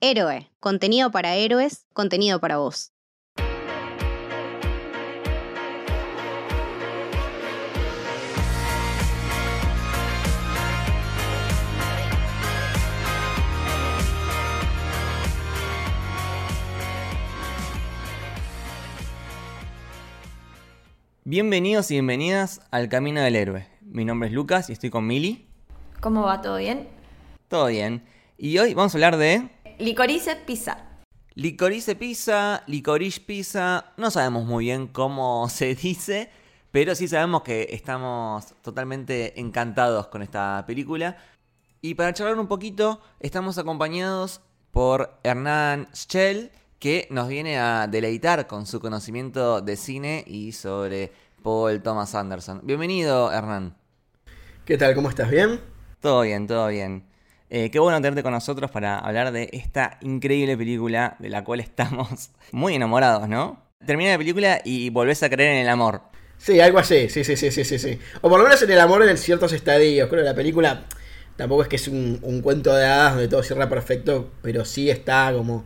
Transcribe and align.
Héroe, 0.00 0.48
contenido 0.60 1.10
para 1.10 1.34
héroes, 1.34 1.84
contenido 1.92 2.38
para 2.38 2.58
vos. 2.58 2.92
Bienvenidos 21.24 21.90
y 21.90 21.94
bienvenidas 21.94 22.60
al 22.70 22.88
Camino 22.88 23.20
del 23.20 23.34
Héroe. 23.34 23.66
Mi 23.80 24.04
nombre 24.04 24.28
es 24.28 24.32
Lucas 24.32 24.70
y 24.70 24.74
estoy 24.74 24.90
con 24.90 25.08
Mili. 25.08 25.48
¿Cómo 25.98 26.22
va? 26.22 26.40
¿Todo 26.40 26.58
bien? 26.58 26.88
Todo 27.48 27.66
bien. 27.66 28.04
Y 28.36 28.56
hoy 28.58 28.74
vamos 28.74 28.94
a 28.94 28.98
hablar 28.98 29.16
de 29.16 29.50
Licorice 29.78 30.34
pizza. 30.34 30.76
licorice 31.36 31.94
pizza, 31.94 32.64
licorice 32.66 33.20
pizza. 33.20 33.92
No 33.96 34.10
sabemos 34.10 34.44
muy 34.44 34.64
bien 34.64 34.88
cómo 34.88 35.48
se 35.50 35.76
dice, 35.76 36.30
pero 36.72 36.96
sí 36.96 37.06
sabemos 37.06 37.42
que 37.42 37.68
estamos 37.70 38.54
totalmente 38.62 39.38
encantados 39.38 40.08
con 40.08 40.22
esta 40.22 40.64
película. 40.66 41.16
Y 41.80 41.94
para 41.94 42.12
charlar 42.12 42.40
un 42.40 42.48
poquito, 42.48 43.00
estamos 43.20 43.56
acompañados 43.56 44.40
por 44.72 45.16
Hernán 45.22 45.86
Schell, 45.94 46.50
que 46.80 47.06
nos 47.10 47.28
viene 47.28 47.60
a 47.60 47.86
deleitar 47.86 48.48
con 48.48 48.66
su 48.66 48.80
conocimiento 48.80 49.60
de 49.60 49.76
cine 49.76 50.24
y 50.26 50.50
sobre 50.50 51.12
Paul 51.44 51.80
Thomas 51.82 52.16
Anderson. 52.16 52.62
Bienvenido, 52.64 53.30
Hernán. 53.30 53.76
¿Qué 54.64 54.76
tal? 54.76 54.96
¿Cómo 54.96 55.08
estás? 55.08 55.30
¿Bien? 55.30 55.60
Todo 56.00 56.22
bien, 56.22 56.48
todo 56.48 56.66
bien. 56.66 57.07
Eh, 57.50 57.70
qué 57.70 57.78
bueno 57.78 57.98
tenerte 57.98 58.22
con 58.22 58.32
nosotros 58.32 58.70
para 58.70 58.98
hablar 58.98 59.32
de 59.32 59.48
esta 59.52 59.98
increíble 60.02 60.56
película 60.56 61.16
de 61.18 61.30
la 61.30 61.44
cual 61.44 61.60
estamos 61.60 62.30
muy 62.52 62.74
enamorados, 62.74 63.28
¿no? 63.28 63.62
Termina 63.86 64.10
la 64.10 64.18
película 64.18 64.60
y 64.64 64.90
volvés 64.90 65.22
a 65.22 65.30
creer 65.30 65.52
en 65.54 65.58
el 65.62 65.68
amor. 65.68 66.02
Sí, 66.36 66.60
algo 66.60 66.78
así, 66.78 67.08
sí, 67.08 67.24
sí, 67.24 67.36
sí, 67.36 67.50
sí, 67.50 67.64
sí, 67.64 67.78
sí. 67.78 67.98
O 68.20 68.28
por 68.28 68.38
lo 68.38 68.44
menos 68.44 68.60
en 68.62 68.70
el 68.70 68.80
amor 68.80 69.02
en 69.08 69.16
ciertos 69.16 69.52
estadios. 69.52 70.08
Creo 70.08 70.22
la 70.22 70.34
película 70.34 70.84
tampoco 71.36 71.62
es 71.62 71.68
que 71.68 71.76
es 71.76 71.88
un, 71.88 72.40
cuento 72.42 72.74
de 72.74 72.84
hadas 72.84 73.14
donde 73.14 73.28
todo 73.28 73.42
cierra 73.42 73.68
perfecto, 73.68 74.30
pero 74.42 74.64
sí 74.64 74.90
está 74.90 75.32
como... 75.34 75.64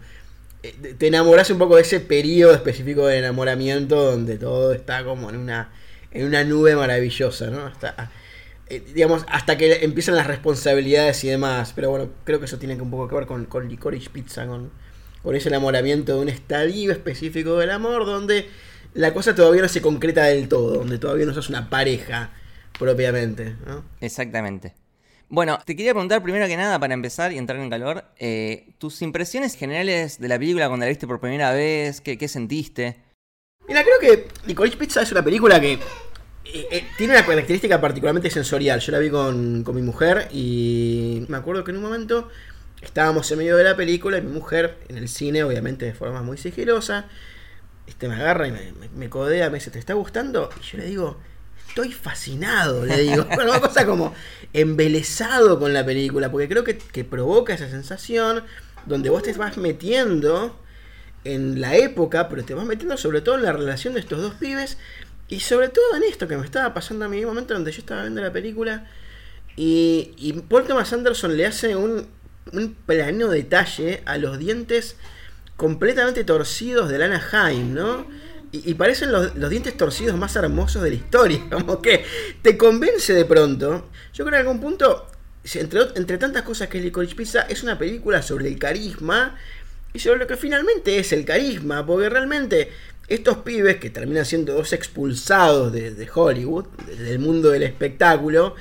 eh, 0.63 0.95
Te 0.99 1.09
enamorás 1.09 1.51
un 1.51 1.59
poco 1.59 1.77
de 1.77 1.83
ese 1.83 2.01
periodo 2.01 2.55
específico 2.55 3.07
de 3.07 3.19
enamoramiento 3.19 3.97
donde 4.13 4.39
todo 4.39 4.73
está 4.73 5.05
como 5.05 5.31
en 5.31 5.37
una, 5.37 5.71
en 6.13 6.27
una 6.27 6.45
nube 6.45 6.77
maravillosa, 6.77 7.47
¿no? 7.49 7.67
Hasta, 7.67 8.11
eh, 8.73 8.83
digamos, 8.95 9.27
hasta 9.29 9.59
que 9.59 9.85
empiezan 9.85 10.15
las 10.17 10.27
responsabilidades 10.27 11.23
y 11.25 11.29
demás. 11.29 11.73
Pero 11.75 11.91
bueno, 11.91 12.09
creo 12.25 12.39
que 12.39 12.47
eso 12.47 12.59
tiene 12.59 12.77
que 12.77 12.83
un 12.83 12.91
poco 12.91 13.07
que 13.07 13.15
ver 13.15 13.27
con, 13.27 13.45
con 13.45 13.69
Licorice 13.69 14.09
Pizza, 14.09 14.47
con, 14.47 14.71
con 15.23 15.37
ese 15.37 15.51
enamoramiento 15.51 16.15
de 16.17 16.23
un 16.23 16.29
estadio 16.31 16.91
específico 16.91 17.59
del 17.59 17.71
amor 17.71 18.07
donde 18.07 18.49
la 18.95 19.13
cosa 19.13 19.35
todavía 19.35 19.61
no 19.61 19.69
se 19.69 19.83
concreta 19.83 20.25
del 20.25 20.49
todo, 20.49 20.79
donde 20.79 20.99
todavía 20.99 21.27
no 21.27 21.35
sos 21.35 21.51
una 21.51 21.69
pareja 21.69 22.31
propiamente, 22.79 23.57
¿no? 23.67 23.85
Exactamente. 24.01 24.75
Bueno, 25.29 25.59
te 25.65 25.77
quería 25.77 25.93
preguntar 25.93 26.23
primero 26.23 26.47
que 26.47 26.57
nada, 26.57 26.79
para 26.79 26.95
empezar 26.95 27.31
y 27.33 27.39
entrar 27.39 27.59
en 27.59 27.69
calor, 27.69 28.05
eh, 28.19 28.75
tus 28.79 29.03
impresiones 29.03 29.55
generales 29.55 30.19
de 30.19 30.29
la 30.29 30.39
película 30.39 30.69
cuando 30.69 30.87
la 30.87 30.91
viste 30.91 31.07
por 31.07 31.21
primera 31.21 31.53
vez, 31.53 32.01
qué, 32.01 32.17
qué 32.17 32.29
sentiste. 32.29 32.97
Mira, 33.69 33.83
creo 33.83 33.99
que 34.01 34.29
Licorice 34.47 34.77
Pizza 34.79 35.03
es 35.03 35.13
una 35.13 35.23
película 35.23 35.61
que 35.61 35.79
eh, 36.53 36.69
eh, 36.71 36.87
tiene 36.97 37.15
una 37.15 37.25
característica 37.27 37.81
particularmente 37.81 38.31
sensorial. 38.31 38.81
Yo 38.81 38.93
la 38.93 38.99
vi 38.99 39.11
con, 39.11 39.63
con 39.65 39.75
mi 39.75 39.83
mujer 39.83 40.29
y 40.33 41.25
me 41.29 41.37
acuerdo 41.37 41.65
que 41.65 41.71
en 41.71 41.79
un 41.79 41.83
momento 41.85 42.29
estábamos 42.81 43.31
en 43.31 43.39
medio 43.39 43.57
de 43.57 43.65
la 43.65 43.77
película 43.77 44.19
y 44.19 44.23
mi 44.23 44.33
mujer 44.33 44.79
en 44.89 44.99
el 44.99 45.09
cine, 45.09 45.45
obviamente 45.45 45.85
de 45.87 45.95
forma 45.95 46.23
muy 46.23 46.37
sigilosa, 46.39 47.07
este, 47.87 48.09
me 48.09 48.15
agarra 48.17 48.49
y 48.49 48.53
me, 48.53 48.73
me- 48.73 48.89
me 48.91 49.11
codea, 49.11 49.51
me 49.51 49.57
dice, 49.59 49.71
¿te 49.71 49.79
está 49.79 49.95
gustando? 49.95 50.51
Y 50.61 50.65
yo 50.65 50.79
le 50.79 50.87
digo, 50.87 51.19
estoy 51.69 51.93
fascinado, 51.93 52.85
le 52.87 52.99
digo. 53.03 53.25
Bueno, 53.35 53.51
una 53.53 53.61
cosa 53.61 53.87
como 53.87 54.15
embelesado 54.53 55.59
con 55.59 55.73
la 55.73 55.85
película, 55.85 56.31
porque 56.31 56.49
creo 56.49 56.65
que, 56.65 56.79
que 56.79 57.05
provoca 57.05 57.55
esa 57.55 57.69
sensación 57.69 58.45
donde 58.87 59.11
vos 59.11 59.23
te 59.23 59.33
vas 59.35 59.57
metiendo 59.59 60.59
en 61.25 61.61
la 61.61 61.77
época, 61.77 62.29
pero 62.29 62.45
te 62.45 62.55
vas 62.55 62.67
metiendo 62.67 62.97
sobre 62.97 63.21
todo 63.21 63.37
en 63.37 63.43
la 63.45 63.53
relación 63.53 63.95
de 63.95 64.01
estos 64.01 64.21
dos 64.21 64.35
pibes 64.35 64.77
y 65.29 65.41
sobre 65.41 65.69
todo 65.69 65.97
en 65.97 66.03
esto 66.05 66.29
que 66.29 66.37
me 66.37 66.45
estaba 66.45 66.75
pasando 66.75 67.05
a 67.05 67.09
mí 67.09 67.19
en 67.19 67.25
un 67.25 67.31
momento 67.31 67.55
donde 67.55 67.73
yo 67.73 67.81
estaba 67.81 68.03
viendo 68.03 68.21
la 68.21 68.33
película 68.33 68.87
y, 69.57 70.13
y 70.17 70.33
Paul 70.33 70.65
Thomas 70.65 70.93
Anderson 70.93 71.37
le 71.37 71.47
hace 71.47 71.77
un, 71.77 72.07
un 72.53 72.75
plano 72.75 73.29
detalle 73.29 74.03
a 74.07 74.19
los 74.19 74.39
dientes 74.39 74.97
completamente 75.57 76.25
torcidos 76.25 76.89
de 76.89 76.99
Lana 76.99 77.23
Haim, 77.33 77.75
¿no? 77.75 78.07
Y, 78.55 78.75
parecen 78.75 79.11
los, 79.11 79.35
los 79.35 79.49
dientes 79.49 79.75
torcidos 79.79 80.15
más 80.19 80.37
hermosos 80.37 80.83
de 80.83 80.91
la 80.91 80.97
historia, 80.97 81.41
como 81.51 81.81
que 81.81 82.05
te 82.43 82.59
convence 82.59 83.15
de 83.15 83.25
pronto. 83.25 83.89
Yo 84.13 84.27
creo 84.27 84.37
que 84.37 84.41
en 84.41 84.47
algún 84.47 84.61
punto, 84.61 85.07
entre, 85.55 85.81
entre 85.95 86.19
tantas 86.19 86.43
cosas 86.43 86.69
que 86.69 86.77
es 86.77 86.85
Licorice 86.85 87.15
Pizza, 87.15 87.43
es 87.43 87.63
una 87.63 87.79
película 87.79 88.21
sobre 88.21 88.49
el 88.49 88.59
carisma 88.59 89.39
y 89.95 90.01
sobre 90.01 90.19
lo 90.19 90.27
que 90.27 90.37
finalmente 90.37 90.99
es 90.99 91.13
el 91.15 91.25
carisma, 91.25 91.87
porque 91.87 92.11
realmente 92.11 92.71
estos 93.15 93.39
pibes 93.39 93.77
que 93.77 93.91
terminan 93.91 94.25
siendo 94.25 94.55
dos 94.55 94.73
expulsados 94.73 95.73
de, 95.73 96.09
Hollywood, 96.13 96.67
de- 96.87 96.97
del 97.05 97.19
mundo 97.19 97.51
del 97.51 97.63
espectáculo, 97.63 98.55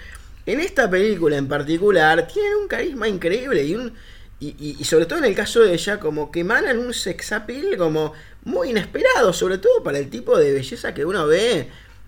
en 0.46 0.60
esta 0.60 0.90
película 0.90 1.38
en 1.38 1.48
particular 1.48 2.28
tienen 2.28 2.56
un 2.62 2.68
carisma 2.68 3.08
increíble 3.08 3.64
y 3.64 3.76
un 3.76 3.94
y 4.44 4.84
sobre 4.86 5.06
todo 5.06 5.20
en 5.20 5.26
el 5.26 5.36
caso 5.36 5.60
de 5.60 5.72
ella 5.72 6.00
como 6.00 6.32
que 6.32 6.40
emanan 6.40 6.80
un 6.80 6.96
sex 6.96 7.32
appeal 7.32 7.78
como 7.78 8.14
muy 8.44 8.72
inesperado, 8.72 9.34
sobre 9.34 9.60
todo 9.60 9.84
para 9.84 10.00
el 10.00 10.10
tipo 10.10 10.36
de 10.36 10.52
belleza 10.52 10.96
que 10.96 11.06
uno 11.06 11.28
ve 11.28 11.68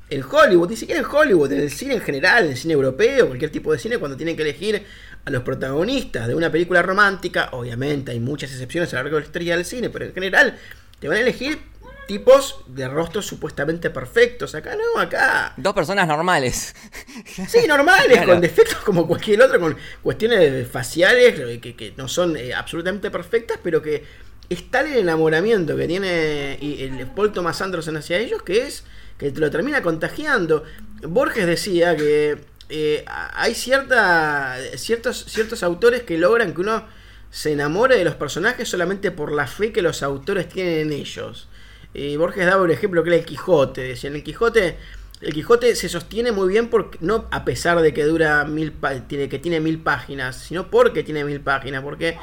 en 0.09 0.23
Hollywood, 0.23 0.71
ni 0.71 0.75
siquiera 0.75 0.99
en 0.99 1.05
Hollywood, 1.05 1.51
en 1.51 1.61
el 1.61 1.69
cine 1.69 1.93
en 1.93 2.01
general, 2.01 2.45
en 2.45 2.51
el 2.53 2.57
cine 2.57 2.73
europeo, 2.73 3.27
cualquier 3.27 3.51
tipo 3.51 3.71
de 3.71 3.77
cine, 3.77 3.99
cuando 3.99 4.17
tienen 4.17 4.35
que 4.35 4.41
elegir 4.41 4.83
a 5.25 5.29
los 5.29 5.43
protagonistas 5.43 6.27
de 6.27 6.33
una 6.33 6.51
película 6.51 6.81
romántica, 6.81 7.49
obviamente 7.51 8.11
hay 8.13 8.19
muchas 8.19 8.51
excepciones 8.51 8.91
a 8.93 8.97
lo 8.97 9.03
largo 9.03 9.17
de 9.17 9.21
la 9.21 9.25
historia 9.27 9.55
del 9.55 9.65
cine, 9.65 9.91
pero 9.91 10.05
en 10.05 10.13
general 10.15 10.57
te 10.99 11.07
van 11.07 11.17
a 11.17 11.21
elegir 11.21 11.59
tipos 12.07 12.61
de 12.67 12.87
rostros 12.87 13.25
supuestamente 13.25 13.89
perfectos. 13.89 14.55
Acá 14.55 14.75
no, 14.75 14.99
acá 14.99 15.53
Dos 15.57 15.73
personas 15.73 16.07
normales. 16.07 16.75
Sí, 17.47 17.67
normales, 17.67 18.17
Claro. 18.17 18.33
con 18.33 18.41
defectos 18.41 18.77
como 18.79 19.07
cualquier 19.07 19.41
otro, 19.41 19.59
con 19.59 19.77
cuestiones 20.01 20.67
faciales 20.67 21.39
eh, 21.39 21.59
que, 21.59 21.75
que 21.75 21.93
no 21.97 22.07
son 22.07 22.35
eh, 22.37 22.53
absolutamente 22.53 23.09
perfectas, 23.11 23.59
pero 23.63 23.81
que 23.81 24.03
es 24.49 24.69
tal 24.69 24.87
el 24.87 24.97
enamoramiento 24.97 25.75
que 25.77 25.87
tiene 25.87 26.55
el 26.55 27.07
Paul 27.07 27.31
Thomas 27.31 27.61
Anderson 27.61 27.97
hacia 27.97 28.17
ellos 28.19 28.43
que 28.43 28.67
es 28.67 28.83
que 29.17 29.31
te 29.31 29.39
lo 29.39 29.49
termina 29.49 29.81
contagiando. 29.81 30.63
Borges 31.01 31.45
decía 31.45 31.95
que 31.95 32.37
eh, 32.69 33.05
hay 33.07 33.55
cierta, 33.55 34.57
ciertos, 34.75 35.25
ciertos 35.27 35.63
autores 35.63 36.03
que 36.03 36.17
logran 36.17 36.53
que 36.53 36.61
uno 36.61 36.85
se 37.29 37.51
enamore 37.53 37.97
de 37.97 38.03
los 38.03 38.15
personajes 38.15 38.67
solamente 38.69 39.11
por 39.11 39.31
la 39.31 39.47
fe 39.47 39.71
que 39.71 39.81
los 39.81 40.03
autores 40.03 40.49
tienen 40.49 40.79
en 40.79 40.91
ellos. 40.93 41.47
Y 41.93 42.17
Borges 42.17 42.45
daba 42.45 42.63
un 42.63 42.71
ejemplo 42.71 43.03
que 43.03 43.09
era 43.09 43.17
el 43.17 43.25
Quijote. 43.25 43.81
Decía, 43.81 44.09
en 44.09 44.15
el 44.15 44.23
Quijote, 44.23 44.77
el 45.21 45.33
Quijote 45.33 45.75
se 45.75 45.89
sostiene 45.89 46.31
muy 46.31 46.49
bien 46.49 46.69
porque, 46.69 46.97
no 47.01 47.27
a 47.31 47.45
pesar 47.45 47.81
de 47.81 47.93
que 47.93 48.03
dura 48.03 48.45
mil 48.45 48.73
tiene, 49.07 49.29
que 49.29 49.39
tiene 49.39 49.59
mil 49.59 49.79
páginas, 49.79 50.35
sino 50.37 50.69
porque 50.69 51.03
tiene 51.03 51.23
mil 51.23 51.39
páginas, 51.41 51.83
porque 51.83 52.17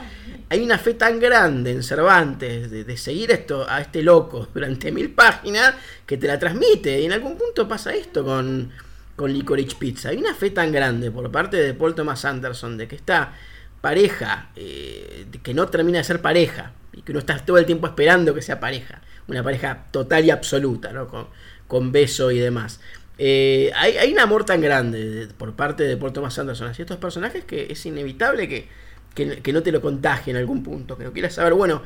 hay 0.48 0.62
una 0.62 0.76
fe 0.78 0.94
tan 0.94 1.20
grande 1.20 1.70
en 1.70 1.82
Cervantes 1.82 2.70
de, 2.70 2.84
de 2.84 2.96
seguir 2.96 3.30
esto 3.30 3.66
a 3.68 3.80
este 3.80 4.02
loco 4.02 4.48
durante 4.54 4.90
mil 4.92 5.10
páginas 5.10 5.74
que 6.04 6.16
te 6.16 6.26
la 6.26 6.38
transmite. 6.38 7.00
Y 7.00 7.06
en 7.06 7.12
algún 7.12 7.38
punto 7.38 7.68
pasa 7.68 7.94
esto 7.94 8.24
con, 8.24 8.70
con 9.14 9.32
Licorice 9.32 9.76
Pizza. 9.78 10.08
Hay 10.08 10.16
una 10.16 10.34
fe 10.34 10.50
tan 10.50 10.72
grande 10.72 11.10
por 11.10 11.30
parte 11.30 11.56
de 11.56 11.74
Paul 11.74 11.94
Thomas 11.94 12.24
Anderson 12.24 12.76
de 12.76 12.88
que 12.88 12.96
esta 12.96 13.34
pareja, 13.80 14.50
eh, 14.56 15.26
que 15.42 15.54
no 15.54 15.68
termina 15.68 15.98
de 15.98 16.04
ser 16.04 16.20
pareja, 16.20 16.72
y 16.92 17.02
que 17.02 17.12
uno 17.12 17.20
está 17.20 17.38
todo 17.38 17.58
el 17.58 17.66
tiempo 17.66 17.86
esperando 17.86 18.34
que 18.34 18.42
sea 18.42 18.60
pareja, 18.60 19.00
una 19.28 19.42
pareja 19.42 19.86
total 19.90 20.24
y 20.24 20.30
absoluta, 20.30 20.92
¿no? 20.92 21.08
con, 21.08 21.26
con 21.66 21.92
beso 21.92 22.30
y 22.30 22.38
demás. 22.38 22.80
Eh, 23.18 23.70
hay, 23.76 23.96
hay 23.98 24.12
un 24.12 24.18
amor 24.20 24.44
tan 24.44 24.60
grande 24.60 25.04
de- 25.08 25.26
por 25.28 25.52
parte 25.54 25.82
de 25.84 25.96
Paul 25.96 26.12
Thomas 26.12 26.38
Anderson 26.38 26.68
hacia 26.68 26.82
estos 26.84 26.96
personajes 26.98 27.44
que 27.44 27.66
es 27.70 27.84
inevitable 27.86 28.48
que, 28.48 28.68
que, 29.14 29.38
que 29.42 29.52
no 29.52 29.62
te 29.62 29.72
lo 29.72 29.80
contagie 29.80 30.30
en 30.30 30.36
algún 30.38 30.62
punto, 30.62 30.96
que 30.96 31.04
no 31.04 31.12
quieras 31.12 31.34
saber, 31.34 31.52
bueno, 31.54 31.82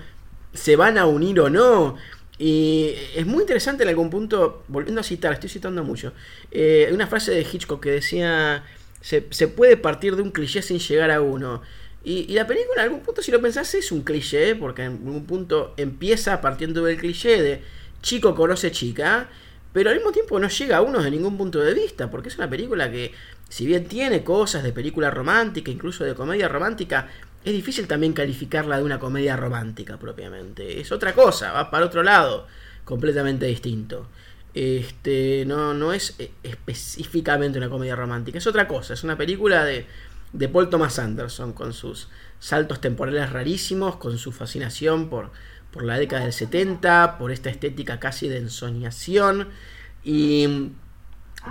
se 0.53 0.77
van 0.77 0.99
a 0.99 1.07
unir 1.07 1.41
o 1.41 1.51
no. 1.51 1.97
Y 2.39 2.95
es 3.15 3.27
muy 3.27 3.43
interesante 3.43 3.85
en 3.85 3.89
algún 3.91 4.11
punto, 4.11 4.65
volviendo 4.69 5.01
a 5.01 5.05
citar, 5.05 5.33
estoy 5.33 5.49
citando 5.49 5.85
mucho, 5.85 6.13
eh, 6.51 6.91
una 6.93 7.07
frase 7.07 7.31
de 7.33 7.43
Hitchcock 7.43 7.81
que 7.83 7.91
decía, 7.93 8.65
se, 9.01 9.27
se 9.31 9.47
puede 9.49 9.77
partir 9.77 10.17
de 10.17 10.23
un 10.23 10.31
cliché 10.33 10.61
sin 10.63 10.79
llegar 10.81 11.11
a 11.13 11.21
uno. 11.21 11.63
Y, 12.05 12.27
y 12.31 12.35
la 12.35 12.47
película 12.47 12.83
en 12.83 12.85
algún 12.85 13.01
punto, 13.01 13.23
si 13.23 13.33
lo 13.33 13.41
pensás, 13.41 13.75
es 13.75 13.91
un 13.91 14.03
cliché, 14.03 14.55
porque 14.55 14.83
en 14.83 14.93
algún 14.93 15.25
punto 15.25 15.75
empieza 15.77 16.41
partiendo 16.41 16.85
del 16.85 16.99
cliché 16.99 17.43
de 17.43 17.63
chico 18.05 18.35
conoce 18.35 18.71
chica, 18.71 19.29
pero 19.73 19.91
al 19.91 19.97
mismo 19.97 20.13
tiempo 20.13 20.39
no 20.39 20.49
llega 20.49 20.77
a 20.77 20.83
uno 20.83 21.03
de 21.03 21.11
ningún 21.11 21.37
punto 21.37 21.59
de 21.59 21.75
vista, 21.75 22.11
porque 22.11 22.29
es 22.29 22.37
una 22.37 22.49
película 22.49 22.91
que, 22.93 23.13
si 23.49 23.67
bien 23.67 23.87
tiene 23.87 24.23
cosas 24.23 24.63
de 24.63 24.73
película 24.73 25.11
romántica, 25.11 25.71
incluso 25.71 26.05
de 26.05 26.15
comedia 26.15 26.47
romántica, 26.47 27.09
es 27.45 27.53
difícil 27.53 27.89
también 27.89 28.13
calificarla 28.13 28.77
de 28.77 28.85
una 28.85 28.99
comedia 28.99 29.37
romántica 29.37 29.99
propiamente. 29.99 30.81
Es 30.81 30.93
otra 30.93 31.15
cosa, 31.15 31.53
va 31.53 31.71
para 31.71 31.87
otro 31.87 32.03
lado, 32.03 32.47
completamente 32.85 33.47
distinto. 33.47 34.07
Este, 34.55 35.45
no, 35.47 35.75
no 35.75 35.93
es 35.93 36.15
eh, 36.21 36.31
específicamente 36.43 37.59
una 37.59 37.69
comedia 37.69 37.97
romántica, 37.97 38.39
es 38.39 38.47
otra 38.47 38.69
cosa, 38.69 38.95
es 38.95 39.03
una 39.03 39.17
película 39.17 39.65
de, 39.65 39.87
de 40.35 40.49
Paul 40.49 40.69
Thomas 40.69 40.99
Anderson 40.99 41.53
con 41.53 41.73
sus 41.73 42.09
saltos 42.41 42.81
temporales 42.81 43.31
rarísimos, 43.31 43.97
con 43.97 44.19
su 44.19 44.33
fascinación 44.33 45.09
por, 45.09 45.31
por 45.71 45.85
la 45.85 45.97
década 45.97 46.25
del 46.25 46.33
70, 46.33 47.17
por 47.19 47.31
esta 47.31 47.51
estética 47.51 48.01
casi 48.01 48.29
de 48.29 48.39
ensoñación 48.39 49.49
y 50.03 50.73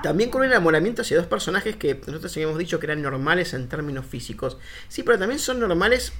también 0.01 0.29
con 0.29 0.41
un 0.41 0.47
enamoramiento 0.47 1.01
hacia 1.01 1.17
dos 1.17 1.27
personajes 1.27 1.77
que 1.77 1.95
nosotros 2.07 2.35
habíamos 2.35 2.57
dicho 2.57 2.79
que 2.79 2.87
eran 2.87 3.01
normales 3.01 3.53
en 3.53 3.69
términos 3.69 4.05
físicos. 4.05 4.57
Sí, 4.89 5.03
pero 5.03 5.17
también 5.17 5.39
son 5.39 5.59
normales, 5.59 6.11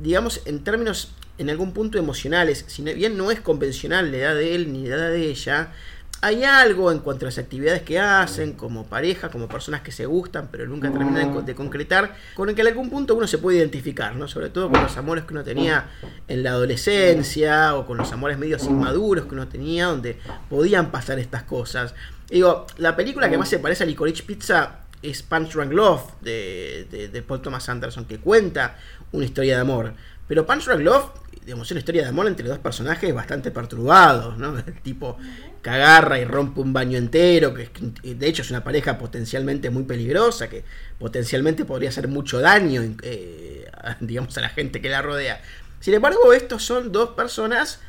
digamos, 0.00 0.42
en 0.46 0.64
términos, 0.64 1.12
en 1.38 1.48
algún 1.48 1.72
punto 1.72 1.96
emocionales. 1.96 2.64
Si 2.66 2.82
bien 2.82 3.16
no 3.16 3.30
es 3.30 3.40
convencional 3.40 4.10
la 4.10 4.16
edad 4.16 4.34
de 4.34 4.54
él 4.56 4.72
ni 4.72 4.86
la 4.86 4.96
edad 4.96 5.10
de 5.10 5.28
ella, 5.28 5.72
hay 6.22 6.44
algo 6.44 6.92
en 6.92 6.98
cuanto 6.98 7.24
a 7.24 7.28
las 7.28 7.38
actividades 7.38 7.82
que 7.82 7.98
hacen, 7.98 8.52
como 8.52 8.84
pareja, 8.86 9.30
como 9.30 9.48
personas 9.48 9.80
que 9.80 9.90
se 9.90 10.04
gustan, 10.04 10.48
pero 10.50 10.66
nunca 10.66 10.90
terminan 10.90 11.44
de 11.46 11.54
concretar, 11.54 12.14
con 12.34 12.48
el 12.48 12.54
que 12.54 12.60
en 12.60 12.68
algún 12.68 12.90
punto 12.90 13.14
uno 13.14 13.26
se 13.26 13.38
puede 13.38 13.58
identificar, 13.58 14.14
¿no? 14.14 14.28
Sobre 14.28 14.50
todo 14.50 14.70
con 14.70 14.82
los 14.82 14.96
amores 14.98 15.24
que 15.24 15.32
uno 15.32 15.42
tenía 15.44 15.88
en 16.28 16.42
la 16.42 16.50
adolescencia, 16.50 17.74
o 17.74 17.86
con 17.86 17.96
los 17.96 18.12
amores 18.12 18.38
medios 18.38 18.64
inmaduros 18.64 19.24
que 19.24 19.34
uno 19.34 19.48
tenía, 19.48 19.86
donde 19.86 20.18
podían 20.50 20.90
pasar 20.90 21.18
estas 21.18 21.44
cosas. 21.44 21.94
digo, 22.28 22.66
la 22.76 22.94
película 22.96 23.30
que 23.30 23.38
más 23.38 23.48
se 23.48 23.58
parece 23.58 23.84
a 23.84 23.86
Licorice 23.86 24.22
Pizza 24.22 24.80
es 25.02 25.22
Punch 25.22 25.54
Drunk 25.54 25.72
Love, 25.72 26.02
de, 26.20 27.08
de 27.10 27.22
Paul 27.22 27.40
Thomas 27.40 27.66
Anderson, 27.70 28.04
que 28.04 28.18
cuenta 28.18 28.76
una 29.12 29.24
historia 29.24 29.54
de 29.54 29.62
amor. 29.62 29.94
Pero 30.28 30.44
Punch 30.46 30.66
Drunk 30.66 30.82
Love 30.82 31.10
digamos, 31.44 31.70
una 31.70 31.80
historia 31.80 32.02
de 32.02 32.08
amor 32.08 32.26
entre 32.26 32.46
dos 32.46 32.58
personajes 32.58 33.12
bastante 33.14 33.50
perturbados, 33.50 34.38
¿no? 34.38 34.56
El 34.58 34.80
tipo 34.82 35.16
que 35.62 35.70
agarra 35.70 36.18
y 36.18 36.24
rompe 36.24 36.60
un 36.60 36.72
baño 36.72 36.96
entero, 36.96 37.52
que 37.54 37.70
de 38.02 38.28
hecho 38.28 38.42
es 38.42 38.50
una 38.50 38.64
pareja 38.64 38.98
potencialmente 38.98 39.70
muy 39.70 39.84
peligrosa, 39.84 40.48
que 40.48 40.64
potencialmente 40.98 41.64
podría 41.64 41.90
hacer 41.90 42.08
mucho 42.08 42.40
daño, 42.40 42.82
eh, 43.02 43.70
digamos, 44.00 44.36
a 44.38 44.40
la 44.40 44.48
gente 44.48 44.80
que 44.80 44.88
la 44.88 45.02
rodea. 45.02 45.42
Sin 45.80 45.94
embargo, 45.94 46.32
estos 46.32 46.64
son 46.64 46.92
dos 46.92 47.10
personas 47.10 47.80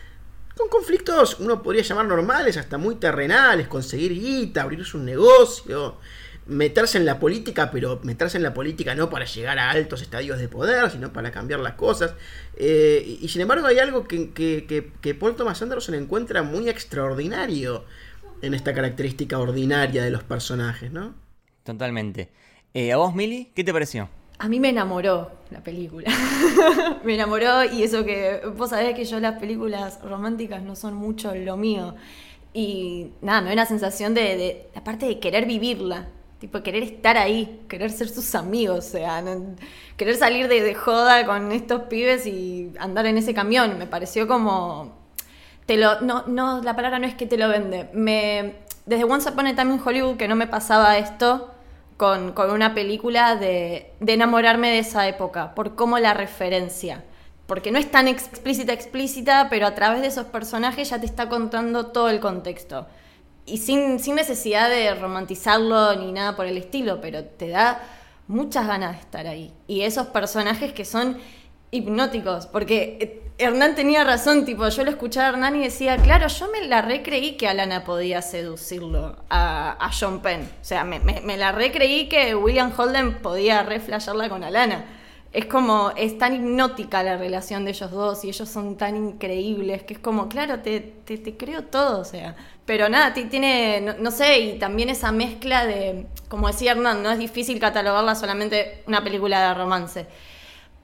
con 0.57 0.67
conflictos, 0.67 1.37
uno 1.39 1.63
podría 1.63 1.81
llamar 1.81 2.05
normales, 2.05 2.57
hasta 2.57 2.77
muy 2.77 2.95
terrenales, 2.95 3.67
conseguir 3.67 4.13
guita, 4.13 4.63
abrirse 4.63 4.97
un 4.97 5.05
negocio, 5.05 5.97
meterse 6.51 6.97
en 6.97 7.05
la 7.05 7.19
política, 7.19 7.71
pero 7.71 7.99
meterse 8.03 8.37
en 8.37 8.43
la 8.43 8.53
política 8.53 8.93
no 8.93 9.09
para 9.09 9.25
llegar 9.25 9.57
a 9.57 9.71
altos 9.71 10.01
estadios 10.01 10.37
de 10.37 10.47
poder, 10.47 10.91
sino 10.91 11.13
para 11.13 11.31
cambiar 11.31 11.61
las 11.61 11.73
cosas. 11.73 12.13
Eh, 12.57 13.17
y, 13.21 13.27
sin 13.29 13.41
embargo 13.41 13.67
hay 13.67 13.79
algo 13.79 14.07
que, 14.07 14.31
que, 14.31 15.13
Paul 15.15 15.35
Thomas 15.35 15.61
Anderson 15.61 15.95
encuentra 15.95 16.43
muy 16.43 16.69
extraordinario 16.69 17.85
en 18.41 18.53
esta 18.53 18.73
característica 18.73 19.39
ordinaria 19.39 20.03
de 20.03 20.11
los 20.11 20.23
personajes, 20.23 20.91
¿no? 20.91 21.15
Totalmente. 21.63 22.29
Eh, 22.73 22.91
¿A 22.91 22.97
vos, 22.97 23.15
Mili? 23.15 23.51
¿Qué 23.55 23.63
te 23.63 23.71
pareció? 23.71 24.09
A 24.39 24.49
mí 24.49 24.59
me 24.59 24.69
enamoró 24.69 25.31
la 25.51 25.63
película. 25.63 26.11
me 27.03 27.13
enamoró 27.13 27.63
y 27.63 27.83
eso 27.83 28.03
que 28.03 28.41
vos 28.57 28.71
sabés 28.71 28.95
que 28.95 29.05
yo 29.05 29.19
las 29.19 29.39
películas 29.39 29.99
románticas 30.03 30.63
no 30.63 30.75
son 30.75 30.95
mucho 30.95 31.33
lo 31.35 31.57
mío. 31.57 31.95
Y 32.53 33.11
nada, 33.21 33.41
me 33.41 33.47
da 33.47 33.53
una 33.53 33.65
sensación 33.65 34.13
de, 34.13 34.21
de, 34.37 34.69
aparte 34.75 35.05
de 35.05 35.19
querer 35.19 35.45
vivirla, 35.45 36.07
Tipo, 36.41 36.63
querer 36.63 36.81
estar 36.81 37.19
ahí, 37.19 37.61
querer 37.69 37.91
ser 37.91 38.09
sus 38.09 38.33
amigos, 38.33 38.79
o 38.79 38.81
sea, 38.81 39.23
querer 39.95 40.15
salir 40.15 40.47
de, 40.47 40.73
joda 40.73 41.23
con 41.27 41.51
estos 41.51 41.83
pibes 41.83 42.25
y 42.25 42.73
andar 42.79 43.05
en 43.05 43.19
ese 43.19 43.35
camión. 43.35 43.77
Me 43.77 43.85
pareció 43.85 44.27
como. 44.27 44.91
Te 45.67 45.77
lo, 45.77 46.01
no, 46.01 46.23
no, 46.25 46.63
la 46.63 46.75
palabra 46.75 46.97
no 46.97 47.05
es 47.05 47.13
que 47.13 47.27
te 47.27 47.37
lo 47.37 47.47
vende. 47.47 47.89
Me, 47.93 48.55
desde 48.87 49.03
Once 49.03 49.29
Upon 49.29 49.45
a 49.45 49.55
Time 49.55 49.75
in 49.75 49.81
Hollywood 49.85 50.17
que 50.17 50.27
no 50.27 50.35
me 50.35 50.47
pasaba 50.47 50.97
esto 50.97 51.51
con, 51.95 52.33
una 52.35 52.73
película 52.73 53.35
de, 53.35 53.93
de 53.99 54.13
enamorarme 54.13 54.71
de 54.71 54.79
esa 54.79 55.07
época, 55.07 55.53
por 55.53 55.75
cómo 55.75 55.99
la 55.99 56.15
referencia 56.15 57.03
porque 57.45 57.69
no 57.71 57.79
es 57.79 57.91
tan 57.91 58.07
explícita, 58.07 58.71
explícita, 58.71 59.47
pero 59.49 59.67
a 59.67 59.75
través 59.75 59.99
de 60.01 60.07
esos 60.07 60.25
personajes 60.25 60.89
ya 60.89 60.99
te 61.01 61.05
está 61.05 61.27
contando 61.27 61.87
todo 61.87 62.09
el 62.09 62.21
contexto 62.21 62.87
y 63.51 63.57
sin, 63.57 63.99
sin 63.99 64.15
necesidad 64.15 64.69
de 64.69 64.95
romantizarlo 64.95 65.95
ni 65.95 66.11
nada 66.11 66.35
por 66.35 66.45
el 66.45 66.57
estilo, 66.57 67.01
pero 67.01 67.25
te 67.25 67.49
da 67.49 67.83
muchas 68.27 68.65
ganas 68.65 68.93
de 68.93 68.99
estar 69.01 69.27
ahí. 69.27 69.53
Y 69.67 69.81
esos 69.81 70.07
personajes 70.07 70.73
que 70.73 70.85
son 70.85 71.17
hipnóticos, 71.69 72.47
porque 72.47 72.97
eh, 72.99 73.21
Hernán 73.37 73.75
tenía 73.75 74.03
razón, 74.03 74.45
tipo, 74.45 74.67
yo 74.69 74.83
lo 74.83 74.91
escuchaba 74.91 75.27
a 75.27 75.29
Hernán 75.31 75.55
y 75.57 75.63
decía, 75.63 75.97
claro, 75.97 76.27
yo 76.27 76.49
me 76.51 76.67
la 76.67 76.81
recreí 76.81 77.37
que 77.37 77.47
Alana 77.47 77.83
podía 77.83 78.21
seducirlo 78.21 79.17
a, 79.29 79.89
John 79.99 80.21
Penn. 80.21 80.41
O 80.43 80.63
sea, 80.63 80.83
me, 80.83 80.99
me, 80.99 81.37
la 81.37 81.51
recreí 81.51 82.07
que 82.07 82.35
William 82.35 82.71
Holden 82.75 83.21
podía 83.21 83.63
reflasharla 83.63 84.29
con 84.29 84.43
Alana. 84.43 84.85
Es 85.31 85.45
como, 85.45 85.91
es 85.95 86.17
tan 86.17 86.35
hipnótica 86.35 87.03
la 87.03 87.15
relación 87.15 87.63
de 87.63 87.71
ellos 87.71 87.89
dos 87.89 88.25
y 88.25 88.29
ellos 88.29 88.49
son 88.49 88.75
tan 88.75 88.97
increíbles 88.97 89.83
que 89.83 89.93
es 89.93 89.99
como, 89.99 90.27
claro, 90.27 90.59
te, 90.59 90.81
te, 90.81 91.17
te 91.17 91.37
creo 91.37 91.63
todo, 91.63 92.01
o 92.01 92.03
sea, 92.03 92.35
pero 92.65 92.89
nada, 92.89 93.13
tiene, 93.13 93.95
no, 93.97 94.11
sé, 94.11 94.39
y 94.39 94.59
también 94.59 94.89
esa 94.89 95.13
mezcla 95.13 95.65
de, 95.65 96.05
como 96.27 96.47
decía 96.47 96.71
Hernán, 96.71 97.01
no 97.01 97.11
es 97.11 97.17
difícil 97.17 97.59
catalogarla 97.59 98.15
solamente 98.15 98.83
una 98.87 99.03
película 99.03 99.47
de 99.47 99.53
romance, 99.53 100.05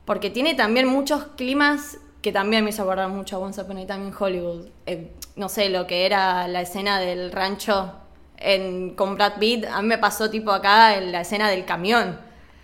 porque 0.06 0.30
tiene 0.30 0.54
también 0.54 0.88
muchos 0.88 1.26
climas 1.36 1.98
que 2.22 2.32
también 2.32 2.64
me 2.64 2.72
hizo 2.72 2.84
acordar 2.84 3.10
mucho 3.10 3.36
a 3.36 3.40
Once 3.40 3.62
Upon 3.62 3.78
a 3.78 3.86
Time 3.86 4.08
in 4.08 4.14
Hollywood. 4.18 4.68
Eh, 4.86 5.12
no 5.36 5.50
sé, 5.50 5.70
lo 5.70 5.88
que 5.88 6.06
era 6.06 6.48
la 6.48 6.62
escena 6.62 7.00
del 7.00 7.32
rancho 7.32 7.94
en, 8.38 8.96
con 8.96 9.16
Brad 9.16 9.34
Pitt, 9.40 9.66
a 9.66 9.82
mí 9.82 9.88
me 9.88 9.98
pasó 9.98 10.30
tipo 10.30 10.52
acá 10.52 10.98
en 10.98 11.12
la 11.12 11.22
escena 11.22 11.50
del 11.50 11.66
camión. 11.66 12.20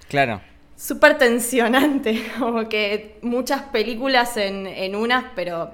Claro. 0.09 0.41
Súper 0.75 1.17
tensionante, 1.17 2.31
como 2.39 2.67
que 2.67 3.19
muchas 3.21 3.63
películas 3.63 4.37
en, 4.37 4.67
en 4.67 4.95
unas, 4.95 5.25
pero 5.35 5.71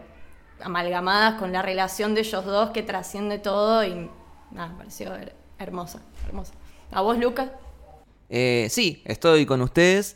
amalgamadas 0.62 1.40
con 1.40 1.52
la 1.52 1.62
relación 1.62 2.16
de 2.16 2.22
ellos 2.22 2.46
dos 2.46 2.72
que 2.72 2.84
trasciende 2.84 3.40
todo 3.40 3.84
y 3.84 4.10
nada, 4.52 4.70
me 4.70 4.78
pareció 4.78 5.12
hermosa, 5.58 6.02
hermosa. 6.28 6.54
¿A 6.92 7.02
vos, 7.02 7.18
Lucas? 7.18 7.50
Eh, 8.30 8.68
sí, 8.70 9.02
estoy 9.06 9.46
con 9.46 9.62
ustedes. 9.62 10.16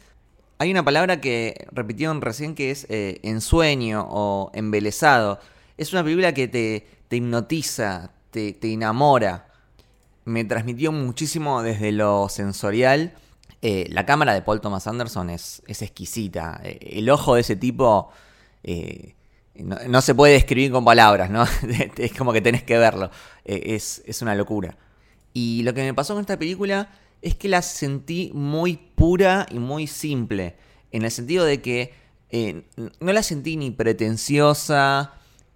Hay 0.59 0.71
una 0.71 0.83
palabra 0.83 1.19
que 1.19 1.67
repitieron 1.71 2.21
recién 2.21 2.55
que 2.55 2.71
es 2.71 2.85
eh, 2.89 3.19
ensueño 3.23 4.07
o 4.09 4.51
embelesado. 4.53 5.39
Es 5.77 5.91
una 5.93 6.03
película 6.03 6.33
que 6.33 6.47
te, 6.47 6.87
te 7.07 7.17
hipnotiza, 7.17 8.11
te, 8.31 8.53
te, 8.53 8.71
enamora. 8.71 9.47
Me 10.25 10.45
transmitió 10.45 10.91
muchísimo 10.91 11.61
desde 11.63 11.91
lo 11.91 12.29
sensorial. 12.29 13.13
Eh, 13.65 13.87
la 13.89 14.05
cámara 14.05 14.33
de 14.33 14.41
Paul 14.41 14.59
Thomas 14.59 14.85
Anderson 14.87 15.29
es, 15.29 15.63
es 15.67 15.81
exquisita. 15.81 16.61
el 16.63 17.09
ojo 17.09 17.35
de 17.35 17.41
ese 17.41 17.55
tipo 17.55 18.11
no, 19.55 20.01
se 20.01 20.15
puede 20.15 20.33
describir 20.33 20.71
con 20.71 20.83
palabras, 20.83 21.29
¿no? 21.29 21.43
es 21.97 22.13
como 22.13 22.33
que 22.33 22.41
tenés 22.41 22.63
que 22.63 22.77
verlo. 22.77 23.11
Eh, 23.45 23.75
es, 23.75 24.21
una 24.21 24.35
locura. 24.35 24.77
Y 25.33 25.63
lo 25.63 25.73
que 25.73 25.83
me 25.83 25.93
pasó 25.93 26.13
con 26.13 26.21
esta 26.21 26.37
película 26.37 26.89
es 27.21 27.35
que 27.35 27.47
la 27.47 27.61
sentí 27.61 28.31
muy 28.33 28.77
pura 28.77 29.45
y 29.51 29.59
muy 29.59 29.87
simple. 29.87 30.55
En 30.91 31.03
el 31.03 31.11
sentido 31.11 31.45
de 31.45 31.61
que 31.61 31.93
eh, 32.29 32.63
no 32.99 33.13
la 33.13 33.23
sentí 33.23 33.57
ni 33.57 33.71
pretenciosa, 33.71 35.13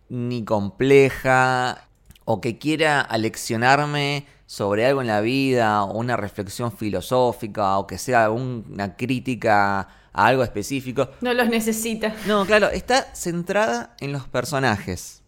ni 0.10 0.44
compleja, 0.44 1.88
o 2.26 2.40
que 2.40 2.58
quiera 2.58 3.02
aleccionarme 3.02 4.26
sobre 4.48 4.88
algo 4.88 5.02
en 5.02 5.08
la 5.08 5.22
vida, 5.22 5.84
o 5.84 6.00
una 6.00 6.18
reflexión 6.18 6.72
filosófica, 6.72 7.78
o 7.78 7.86
que 7.86 8.00
sea 8.00 8.32
una 8.32 8.96
crítica 8.96 9.88
algo 10.14 10.44
específico. 10.44 11.10
No 11.22 11.34
los 11.34 11.48
necesita. 11.48 12.16
No, 12.26 12.46
claro, 12.46 12.70
está 12.70 13.14
centrada 13.14 13.96
en 14.00 14.12
los 14.12 14.28
personajes. 14.28 15.22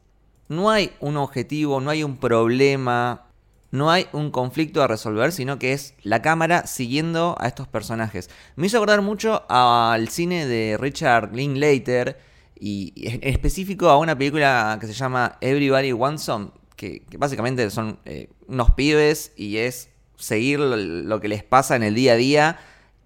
No 0.48 0.72
hay 0.72 0.92
un 1.00 1.18
objetivo, 1.18 1.80
no 1.80 1.92
hay 1.92 2.04
un 2.04 2.18
problema, 2.18 3.28
no 3.72 3.92
hay 3.92 4.08
un 4.14 4.32
conflicto 4.32 4.82
a 4.82 4.88
resolver, 4.88 5.32
sino 5.32 5.60
que 5.60 5.74
es 5.74 5.94
la 6.02 6.24
cámara 6.24 6.66
siguiendo 6.66 7.36
a 7.40 7.48
estos 7.48 7.68
personajes. 7.68 8.32
Me 8.56 8.66
hizo 8.66 8.78
acordar 8.78 9.04
mucho 9.04 9.44
al 9.48 10.10
cine 10.10 10.48
de 10.48 10.78
Richard 10.80 11.36
Linklater 11.36 12.20
y 12.60 12.94
en 13.08 13.20
específico 13.24 13.90
a 13.90 13.98
una 13.98 14.18
película 14.18 14.78
que 14.82 14.88
se 14.88 14.94
llama 14.94 15.38
Everybody 15.40 15.94
Wants 15.94 16.24
Some, 16.24 16.50
que, 16.80 17.04
básicamente 17.18 17.70
son 17.72 18.00
eh, 18.06 18.30
unos 18.48 18.72
pibes 18.72 19.34
y 19.36 19.58
es 19.58 19.90
seguir 20.16 20.60
lo 20.60 21.20
que 21.20 21.28
les 21.28 21.44
pasa 21.44 21.76
en 21.76 21.84
el 21.84 21.94
día 21.94 22.14
a 22.14 22.16
día 22.16 22.60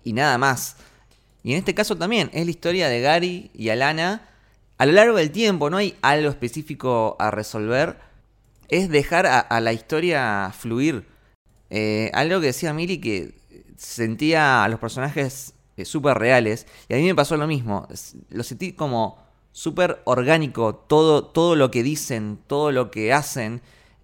y 0.03 0.13
nada 0.13 0.37
más. 0.37 0.77
Y 1.41 1.53
en 1.53 1.57
este 1.57 1.73
caso 1.73 1.97
también 1.97 2.29
es 2.33 2.45
la 2.45 2.51
historia 2.51 2.87
de 2.87 3.01
Gary 3.01 3.49
y 3.53 3.69
Alana. 3.69 4.29
A 4.77 4.85
lo 4.85 4.91
largo 4.91 5.17
del 5.17 5.31
tiempo 5.31 5.71
no 5.71 5.77
hay 5.77 5.95
algo 6.03 6.29
específico 6.29 7.15
a 7.19 7.31
resolver. 7.31 7.97
Es 8.69 8.89
dejar 8.89 9.25
a, 9.25 9.59
la 9.59 9.73
historia 9.73 10.53
fluir. 10.57 11.07
Eh, 11.71 12.11
algo 12.13 12.39
que 12.41 12.47
decía 12.47 12.73
Miri 12.73 12.99
que 12.99 13.33
sentía 13.75 14.63
a 14.63 14.69
los 14.69 14.79
personajes 14.79 15.55
eh, 15.77 15.85
súper 15.85 16.17
reales. 16.17 16.67
Y 16.89 16.93
a 16.93 16.97
mí 16.97 17.03
me 17.03 17.15
pasó 17.15 17.37
lo 17.37 17.47
mismo. 17.47 17.87
Lo 18.29 18.43
sentí 18.43 18.73
como 18.73 19.22
súper 19.53 20.01
orgánico. 20.03 20.75
Todo, 20.75 21.23
todo 21.23 21.55
lo 21.55 21.71
que 21.71 21.81
dicen, 21.81 22.37
todo 22.47 22.73
lo 22.73 22.91
que 22.91 23.13
hacen. 23.13 23.61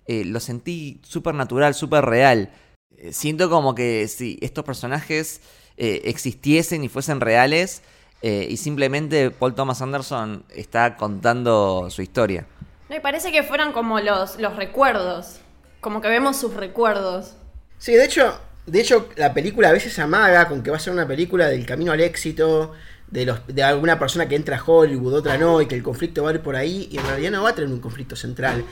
Eh, 0.07 0.23
lo 0.23 0.39
sentí 0.39 1.01
súper 1.03 1.35
natural, 1.35 1.75
súper 1.75 2.05
real. 2.05 2.51
Eh, 2.95 3.11
siento 3.11 3.49
como 3.49 3.75
que 3.75 4.07
si 4.07 4.39
estos 4.41 4.63
personajes 4.63 5.41
existiesen 5.81 6.83
y 6.83 6.89
fuesen 6.89 7.21
reales. 7.21 7.81
y 8.21 8.57
simplemente 8.57 9.31
Paul 9.31 9.55
Thomas 9.55 9.81
Anderson 9.81 10.43
está 10.49 10.97
contando 10.97 11.89
su 11.89 12.01
historia. 12.01 12.45
Me 12.89 12.99
parece 12.99 13.31
que 13.31 13.43
fueran 13.43 13.71
como 13.71 13.99
los, 13.99 14.37
los 14.39 14.55
recuerdos. 14.57 15.39
Como 15.79 16.01
que 16.01 16.09
vemos 16.09 16.35
sus 16.35 16.53
recuerdos. 16.53 17.35
Sí, 17.77 17.93
de 17.93 18.03
hecho, 18.03 18.37
de 18.69 18.81
hecho, 18.81 19.09
la 19.15 19.33
película 19.33 19.69
a 19.69 19.71
veces 19.71 19.97
amaga 19.99 20.47
con 20.47 20.61
que 20.61 20.69
va 20.69 20.77
a 20.77 20.79
ser 20.79 20.93
una 20.93 21.07
película 21.07 21.47
del 21.47 21.65
camino 21.65 21.91
al 21.91 22.01
éxito, 22.01 22.73
de, 23.11 23.25
los, 23.25 23.45
de 23.47 23.63
alguna 23.63 23.97
persona 23.99 24.27
que 24.27 24.35
entra 24.35 24.57
a 24.57 24.63
Hollywood, 24.63 25.13
otra 25.13 25.37
no, 25.37 25.61
y 25.61 25.67
que 25.67 25.75
el 25.75 25.83
conflicto 25.83 26.23
va 26.23 26.31
a 26.31 26.33
ir 26.33 26.41
por 26.41 26.55
ahí, 26.55 26.87
y 26.91 26.97
en 26.97 27.05
realidad 27.05 27.31
no 27.31 27.43
va 27.43 27.49
a 27.49 27.55
tener 27.55 27.69
un 27.69 27.79
conflicto 27.79 28.15
central. 28.15 28.63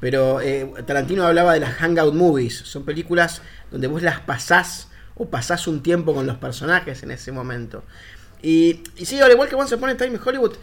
Pero 0.00 0.40
eh, 0.40 0.70
Tarantino 0.86 1.24
hablaba 1.24 1.54
de 1.54 1.60
las 1.60 1.74
hangout 1.74 2.14
movies, 2.14 2.56
son 2.58 2.84
películas 2.84 3.42
donde 3.70 3.86
vos 3.86 4.02
las 4.02 4.20
pasás 4.20 4.88
o 5.14 5.28
pasás 5.28 5.66
un 5.66 5.82
tiempo 5.82 6.14
con 6.14 6.26
los 6.26 6.36
personajes 6.36 7.02
en 7.02 7.10
ese 7.10 7.32
momento. 7.32 7.84
Y, 8.42 8.82
y 8.96 9.06
sí, 9.06 9.20
al 9.20 9.30
igual 9.30 9.48
que 9.48 9.54
Once 9.54 9.74
Upon 9.74 9.90
a 9.90 9.96
Time 9.96 10.16
in 10.16 10.20
Hollywood, 10.22 10.54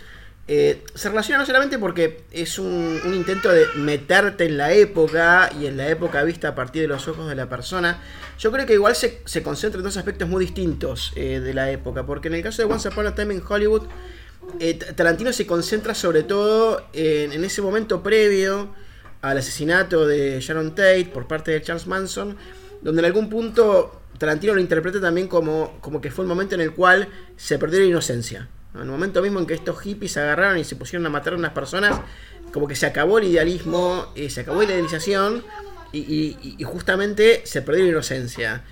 eh, 0.47 0.83
se 0.95 1.09
relaciona 1.09 1.39
no 1.39 1.45
solamente 1.45 1.77
porque 1.77 2.23
es 2.31 2.57
un, 2.59 2.99
intento 3.05 3.49
de 3.51 3.67
meterte 3.75 4.45
en 4.45 4.57
la 4.57 4.73
época 4.73 5.49
y 5.59 5.67
en 5.67 5.77
la 5.77 5.87
época 5.87 6.23
vista 6.23 6.49
a 6.49 6.55
partir 6.55 6.81
de 6.81 6.87
los 6.87 7.07
ojos 7.07 7.29
de 7.29 7.35
la 7.35 7.47
persona, 7.47 8.01
yo 8.39 8.51
creo 8.51 8.65
que 8.65 8.73
igual 8.73 8.95
se, 8.95 9.43
concentra 9.43 9.77
en 9.77 9.83
dos 9.83 9.97
aspectos 9.97 10.27
muy 10.27 10.43
distintos 10.43 11.13
eh, 11.15 11.39
de 11.39 11.53
la 11.53 11.71
época, 11.71 12.05
porque 12.05 12.27
en 12.27 12.35
el 12.35 12.43
caso 12.43 12.61
de 12.61 12.73
Once 12.73 12.89
Upon 12.89 13.07
a 13.07 13.15
Time 13.15 13.35
in 13.35 13.43
Hollywood, 13.47 13.83
eh, 14.59 14.73
Tarantino 14.73 15.31
se 15.31 15.45
concentra 15.45 15.93
sobre 15.93 16.23
todo 16.23 16.87
en, 16.91 17.43
ese 17.43 17.61
momento 17.61 18.01
previo 18.01 18.73
al 19.21 19.37
asesinato 19.37 20.07
de 20.07 20.41
Sharon 20.41 20.71
Tate 20.71 21.09
por 21.13 21.27
parte 21.27 21.51
de 21.51 21.61
Charles 21.61 21.85
Manson, 21.85 22.35
donde 22.81 22.99
en 22.99 23.05
algún 23.05 23.29
punto 23.29 24.01
Tarantino 24.17 24.55
lo 24.55 24.59
interpreta 24.59 24.99
también 24.99 25.27
como, 25.27 25.77
como 25.79 26.01
que 26.01 26.09
fue 26.09 26.25
el 26.25 26.29
momento 26.29 26.55
en 26.55 26.61
el 26.61 26.73
cual 26.73 27.07
se 27.37 27.59
perdió 27.59 27.79
la 27.79 27.85
inocencia. 27.85 28.49
En 28.73 28.81
el 28.81 28.87
momento 28.87 29.21
mismo 29.21 29.39
en 29.39 29.45
que 29.45 29.53
estos 29.53 29.79
hippies 29.81 30.15
agarraron 30.17 30.57
y 30.57 30.63
se 30.63 30.75
pusieron 30.75 31.05
a 31.05 31.09
matar 31.09 31.33
a 31.33 31.35
unas 31.35 31.51
personas, 31.51 31.99
como 32.53 32.67
que 32.67 32.75
se 32.75 32.85
acabó 32.85 33.17
el 33.17 33.25
idealismo, 33.25 34.11
eh, 34.15 34.29
se 34.29 34.41
acabó 34.41 34.61
la 34.61 34.69
idealización 34.69 35.43
y, 35.91 36.57
justamente 36.63 37.41
se 37.45 37.61
perdió 37.61 37.83
la 37.83 37.89
inocencia. 37.89 38.63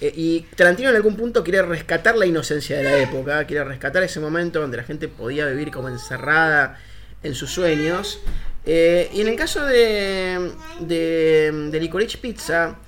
Eh, 0.00 0.12
y 0.14 0.40
Tarantino 0.56 0.90
en 0.90 0.96
algún 0.96 1.16
punto 1.16 1.44
quiere 1.44 1.62
rescatar 1.62 2.16
la 2.16 2.26
inocencia 2.26 2.76
de 2.76 2.82
la 2.82 2.98
época, 2.98 3.44
quiere 3.46 3.62
rescatar 3.62 4.02
ese 4.02 4.18
momento 4.18 4.60
donde 4.60 4.76
la 4.76 4.82
gente 4.82 5.06
podía 5.06 5.46
vivir 5.46 5.70
como 5.70 5.88
encerrada 5.88 6.80
en 7.22 7.34
sus 7.36 7.50
sueños. 7.50 8.18
Eh, 8.66 9.08
y 9.12 9.20
en 9.20 9.28
el 9.28 9.36
caso 9.36 9.64
de, 9.64 10.50
de, 10.80 11.68
de 11.70 11.80
Licorice 11.80 12.18
Pizza, 12.18 12.78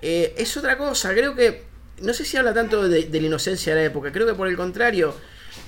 es 0.00 0.56
otra 0.56 0.76
cosa. 0.76 1.12
Creo 1.12 1.36
que, 1.36 1.64
no 2.02 2.12
sé 2.12 2.24
si 2.24 2.36
habla 2.36 2.52
tanto 2.52 2.88
de 2.88 3.08
la 3.08 3.26
inocencia 3.26 3.74
de 3.74 3.82
la 3.82 3.86
época, 3.86 4.10
creo 4.10 4.26
que 4.26 4.34
por 4.34 4.48
el 4.48 4.56
contrario 4.56 5.14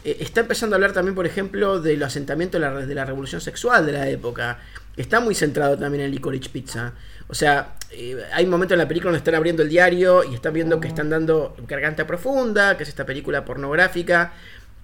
eh, 0.05 0.19
está 0.21 0.41
empezando 0.41 0.75
a 0.75 0.77
hablar 0.77 0.93
también, 0.93 1.15
por 1.15 1.27
ejemplo, 1.27 1.81
del 1.81 2.03
asentamiento 2.03 2.59
de 2.59 2.67
la, 2.67 2.87
de 2.87 2.95
la, 2.95 3.05
revolución 3.05 3.41
sexual 3.41 3.87
de 3.87 3.93
la 3.93 4.09
época. 4.09 4.59
Está 4.97 5.21
muy 5.21 5.35
centrado 5.35 5.79
también 5.79 6.05
en 6.05 6.11
Licorice 6.11 6.51
Pizza. 6.51 6.95
O 7.29 7.35
sea, 7.35 7.75
eh, 7.91 8.17
hay 8.33 8.45
un 8.45 8.51
momento 8.51 8.75
en 8.75 8.79
la 8.79 8.89
película 8.89 9.11
donde 9.11 9.19
están 9.19 9.35
abriendo 9.35 9.63
el 9.63 9.69
diario 9.69 10.25
y 10.25 10.35
están 10.35 10.53
viendo 10.53 10.81
que 10.81 10.89
están 10.89 11.11
dando 11.11 11.57
Garganta 11.67 12.07
Profunda, 12.07 12.77
que 12.77 12.83
es 12.83 12.89
esta 12.89 13.07
película 13.07 13.45
pornográfica 13.45 14.33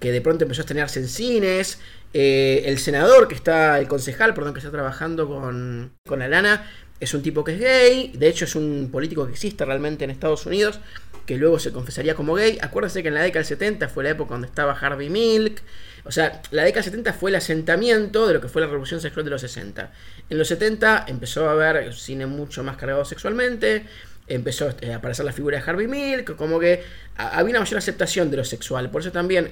que 0.00 0.12
de 0.12 0.20
pronto 0.20 0.44
empezó 0.44 0.60
a 0.60 0.64
estrenarse 0.64 1.00
en 1.00 1.08
cines. 1.08 1.80
Eh, 2.12 2.62
el 2.66 2.78
senador 2.78 3.28
que 3.28 3.34
está, 3.34 3.78
el 3.78 3.88
concejal, 3.88 4.34
perdón, 4.34 4.54
que 4.54 4.60
está 4.60 4.70
trabajando 4.70 5.26
con, 5.26 5.92
con 6.06 6.18
la 6.18 6.28
lana, 6.28 6.66
es 7.00 7.14
un 7.14 7.22
tipo 7.22 7.44
que 7.44 7.54
es 7.54 7.60
gay. 7.60 8.12
De 8.14 8.28
hecho, 8.28 8.44
es 8.44 8.54
un 8.54 8.88
político 8.90 9.26
que 9.26 9.32
existe 9.32 9.64
realmente 9.64 10.04
en 10.04 10.10
Estados 10.10 10.46
Unidos 10.46 10.80
que 11.26 11.36
luego 11.36 11.58
se 11.58 11.72
confesaría 11.72 12.14
como 12.14 12.34
gay. 12.34 12.58
Acuérdense 12.62 13.02
que 13.02 13.08
en 13.08 13.14
la 13.14 13.22
década 13.22 13.40
del 13.40 13.48
70 13.48 13.88
fue 13.88 14.04
la 14.04 14.10
época 14.10 14.34
donde 14.34 14.46
estaba 14.46 14.72
Harvey 14.72 15.10
Milk. 15.10 15.60
O 16.04 16.12
sea, 16.12 16.40
la 16.52 16.62
década 16.62 16.84
del 16.84 16.92
70 16.92 17.12
fue 17.12 17.30
el 17.30 17.36
asentamiento 17.36 18.28
de 18.28 18.34
lo 18.34 18.40
que 18.40 18.48
fue 18.48 18.62
la 18.62 18.68
revolución 18.68 19.00
sexual 19.00 19.24
de 19.24 19.30
los 19.32 19.40
60. 19.40 19.90
En 20.30 20.38
los 20.38 20.48
70 20.48 21.06
empezó 21.08 21.48
a 21.48 21.52
haber 21.52 21.92
cine 21.92 22.26
mucho 22.26 22.62
más 22.62 22.76
cargado 22.76 23.04
sexualmente. 23.04 23.84
Empezó 24.28 24.70
eh, 24.80 24.92
a 24.92 24.96
aparecer 24.96 25.24
la 25.24 25.32
figura 25.32 25.58
de 25.58 25.68
Harvey 25.68 25.88
Milk. 25.88 26.36
Como 26.36 26.60
que 26.60 26.82
había 27.16 27.50
una 27.50 27.60
mayor 27.60 27.78
aceptación 27.78 28.30
de 28.30 28.36
lo 28.36 28.44
sexual. 28.44 28.88
Por 28.90 29.00
eso 29.00 29.10
también 29.10 29.50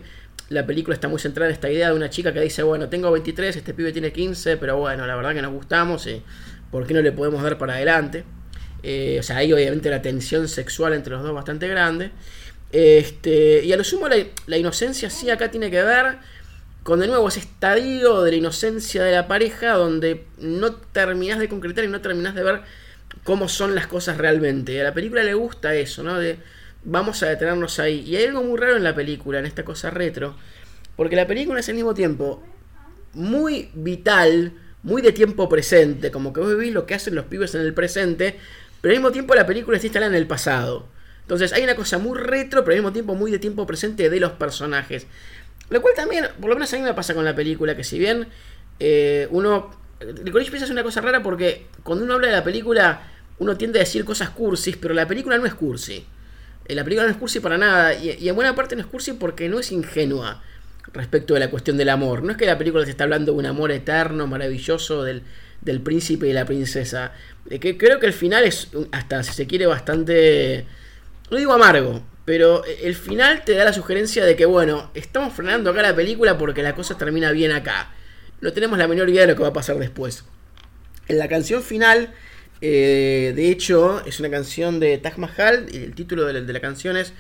la 0.51 0.65
película 0.65 0.95
está 0.95 1.09
muy 1.09 1.19
centrada 1.19 1.49
en 1.49 1.55
esta 1.55 1.71
idea 1.71 1.89
de 1.89 1.97
una 1.97 2.11
chica 2.11 2.33
que 2.33 2.41
dice, 2.41 2.63
bueno, 2.63 2.89
tengo 2.89 3.11
23, 3.11 3.57
este 3.57 3.75
pibe 3.75 3.93
tiene 3.93 4.13
15, 4.13 4.59
pero 4.59 4.77
bueno, 4.77 5.07
la 5.07 5.17
verdad 5.17 5.35
que 5.35 5.43
nos 5.43 5.53
gustamos 5.53 6.07
y 6.07 6.23
¿por 6.75 6.89
qué 6.89 6.95
no 6.95 7.03
le 7.03 7.13
podemos 7.13 7.41
dar 7.41 7.57
para 7.57 7.75
adelante? 7.75 8.25
Eh, 8.83 9.19
o 9.21 9.23
sea, 9.23 9.37
hay 9.37 9.53
obviamente 9.53 9.89
la 9.91 10.03
tensión 10.03 10.49
sexual 10.49 10.93
entre 10.93 11.13
los 11.13 11.23
dos 11.23 11.33
bastante 11.33 11.69
grande. 11.69 12.11
Este, 12.73 13.65
y 13.65 13.73
a 13.73 13.77
lo 13.77 13.85
sumo 13.85 14.09
la, 14.09 14.57
inocencia 14.57 15.09
sí 15.09 15.31
acá 15.31 15.53
tiene 15.53 15.71
que 15.71 15.81
ver 15.85 16.17
con 16.83 16.99
de 16.99 17.07
nuevo 17.07 17.29
ese 17.29 17.39
estadio 17.39 18.23
de 18.23 18.33
la 18.33 18.37
inocencia 18.39 19.05
de 19.05 19.13
la 19.13 19.29
pareja 19.29 19.75
donde 19.75 20.25
no 20.39 20.73
terminás 20.73 21.39
de 21.39 21.49
concretar 21.49 21.85
y 21.85 21.87
no 21.87 22.01
terminás 22.01 22.35
de 22.35 22.43
ver 22.43 22.63
cómo 23.23 23.49
son 23.49 23.77
las 23.77 23.87
cosas 23.87 24.19
realmente. 24.19 24.81
A 24.81 24.83
la 24.83 24.95
película 24.95 25.23
le 25.23 25.35
gusta 25.35 25.77
eso, 25.77 26.03
¿no? 26.03 26.19
De 26.19 26.39
vamos 26.83 27.23
a 27.23 27.29
detenernos 27.29 27.79
ahí. 27.79 28.01
Y 28.01 28.17
hay 28.17 28.25
algo 28.25 28.43
muy 28.43 28.59
raro 28.59 28.77
en 28.77 28.83
la 28.83 28.97
película, 28.97 29.39
en 29.39 29.47
esta 29.47 29.65
cosa 29.65 29.91
retro, 29.91 30.35
porque 30.97 31.15
la 31.15 31.29
película 31.29 31.61
es 31.61 31.69
al 31.69 31.77
mismo 31.77 31.95
tiempo 31.95 32.43
muy 33.13 33.71
vital, 33.75 34.55
muy 34.85 35.03
de 35.03 35.13
tiempo 35.13 35.49
presente, 35.49 36.11
como 36.11 36.33
que 36.33 36.41
vos 36.41 36.51
vivís 36.51 36.73
lo 36.73 36.87
que 36.87 36.95
hacen 36.95 37.15
los 37.15 37.25
pibes 37.25 37.55
en 37.55 37.63
el 37.63 37.75
presente, 37.75 38.39
pero 38.81 38.93
al 38.93 38.99
mismo 39.01 39.13
tiempo 39.13 39.35
la 39.35 39.47
película 39.47 39.77
está 39.77 39.87
instalada 39.87 40.13
en 40.13 40.19
el 40.19 40.27
pasado. 40.27 40.87
Entonces 41.23 41.55
hay 41.55 41.65
una 41.65 41.75
cosa 41.75 41.99
muy 41.99 42.19
retro, 42.19 42.63
pero 42.63 42.75
al 42.75 42.81
mismo 42.81 42.93
tiempo 42.93 43.15
muy 43.15 43.31
de 43.31 43.39
tiempo 43.39 43.67
presente 43.67 44.11
de 44.11 44.21
los 44.21 44.33
personajes. 44.33 45.07
Lo 45.71 45.81
cual 45.81 45.95
también, 45.95 46.27
por 46.39 46.51
lo 46.51 46.57
menos 46.57 46.73
a 46.75 46.77
mí 46.77 46.83
me 46.83 46.93
pasa 46.93 47.15
con 47.15 47.25
la 47.25 47.35
película, 47.35 47.75
que 47.75 47.83
si 47.83 47.99
bien 47.99 48.29
eh, 48.79 49.27
uno... 49.31 49.83
Licorice 50.23 50.51
Pizza 50.51 50.67
es 50.67 50.71
una 50.71 50.83
cosa 50.83 51.01
rara 51.01 51.23
porque 51.23 51.67
cuando 51.83 52.05
uno 52.05 52.15
habla 52.15 52.27
de 52.27 52.35
la 52.35 52.45
película, 52.45 53.11
uno 53.39 53.57
tiende 53.57 53.79
a 53.79 53.85
decir 53.85 54.05
cosas 54.05 54.31
cursis, 54.31 54.77
pero 54.77 54.93
la 54.93 55.09
película 55.09 55.39
no 55.39 55.47
es 55.47 55.55
cursi. 55.55 56.05
Eh, 56.67 56.75
la 56.75 56.85
película 56.85 57.07
no 57.07 57.13
es 57.13 57.17
cursi 57.17 57.41
para 57.41 57.57
nada, 57.57 57.95
y, 57.95 58.11
y, 58.21 58.29
en 58.29 58.35
buena 58.35 58.55
parte 58.55 58.77
no 58.77 58.83
es 58.83 58.87
cursi 58.87 59.15
porque 59.15 59.49
no 59.49 59.59
es 59.59 59.73
ingenua 59.73 60.43
respecto 60.95 61.35
de 61.35 61.41
la 61.41 61.51
cuestión 61.51 61.77
del 61.77 61.91
amor. 61.91 62.23
No 62.23 62.31
es 62.31 62.37
que 62.37 62.47
la 62.47 62.57
película 62.57 62.85
se 62.85 62.91
está 62.91 63.05
hablando 63.05 63.33
de 63.33 63.39
un 63.39 63.47
amor 63.47 63.73
eterno, 63.73 64.27
maravilloso, 64.27 65.03
del, 65.03 65.23
del 65.61 65.81
príncipe 65.81 66.29
y 66.29 66.33
la 66.33 66.47
princesa. 66.47 67.13
que 67.61 67.77
creo 67.77 68.01
que 68.01 68.07
el 68.07 68.13
final 68.13 68.45
es 68.45 68.69
hasta, 68.93 69.23
si 69.23 69.33
se 69.33 69.47
quiere, 69.47 69.67
bastante... 69.67 70.65
No 71.31 71.39
digo 71.39 71.53
amargo, 71.53 72.03
pero 72.25 72.65
el 72.65 72.95
final 72.95 73.45
te 73.45 73.55
da 73.55 73.65
la 73.65 73.73
sugerencia 73.73 74.25
de 74.25 74.37
que, 74.37 74.47
bueno, 74.47 74.91
estamos 74.95 75.35
frenando 75.35 75.71
acá 75.71 75.83
la 75.83 75.97
película 75.97 76.39
porque 76.39 76.63
la 76.63 76.75
cosa 76.75 76.97
termina 76.97 77.33
bien 77.33 77.53
acá. 77.53 77.93
No 78.41 78.53
tenemos 78.53 78.79
la 78.79 78.89
menor 78.89 79.09
idea 79.09 79.23
de 79.23 79.29
lo 79.29 79.37
que 79.37 79.43
va 79.43 79.49
a 79.49 79.53
pasar 79.53 79.79
después. 79.79 80.25
En 81.09 81.19
la 81.19 81.29
canción 81.29 81.63
final, 81.63 82.15
eh, 82.61 83.33
de 83.37 83.51
hecho, 83.51 84.05
es 84.07 84.21
una 84.21 84.31
canción 84.31 84.81
de 84.81 84.97
Taj 84.99 85.19
Mahal, 85.19 85.67
y 85.71 85.79
el 85.79 85.95
título 85.95 86.25
de 86.25 86.41
la, 86.41 86.61
canción 86.61 86.97
es 86.97 87.13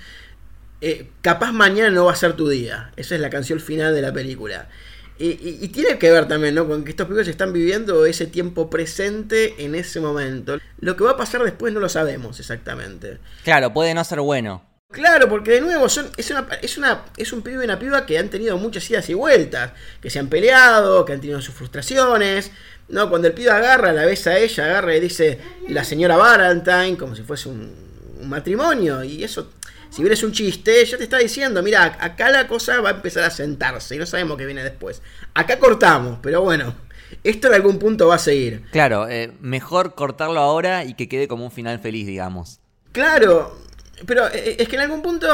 eh, 0.84 1.10
Capaz 1.22 1.52
mañana 1.52 1.90
no 1.90 2.04
va 2.04 2.12
a 2.12 2.16
ser 2.16 2.34
tu 2.34 2.48
día. 2.48 2.92
Esa 2.96 3.14
es 3.14 3.20
la 3.20 3.30
canción 3.30 3.58
final 3.58 3.94
de 3.94 4.02
la 4.02 4.12
película. 4.12 4.68
Y, 5.16 5.68
tiene 5.68 5.96
que 5.96 6.10
ver 6.10 6.26
también, 6.26 6.56
¿no? 6.56 6.66
Con 6.66 6.84
que 6.84 6.90
estos 6.90 7.06
pibes 7.06 7.28
están 7.28 7.52
viviendo 7.52 8.04
ese 8.04 8.26
tiempo 8.26 8.68
presente 8.68 9.64
en 9.64 9.76
ese 9.76 10.00
momento. 10.00 10.58
Lo 10.80 10.96
que 10.96 11.04
va 11.04 11.12
a 11.12 11.16
pasar 11.16 11.42
después 11.44 11.72
no 11.72 11.78
lo 11.78 11.88
sabemos 11.88 12.40
exactamente. 12.40 13.18
Claro, 13.44 13.72
puede 13.72 13.94
no 13.94 14.02
ser 14.02 14.20
bueno. 14.20 14.64
Claro, 14.90 15.28
porque 15.28 15.52
de 15.52 15.60
nuevo 15.60 15.88
son, 15.88 16.10
es, 16.16 16.30
una, 16.30 16.48
es, 16.60 16.76
una, 16.76 17.04
es 17.16 17.32
un 17.32 17.42
pibe 17.42 17.62
y 17.62 17.64
una 17.64 17.78
piba 17.78 18.04
que 18.04 18.18
han 18.18 18.28
tenido 18.28 18.58
muchas 18.58 18.88
idas 18.90 19.08
y 19.08 19.14
vueltas, 19.14 19.72
que 20.00 20.10
se 20.10 20.18
han 20.18 20.28
peleado, 20.28 21.04
que 21.04 21.12
han 21.12 21.20
tenido 21.20 21.40
sus 21.40 21.54
frustraciones. 21.54 22.50
¿no? 22.88 23.08
Cuando 23.08 23.28
el 23.28 23.34
pibe 23.34 23.50
agarra, 23.50 23.92
la 23.92 24.04
besa 24.04 24.30
a 24.30 24.38
ella, 24.38 24.64
agarra 24.64 24.96
y 24.96 25.00
dice 25.00 25.38
la 25.68 25.84
señora 25.84 26.16
Valentine, 26.16 26.96
como 26.98 27.14
si 27.14 27.22
fuese 27.22 27.48
un, 27.48 27.72
un 28.20 28.28
matrimonio. 28.28 29.02
Y 29.04 29.22
eso 29.24 29.50
si 29.94 30.02
bien 30.02 30.12
es 30.12 30.24
un 30.24 30.32
chiste, 30.32 30.84
ya 30.84 30.98
te 30.98 31.04
está 31.04 31.18
diciendo, 31.18 31.62
mira, 31.62 31.96
acá 32.00 32.28
la 32.28 32.48
cosa 32.48 32.80
va 32.80 32.88
a 32.88 32.92
empezar 32.94 33.22
a 33.22 33.30
sentarse 33.30 33.94
y 33.94 33.98
no 33.98 34.06
sabemos 34.06 34.36
qué 34.36 34.44
viene 34.44 34.64
después. 34.64 35.00
Acá 35.34 35.60
cortamos, 35.60 36.18
pero 36.20 36.42
bueno, 36.42 36.74
esto 37.22 37.46
en 37.46 37.54
algún 37.54 37.78
punto 37.78 38.08
va 38.08 38.16
a 38.16 38.18
seguir. 38.18 38.64
Claro, 38.72 39.08
eh, 39.08 39.32
mejor 39.40 39.94
cortarlo 39.94 40.40
ahora 40.40 40.84
y 40.84 40.94
que 40.94 41.08
quede 41.08 41.28
como 41.28 41.44
un 41.44 41.52
final 41.52 41.78
feliz, 41.78 42.08
digamos. 42.08 42.58
Claro, 42.90 43.56
pero 44.04 44.26
eh, 44.32 44.56
es 44.58 44.68
que 44.68 44.74
en 44.74 44.82
algún 44.82 45.00
punto, 45.00 45.28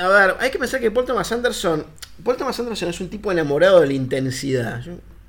a 0.00 0.08
ver, 0.08 0.36
hay 0.40 0.50
que 0.50 0.58
pensar 0.58 0.80
que 0.80 0.90
Paul 0.90 1.04
Thomas 1.04 1.30
Anderson, 1.30 1.84
Paul 2.24 2.38
Thomas 2.38 2.58
Anderson 2.58 2.88
es 2.88 3.00
un 3.02 3.10
tipo 3.10 3.30
enamorado 3.30 3.80
de 3.80 3.88
la 3.88 3.92
intensidad. 3.92 4.80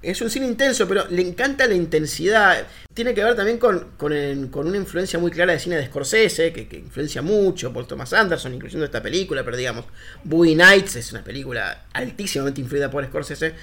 Es 0.01 0.20
un 0.22 0.31
cine 0.31 0.48
intenso, 0.48 0.88
pero 0.88 1.05
le 1.10 1.22
encanta 1.22 1.67
la 1.67 1.75
intensidad. 1.75 2.65
Tiene 2.93 3.13
que 3.13 3.24
ver 3.24 3.36
también 3.36 3.60
con, 3.60 3.91
con, 3.98 4.48
con 4.48 4.67
una 4.67 4.77
influencia 4.77 5.20
muy 5.20 5.29
clara 5.29 5.53
de 5.53 5.60
cine 5.60 5.75
de 5.77 5.86
Scorsese, 5.86 6.51
que, 6.51 6.67
que 6.67 6.77
influencia 6.77 7.22
mucho 7.22 7.72
por 7.72 7.86
Thomas 7.86 8.12
Anderson, 8.13 8.53
incluyendo 8.55 8.86
esta 8.86 9.03
película, 9.03 9.43
pero 9.43 9.58
digamos, 9.58 9.86
Boogie 10.24 10.55
Nights 10.55 10.96
es 10.96 11.12
una 11.12 11.24
película 11.24 11.86
altísimamente 11.93 12.62
influida 12.62 12.89
por 12.89 13.05
Scorsese. 13.05 13.53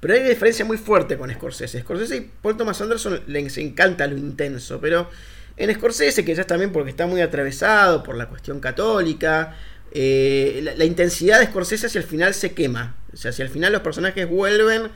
Pero 0.00 0.14
hay 0.14 0.20
una 0.20 0.30
diferencia 0.30 0.64
muy 0.64 0.78
fuerte 0.78 1.16
con 1.16 1.32
Scorsese. 1.32 1.80
Scorsese 1.80 2.16
y 2.16 2.30
Paul 2.42 2.56
Thomas 2.56 2.80
Anderson 2.80 3.22
les 3.28 3.56
encanta 3.58 4.06
lo 4.08 4.16
intenso, 4.16 4.80
pero 4.80 5.08
en 5.56 5.72
Scorsese, 5.72 6.24
que 6.24 6.34
ya 6.34 6.40
es 6.40 6.46
también 6.48 6.72
porque 6.72 6.90
está 6.90 7.06
muy 7.06 7.20
atravesado 7.20 8.02
por 8.02 8.16
la 8.16 8.28
cuestión 8.28 8.58
católica, 8.58 9.56
eh, 9.92 10.60
la, 10.62 10.74
la 10.74 10.84
intensidad 10.84 11.38
de 11.38 11.46
Scorsese 11.46 11.86
hacia 11.86 12.00
el 12.00 12.04
final 12.04 12.34
se 12.34 12.52
quema. 12.52 12.96
O 13.12 13.16
sea, 13.16 13.30
hacia 13.30 13.44
el 13.44 13.50
final 13.50 13.72
los 13.72 13.82
personajes 13.82 14.28
vuelven 14.28 14.90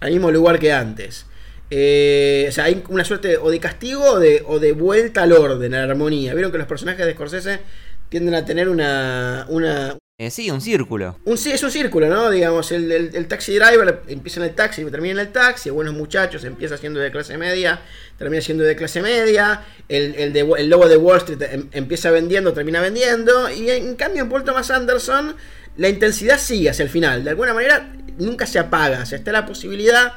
al 0.00 0.10
mismo 0.12 0.30
lugar 0.30 0.58
que 0.58 0.72
antes. 0.72 1.26
Eh, 1.70 2.46
o 2.48 2.52
sea, 2.52 2.64
hay 2.64 2.82
una 2.88 3.04
suerte 3.04 3.36
o 3.36 3.50
de 3.50 3.60
castigo 3.60 4.02
o 4.12 4.18
de, 4.18 4.42
o 4.46 4.58
de 4.58 4.72
vuelta 4.72 5.22
al 5.22 5.32
orden, 5.32 5.74
a 5.74 5.78
la 5.84 5.92
armonía. 5.92 6.32
Vieron 6.34 6.50
que 6.50 6.58
los 6.58 6.66
personajes 6.66 7.04
de 7.04 7.12
Scorsese 7.12 7.60
tienden 8.08 8.34
a 8.34 8.44
tener 8.46 8.70
una, 8.70 9.44
una, 9.50 9.96
Eh, 10.18 10.30
sí, 10.30 10.50
un 10.50 10.62
círculo. 10.62 11.18
un, 11.26 11.36
sí, 11.36 11.50
es 11.52 11.62
un 11.62 11.70
círculo, 11.70 12.08
¿no? 12.08 12.30
Digamos, 12.30 12.72
el, 12.72 12.90
el- 12.90 13.10
el 13.14 13.28
taxi 13.28 13.52
driver 13.54 14.00
empieza 14.08 14.40
en 14.40 14.46
el 14.46 14.54
taxi 14.54 14.80
y 14.80 14.90
termina 14.90 15.12
en 15.20 15.26
el 15.26 15.28
taxi. 15.32 15.68
Buenos 15.68 15.92
muchachos, 15.94 16.42
empieza 16.44 16.78
siendo 16.78 17.00
de 17.00 17.10
clase 17.10 17.36
media, 17.36 17.80
termina 18.16 18.40
siendo 18.40 18.64
de 18.64 18.74
clase 18.74 19.02
media. 19.02 19.62
El, 19.90 20.14
el, 20.14 20.32
de- 20.32 20.50
el 20.56 20.70
lobo 20.70 20.88
de 20.88 20.96
Wall 20.96 21.18
Street 21.18 21.42
em- 21.52 21.68
empieza 21.72 22.10
vendiendo, 22.10 22.54
termina 22.54 22.80
vendiendo. 22.80 23.50
Y 23.50 23.68
en 23.68 23.94
cambio, 23.94 24.22
en 24.22 24.30
Paul 24.30 24.42
Thomas 24.44 24.70
Anderson, 24.70 25.36
la 25.76 25.88
intensidad 25.90 26.38
sigue 26.38 26.70
hacia 26.70 26.82
el 26.84 26.88
final. 26.88 27.24
De 27.24 27.30
alguna 27.30 27.52
manera, 27.52 27.92
nunca 28.18 28.46
se 28.46 28.58
apaga. 28.58 29.02
O 29.02 29.06
sea, 29.06 29.18
está 29.18 29.32
la 29.32 29.46
posibilidad 29.46 30.12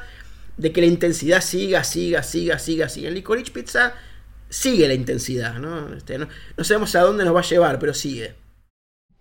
de 0.56 0.72
que 0.72 0.80
la 0.80 0.86
intensidad 0.86 1.40
siga, 1.40 1.82
siga, 1.84 2.22
siga, 2.22 2.58
siga, 2.58 2.88
siga. 2.88 3.08
En 3.08 3.14
Licorice 3.14 3.50
Pizza 3.52 3.94
sigue 4.48 4.86
la 4.88 4.94
intensidad, 4.94 5.54
¿no? 5.58 5.94
Este, 5.94 6.18
no, 6.18 6.28
no 6.56 6.64
sabemos 6.64 6.94
a 6.94 7.00
dónde 7.00 7.24
nos 7.24 7.34
va 7.34 7.40
a 7.40 7.44
llevar, 7.44 7.78
pero 7.78 7.94
sigue. 7.94 8.34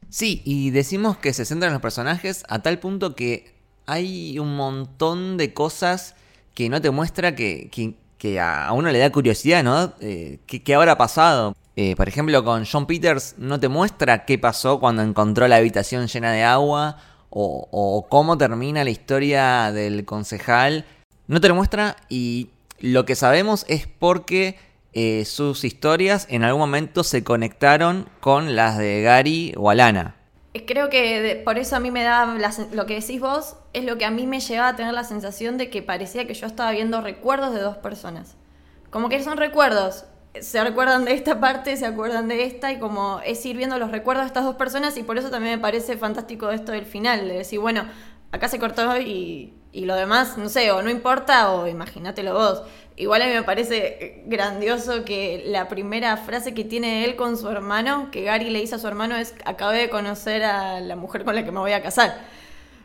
Sí, 0.09 0.41
y 0.43 0.71
decimos 0.71 1.17
que 1.17 1.31
se 1.33 1.45
centran 1.45 1.69
en 1.69 1.73
los 1.73 1.81
personajes 1.81 2.43
a 2.49 2.61
tal 2.61 2.79
punto 2.79 3.15
que 3.15 3.55
hay 3.85 4.37
un 4.39 4.55
montón 4.55 5.37
de 5.37 5.53
cosas 5.53 6.15
que 6.53 6.69
no 6.69 6.81
te 6.81 6.91
muestra 6.91 7.35
que, 7.35 7.69
que- 7.71 7.95
a 8.39 8.71
uno 8.73 8.91
le 8.91 8.99
da 8.99 9.11
curiosidad, 9.11 9.63
¿no? 9.63 9.93
Eh, 9.99 10.37
¿qué, 10.45 10.61
qué 10.61 10.75
habrá 10.75 10.95
pasado? 10.95 11.55
Eh, 11.75 11.95
por 11.95 12.07
ejemplo, 12.07 12.43
con 12.43 12.65
John 12.71 12.85
Peters 12.85 13.33
no 13.39 13.59
te 13.59 13.67
muestra 13.67 14.25
qué 14.25 14.37
pasó 14.37 14.79
cuando 14.79 15.01
encontró 15.01 15.47
la 15.47 15.55
habitación 15.55 16.05
llena 16.07 16.31
de 16.31 16.43
agua 16.43 16.97
o, 17.31 18.05
cómo 18.09 18.37
termina 18.37 18.83
la 18.83 18.89
historia 18.89 19.71
del 19.71 20.05
concejal. 20.05 20.85
No 21.27 21.41
te 21.41 21.47
lo 21.47 21.55
muestra 21.55 21.95
y 22.09 22.49
lo 22.79 23.05
que 23.05 23.15
sabemos 23.15 23.65
es 23.67 23.87
porque 23.87 24.57
eh, 24.93 25.23
sus 25.25 25.63
historias 25.63 26.27
en 26.29 26.43
algún 26.43 26.59
momento 26.59 27.03
se 27.03 27.23
conectaron 27.23 28.09
con 28.19 28.55
las 28.55 28.77
de 28.77 29.01
Gary 29.01 29.53
o 29.57 29.69
Alana. 29.69 30.15
Creo 30.67 30.89
que 30.89 31.41
por 31.45 31.57
eso 31.57 31.77
a 31.77 31.79
mí 31.79 31.91
me 31.91 32.03
da 32.03 32.37
lo 32.73 32.85
que 32.85 32.95
decís 32.95 33.21
vos, 33.21 33.55
es 33.71 33.85
lo 33.85 33.97
que 33.97 34.03
a 34.03 34.11
mí 34.11 34.27
me 34.27 34.41
llevaba 34.41 34.69
a 34.69 34.75
tener 34.75 34.93
la 34.93 35.05
sensación 35.05 35.57
de 35.57 35.69
que 35.69 35.81
parecía 35.81 36.27
que 36.27 36.33
yo 36.33 36.45
estaba 36.45 36.71
viendo 36.71 36.99
recuerdos 36.99 37.53
de 37.53 37.61
dos 37.61 37.77
personas. 37.77 38.35
Como 38.89 39.07
que 39.07 39.23
son 39.23 39.37
recuerdos. 39.37 40.03
Se 40.39 40.63
recuerdan 40.63 41.03
de 41.03 41.13
esta 41.13 41.39
parte, 41.39 41.75
se 41.75 41.85
acuerdan 41.85 42.27
de 42.29 42.45
esta, 42.45 42.71
y 42.71 42.79
como 42.79 43.19
es 43.25 43.45
ir 43.45 43.57
viendo 43.57 43.77
los 43.77 43.91
recuerdos 43.91 44.23
de 44.23 44.27
estas 44.27 44.45
dos 44.45 44.55
personas, 44.55 44.97
y 44.97 45.03
por 45.03 45.17
eso 45.17 45.29
también 45.29 45.55
me 45.55 45.61
parece 45.61 45.97
fantástico 45.97 46.51
esto 46.51 46.71
del 46.71 46.85
final, 46.85 47.27
de 47.27 47.33
decir, 47.39 47.59
bueno, 47.59 47.85
acá 48.31 48.47
se 48.47 48.59
cortó 48.59 48.97
y, 48.97 49.53
y 49.73 49.85
lo 49.85 49.95
demás, 49.95 50.37
no 50.37 50.47
sé, 50.49 50.71
o 50.71 50.81
no 50.81 50.89
importa, 50.89 51.51
o 51.51 51.67
imagínatelo 51.67 52.33
vos. 52.33 52.63
Igual 52.97 53.21
a 53.23 53.25
mí 53.25 53.33
me 53.33 53.43
parece 53.43 54.23
grandioso 54.25 55.05
que 55.05 55.43
la 55.47 55.67
primera 55.67 56.17
frase 56.17 56.53
que 56.53 56.63
tiene 56.63 57.05
él 57.05 57.15
con 57.15 57.37
su 57.37 57.49
hermano, 57.49 58.09
que 58.11 58.23
Gary 58.23 58.49
le 58.49 58.59
dice 58.59 58.75
a 58.75 58.79
su 58.79 58.87
hermano, 58.87 59.15
es: 59.15 59.33
Acabé 59.45 59.79
de 59.79 59.89
conocer 59.89 60.43
a 60.43 60.79
la 60.81 60.95
mujer 60.95 61.23
con 61.23 61.35
la 61.35 61.43
que 61.43 61.51
me 61.51 61.59
voy 61.59 61.71
a 61.71 61.81
casar. 61.81 62.19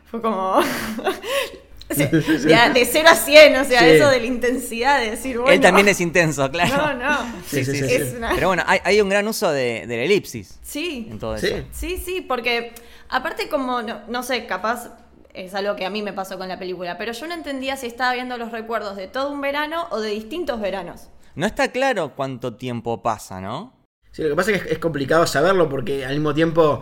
Fue 0.05 0.21
como. 0.21 0.59
O 1.89 1.95
sea, 1.95 2.67
de, 2.69 2.79
de 2.79 2.85
0 2.85 3.07
a 3.09 3.15
100, 3.15 3.55
o 3.55 3.63
sea, 3.63 3.79
Sí. 3.79 3.85
eso 3.91 4.09
de 4.09 4.19
la 4.19 4.25
intensidad 4.25 4.99
de 4.99 5.11
decir, 5.11 5.37
bueno. 5.37 5.53
Él 5.53 5.61
también 5.61 5.87
es 5.87 6.01
intenso, 6.01 6.49
claro. 6.51 6.75
No, 6.75 6.93
no. 6.95 7.17
Sí, 7.47 7.63
sí, 7.63 7.75
sí, 7.77 7.85
Es 7.85 8.09
sí. 8.09 8.15
una- 8.17 8.35
Pero 8.35 8.47
bueno, 8.47 8.63
hay, 8.67 8.79
hay 8.83 8.99
un 9.01 9.07
gran 9.09 9.27
uso 9.27 9.49
de, 9.51 9.85
de 9.87 9.97
la 9.97 10.03
elipsis 10.03 10.59
Sí. 10.63 11.07
en 11.09 11.17
todo 11.19 11.37
Sí. 11.37 11.47
eso. 11.47 11.65
Sí, 11.71 11.97
sí, 11.97 12.21
porque 12.21 12.73
aparte 13.09 13.47
como, 13.47 13.81
no, 13.81 14.01
no 14.07 14.23
sé, 14.23 14.45
capaz 14.45 14.89
es 15.33 15.53
algo 15.53 15.75
que 15.75 15.85
a 15.85 15.89
mí 15.89 16.01
me 16.01 16.13
pasó 16.13 16.37
con 16.37 16.47
la 16.49 16.59
película, 16.59 16.97
pero 16.97 17.13
yo 17.13 17.27
no 17.27 17.33
entendía 17.33 17.77
si 17.77 17.87
estaba 17.87 18.13
viendo 18.13 18.37
los 18.37 18.51
recuerdos 18.51 18.95
de 18.97 19.07
todo 19.07 19.31
un 19.31 19.39
verano 19.39 19.87
o 19.91 20.01
de 20.01 20.09
distintos 20.09 20.59
veranos. 20.59 21.09
No 21.35 21.45
está 21.45 21.71
claro 21.71 22.13
cuánto 22.15 22.55
tiempo 22.55 23.01
pasa, 23.03 23.39
¿no? 23.39 23.73
Sí, 24.11 24.23
lo 24.23 24.29
que 24.29 24.35
pasa 24.35 24.51
es 24.51 24.61
que 24.61 24.65
es, 24.69 24.71
es 24.73 24.79
complicado 24.79 25.27
saberlo 25.27 25.69
porque 25.69 26.03
al 26.03 26.13
mismo 26.15 26.33
tiempo, 26.33 26.81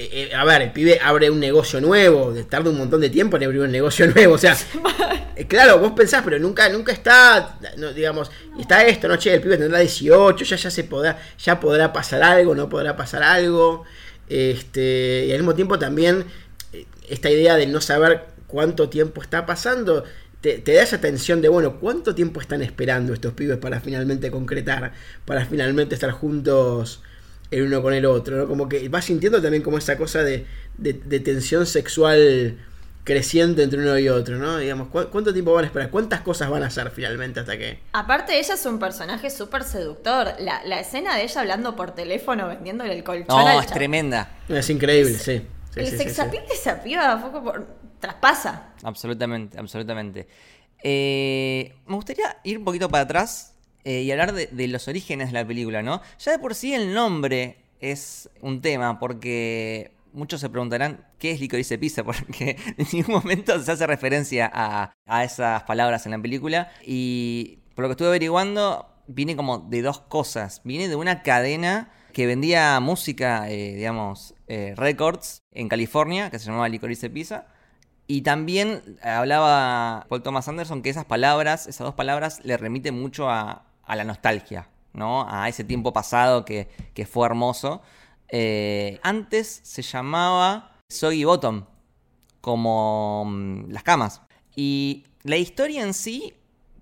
eh, 0.00 0.28
eh, 0.30 0.34
a 0.34 0.44
ver, 0.44 0.62
el 0.62 0.70
pibe 0.70 1.00
abre 1.02 1.28
un 1.28 1.40
negocio 1.40 1.80
nuevo, 1.80 2.32
tarda 2.48 2.70
un 2.70 2.78
montón 2.78 3.00
de 3.00 3.10
tiempo 3.10 3.36
en 3.36 3.42
abrir 3.42 3.62
un 3.62 3.72
negocio 3.72 4.06
nuevo, 4.14 4.34
o 4.34 4.38
sea, 4.38 4.56
eh, 5.34 5.48
claro, 5.48 5.80
vos 5.80 5.90
pensás, 5.90 6.22
pero 6.24 6.38
nunca 6.38 6.68
nunca 6.68 6.92
está, 6.92 7.58
digamos, 7.96 8.30
está 8.60 8.84
esto, 8.84 9.08
no, 9.08 9.16
che, 9.16 9.34
el 9.34 9.40
pibe 9.40 9.58
tendrá 9.58 9.80
18, 9.80 10.44
ya, 10.44 10.54
ya 10.54 10.70
se 10.70 10.84
podrá, 10.84 11.18
ya 11.36 11.58
podrá 11.58 11.92
pasar 11.92 12.22
algo, 12.22 12.54
no 12.54 12.68
podrá 12.68 12.96
pasar 12.96 13.24
algo, 13.24 13.86
este, 14.28 15.26
y 15.26 15.32
al 15.32 15.38
mismo 15.38 15.56
tiempo 15.56 15.80
también 15.80 16.26
esta 17.08 17.28
idea 17.28 17.56
de 17.56 17.66
no 17.66 17.80
saber 17.80 18.26
cuánto 18.46 18.88
tiempo 18.88 19.20
está 19.20 19.46
pasando, 19.46 20.04
te, 20.40 20.58
te 20.58 20.74
da 20.74 20.84
esa 20.84 21.00
tensión 21.00 21.42
de, 21.42 21.48
bueno, 21.48 21.80
¿cuánto 21.80 22.14
tiempo 22.14 22.40
están 22.40 22.62
esperando 22.62 23.14
estos 23.14 23.32
pibes 23.32 23.56
para 23.56 23.80
finalmente 23.80 24.30
concretar, 24.30 24.92
para 25.24 25.44
finalmente 25.44 25.96
estar 25.96 26.12
juntos 26.12 27.02
el 27.50 27.62
uno 27.62 27.82
con 27.82 27.94
el 27.94 28.06
otro? 28.06 28.36
¿no? 28.36 28.46
Como 28.48 28.68
que 28.68 28.88
vas 28.88 29.04
sintiendo 29.04 29.40
también 29.42 29.62
como 29.62 29.78
esa 29.78 29.96
cosa 29.96 30.22
de, 30.22 30.46
de- 30.76 30.92
de 30.94 31.20
tensión 31.20 31.66
sexual 31.66 32.58
creciente 33.04 33.62
entre 33.62 33.78
uno 33.80 33.98
y 33.98 34.08
otro, 34.08 34.36
¿no? 34.38 34.58
Digamos, 34.58 34.88
¿cu- 34.88 35.08
¿cuánto 35.10 35.32
tiempo 35.32 35.52
van 35.54 35.64
a 35.64 35.66
esperar? 35.68 35.90
¿Cuántas 35.90 36.20
cosas 36.20 36.50
van 36.50 36.62
a 36.62 36.66
hacer 36.66 36.90
finalmente 36.90 37.40
hasta 37.40 37.56
que... 37.56 37.78
Aparte, 37.92 38.38
ella 38.38 38.54
es 38.54 38.66
un 38.66 38.78
personaje 38.78 39.30
súper 39.30 39.64
seductor. 39.64 40.34
La, 40.40 40.62
la 40.64 40.80
escena 40.80 41.16
de 41.16 41.22
ella 41.24 41.40
hablando 41.40 41.74
por 41.74 41.94
teléfono, 41.94 42.48
vendiéndole 42.48 42.94
el 42.94 43.02
colchón 43.04 43.26
No, 43.28 43.46
al 43.46 43.60
es 43.60 43.66
chavo. 43.66 43.74
tremenda. 43.78 44.30
Es 44.48 44.68
increíble, 44.70 45.14
sí. 45.18 45.42
Sí, 45.70 45.80
el 45.80 45.86
sí, 45.86 45.98
sí, 45.98 46.04
sex 46.04 46.16
sí. 46.16 46.22
de 46.48 46.54
esa 46.54 46.82
piba 46.82 47.18
fue 47.18 47.30
como 47.32 47.52
traspasa. 47.98 48.74
Absolutamente, 48.82 49.58
absolutamente. 49.58 50.28
Eh, 50.82 51.74
me 51.86 51.94
gustaría 51.96 52.38
ir 52.44 52.58
un 52.58 52.64
poquito 52.64 52.88
para 52.88 53.04
atrás 53.04 53.54
eh, 53.84 54.02
y 54.02 54.10
hablar 54.10 54.32
de, 54.32 54.68
los 54.68 54.88
orígenes 54.88 55.28
de 55.28 55.34
la 55.34 55.46
película, 55.46 55.82
¿no? 55.82 56.02
Ya 56.18 56.32
de 56.32 56.38
por 56.38 56.54
sí 56.54 56.74
el 56.74 56.94
nombre 56.94 57.56
es 57.80 58.28
un 58.40 58.60
tema, 58.60 58.98
porque 58.98 59.92
muchos 60.12 60.40
se 60.40 60.48
preguntarán 60.48 61.06
qué 61.18 61.30
es 61.30 61.40
Licorice 61.40 61.78
Pizza, 61.78 62.04
porque 62.04 62.56
en 62.76 62.86
ningún 62.92 63.14
momento 63.14 63.60
se 63.62 63.72
hace 63.72 63.86
referencia 63.86 64.50
a, 64.52 64.92
a 65.06 65.24
esas 65.24 65.62
palabras 65.64 66.06
en 66.06 66.12
la 66.12 66.18
película. 66.18 66.70
Y 66.84 67.58
por 67.74 67.82
lo 67.82 67.88
que 67.88 67.92
estuve 67.92 68.08
averiguando, 68.08 68.88
viene 69.06 69.36
como 69.36 69.58
de 69.58 69.82
dos 69.82 70.00
cosas. 70.00 70.60
Viene 70.64 70.88
de 70.88 70.96
una 70.96 71.22
cadena 71.22 71.90
que 72.12 72.26
vendía 72.26 72.78
música, 72.80 73.48
eh, 73.50 73.74
digamos, 73.74 74.34
eh, 74.48 74.74
records 74.76 75.42
en 75.52 75.68
California, 75.68 76.30
que 76.30 76.38
se 76.38 76.46
llamaba 76.46 76.68
Licorice 76.68 77.10
Pizza. 77.10 77.46
Y 78.06 78.22
también 78.22 78.98
hablaba 79.02 80.06
Paul 80.08 80.22
Thomas 80.22 80.48
Anderson 80.48 80.82
que 80.82 80.90
esas 80.90 81.04
palabras, 81.04 81.66
esas 81.66 81.84
dos 81.84 81.94
palabras, 81.94 82.40
le 82.44 82.56
remiten 82.56 82.98
mucho 82.98 83.28
a, 83.28 83.67
a 83.88 83.96
la 83.96 84.04
nostalgia, 84.04 84.68
¿no? 84.92 85.26
A 85.28 85.48
ese 85.48 85.64
tiempo 85.64 85.92
pasado 85.92 86.44
que, 86.44 86.68
fue 87.10 87.26
hermoso. 87.26 87.82
Eh, 88.28 89.00
antes 89.02 89.60
se 89.64 89.82
llamaba 89.82 90.76
Soggy 90.88 91.24
Bottom, 91.24 91.64
como 92.40 93.24
mm, 93.26 93.70
las 93.70 93.82
camas. 93.82 94.22
Y 94.54 95.06
la 95.22 95.36
historia 95.36 95.82
en 95.82 95.94
sí 95.94 96.34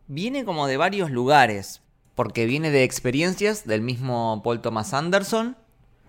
viene 0.09 0.45
como 0.45 0.67
de 0.67 0.77
varios 0.77 1.11
lugares, 1.11 1.83
porque 2.15 2.47
viene 2.47 2.71
de 2.71 2.85
experiencias 2.85 3.67
del 3.67 3.83
mismo 3.83 4.43
Paul 4.43 4.61
Thomas 4.61 4.93
Anderson. 4.93 5.57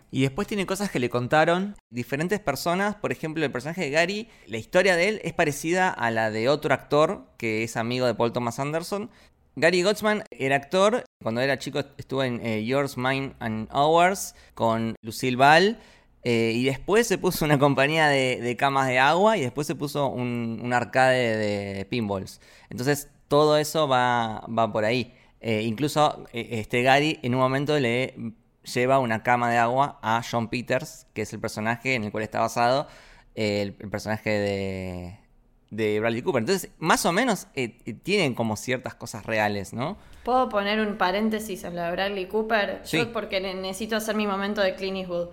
Y 0.09 0.21
después 0.21 0.47
tiene 0.47 0.65
cosas 0.65 0.89
que 0.89 0.99
le 0.99 1.09
contaron 1.09 1.75
diferentes 1.89 2.39
personas. 2.39 2.95
Por 2.95 3.11
ejemplo, 3.11 3.43
el 3.43 3.51
personaje 3.51 3.81
de 3.81 3.89
Gary, 3.89 4.29
la 4.47 4.57
historia 4.57 4.95
de 4.95 5.09
él 5.09 5.21
es 5.23 5.33
parecida 5.33 5.89
a 5.89 6.09
la 6.11 6.31
de 6.31 6.47
otro 6.47 6.73
actor 6.73 7.25
que 7.37 7.63
es 7.63 7.75
amigo 7.75 8.05
de 8.05 8.15
Paul 8.15 8.31
Thomas 8.31 8.57
Anderson. 8.59 9.11
Gary 9.57 9.81
Gottsman 9.81 10.23
era 10.29 10.55
actor. 10.55 11.03
Cuando 11.21 11.41
era 11.41 11.57
chico 11.57 11.79
estuvo 11.97 12.23
en 12.23 12.45
eh, 12.45 12.63
Yours, 12.63 12.95
Mine 12.95 13.33
and 13.39 13.67
Ours 13.71 14.35
con 14.53 14.95
Lucille 15.01 15.35
Ball. 15.35 15.79
eh, 16.23 16.51
y 16.53 16.65
después 16.65 17.07
se 17.07 17.17
puso 17.17 17.43
una 17.43 17.57
compañía 17.57 18.07
de, 18.07 18.55
camas 18.57 18.87
de 18.87 18.99
agua 18.99 19.35
y 19.37 19.41
después 19.41 19.65
se 19.65 19.73
puso 19.73 20.09
un, 20.09 20.71
arcade 20.73 21.37
de 21.37 21.85
pinballs. 21.85 22.39
Entonces 22.69 23.09
todo 23.27 23.57
eso 23.57 23.87
va, 23.87 24.45
va 24.47 24.71
por 24.71 24.85
ahí. 24.85 25.15
Eh, 25.41 25.63
incluso 25.63 26.25
este 26.33 26.83
Gary 26.83 27.19
en 27.23 27.33
un 27.33 27.41
momento 27.41 27.79
le 27.79 28.13
lleva 28.61 28.99
una 28.99 29.23
cama 29.23 29.49
de 29.49 29.57
agua 29.57 29.99
a 30.03 30.21
John 30.29 30.49
Peters, 30.49 31.07
que 31.15 31.23
es 31.23 31.33
el 31.33 31.39
personaje 31.39 31.95
en 31.95 32.03
el 32.03 32.11
cual 32.11 32.23
está 32.23 32.41
basado, 32.41 32.87
el 33.33 33.73
personaje 33.73 34.29
de, 34.29 35.26
de 35.69 35.99
Bradley 35.99 36.21
Cooper. 36.21 36.41
Entonces, 36.41 36.71
más 36.79 37.05
o 37.05 37.11
menos 37.11 37.47
eh, 37.55 37.77
eh, 37.85 37.93
tienen 37.93 38.33
como 38.33 38.55
ciertas 38.55 38.95
cosas 38.95 39.25
reales, 39.25 39.73
¿no? 39.73 39.97
¿Puedo 40.23 40.49
poner 40.49 40.79
un 40.79 40.97
paréntesis 40.97 41.63
en 41.63 41.75
lo 41.75 41.81
de 41.81 41.91
Bradley 41.91 42.25
Cooper? 42.27 42.81
Sí. 42.83 42.97
Yo 42.97 43.13
porque 43.13 43.39
ne- 43.41 43.53
necesito 43.55 43.95
hacer 43.95 44.15
mi 44.15 44.27
momento 44.27 44.61
de 44.61 44.75
Clint 44.75 44.97
Eastwood. 44.97 45.29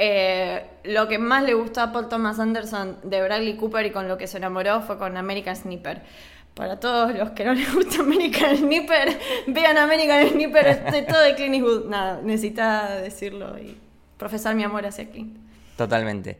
Eh, 0.00 0.64
lo 0.84 1.08
que 1.08 1.18
más 1.18 1.42
le 1.42 1.54
gustó 1.54 1.80
a 1.80 1.92
Paul 1.92 2.08
Thomas 2.08 2.38
Anderson 2.38 2.98
de 3.02 3.20
Bradley 3.22 3.56
Cooper 3.56 3.84
y 3.86 3.90
con 3.90 4.06
lo 4.08 4.16
que 4.16 4.26
se 4.26 4.36
enamoró 4.36 4.80
fue 4.82 4.96
con 4.98 5.16
American 5.16 5.56
Sniper. 5.56 6.02
Para 6.54 6.78
todos 6.80 7.14
los 7.14 7.30
que 7.30 7.44
no 7.44 7.54
les 7.54 7.72
gusta 7.74 7.98
American 8.02 8.56
Sniper, 8.56 9.18
vean 9.48 9.76
American 9.78 10.28
Sniper, 10.28 10.66
es 10.66 11.06
todo 11.06 11.20
de 11.20 11.34
Clint 11.34 11.54
Eastwood. 11.54 11.86
Nada, 11.88 12.20
necesitaba 12.22 12.90
decirlo 12.96 13.58
y 13.58 13.76
profesar 14.16 14.54
mi 14.54 14.62
amor 14.64 14.86
hacia 14.86 15.08
Clint. 15.10 15.36
Totalmente. 15.76 16.38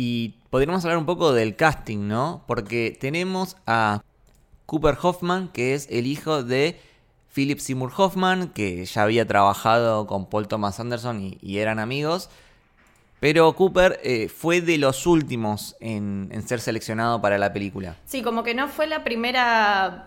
Y 0.00 0.36
podríamos 0.50 0.84
hablar 0.84 0.98
un 0.98 1.06
poco 1.06 1.32
del 1.32 1.56
casting, 1.56 2.06
¿no? 2.06 2.44
Porque 2.46 2.96
tenemos 3.00 3.56
a 3.66 4.00
Cooper 4.64 4.96
Hoffman, 5.02 5.48
que 5.48 5.74
es 5.74 5.88
el 5.90 6.06
hijo 6.06 6.44
de 6.44 6.80
Philip 7.34 7.58
Seymour 7.58 7.90
Hoffman, 7.96 8.50
que 8.50 8.84
ya 8.84 9.02
había 9.02 9.26
trabajado 9.26 10.06
con 10.06 10.26
Paul 10.26 10.46
Thomas 10.46 10.78
Anderson 10.78 11.36
y, 11.40 11.58
eran 11.58 11.80
amigos. 11.80 12.30
Pero 13.18 13.52
Cooper 13.54 13.98
eh, 14.04 14.28
fue 14.28 14.60
de 14.60 14.78
los 14.78 15.04
últimos 15.04 15.74
en, 15.80 16.30
ser 16.46 16.60
seleccionado 16.60 17.20
para 17.20 17.36
la 17.36 17.52
película. 17.52 17.96
Sí, 18.06 18.22
como 18.22 18.44
que 18.44 18.54
no 18.54 18.68
fue 18.68 18.86
la 18.86 19.02
primera. 19.02 20.06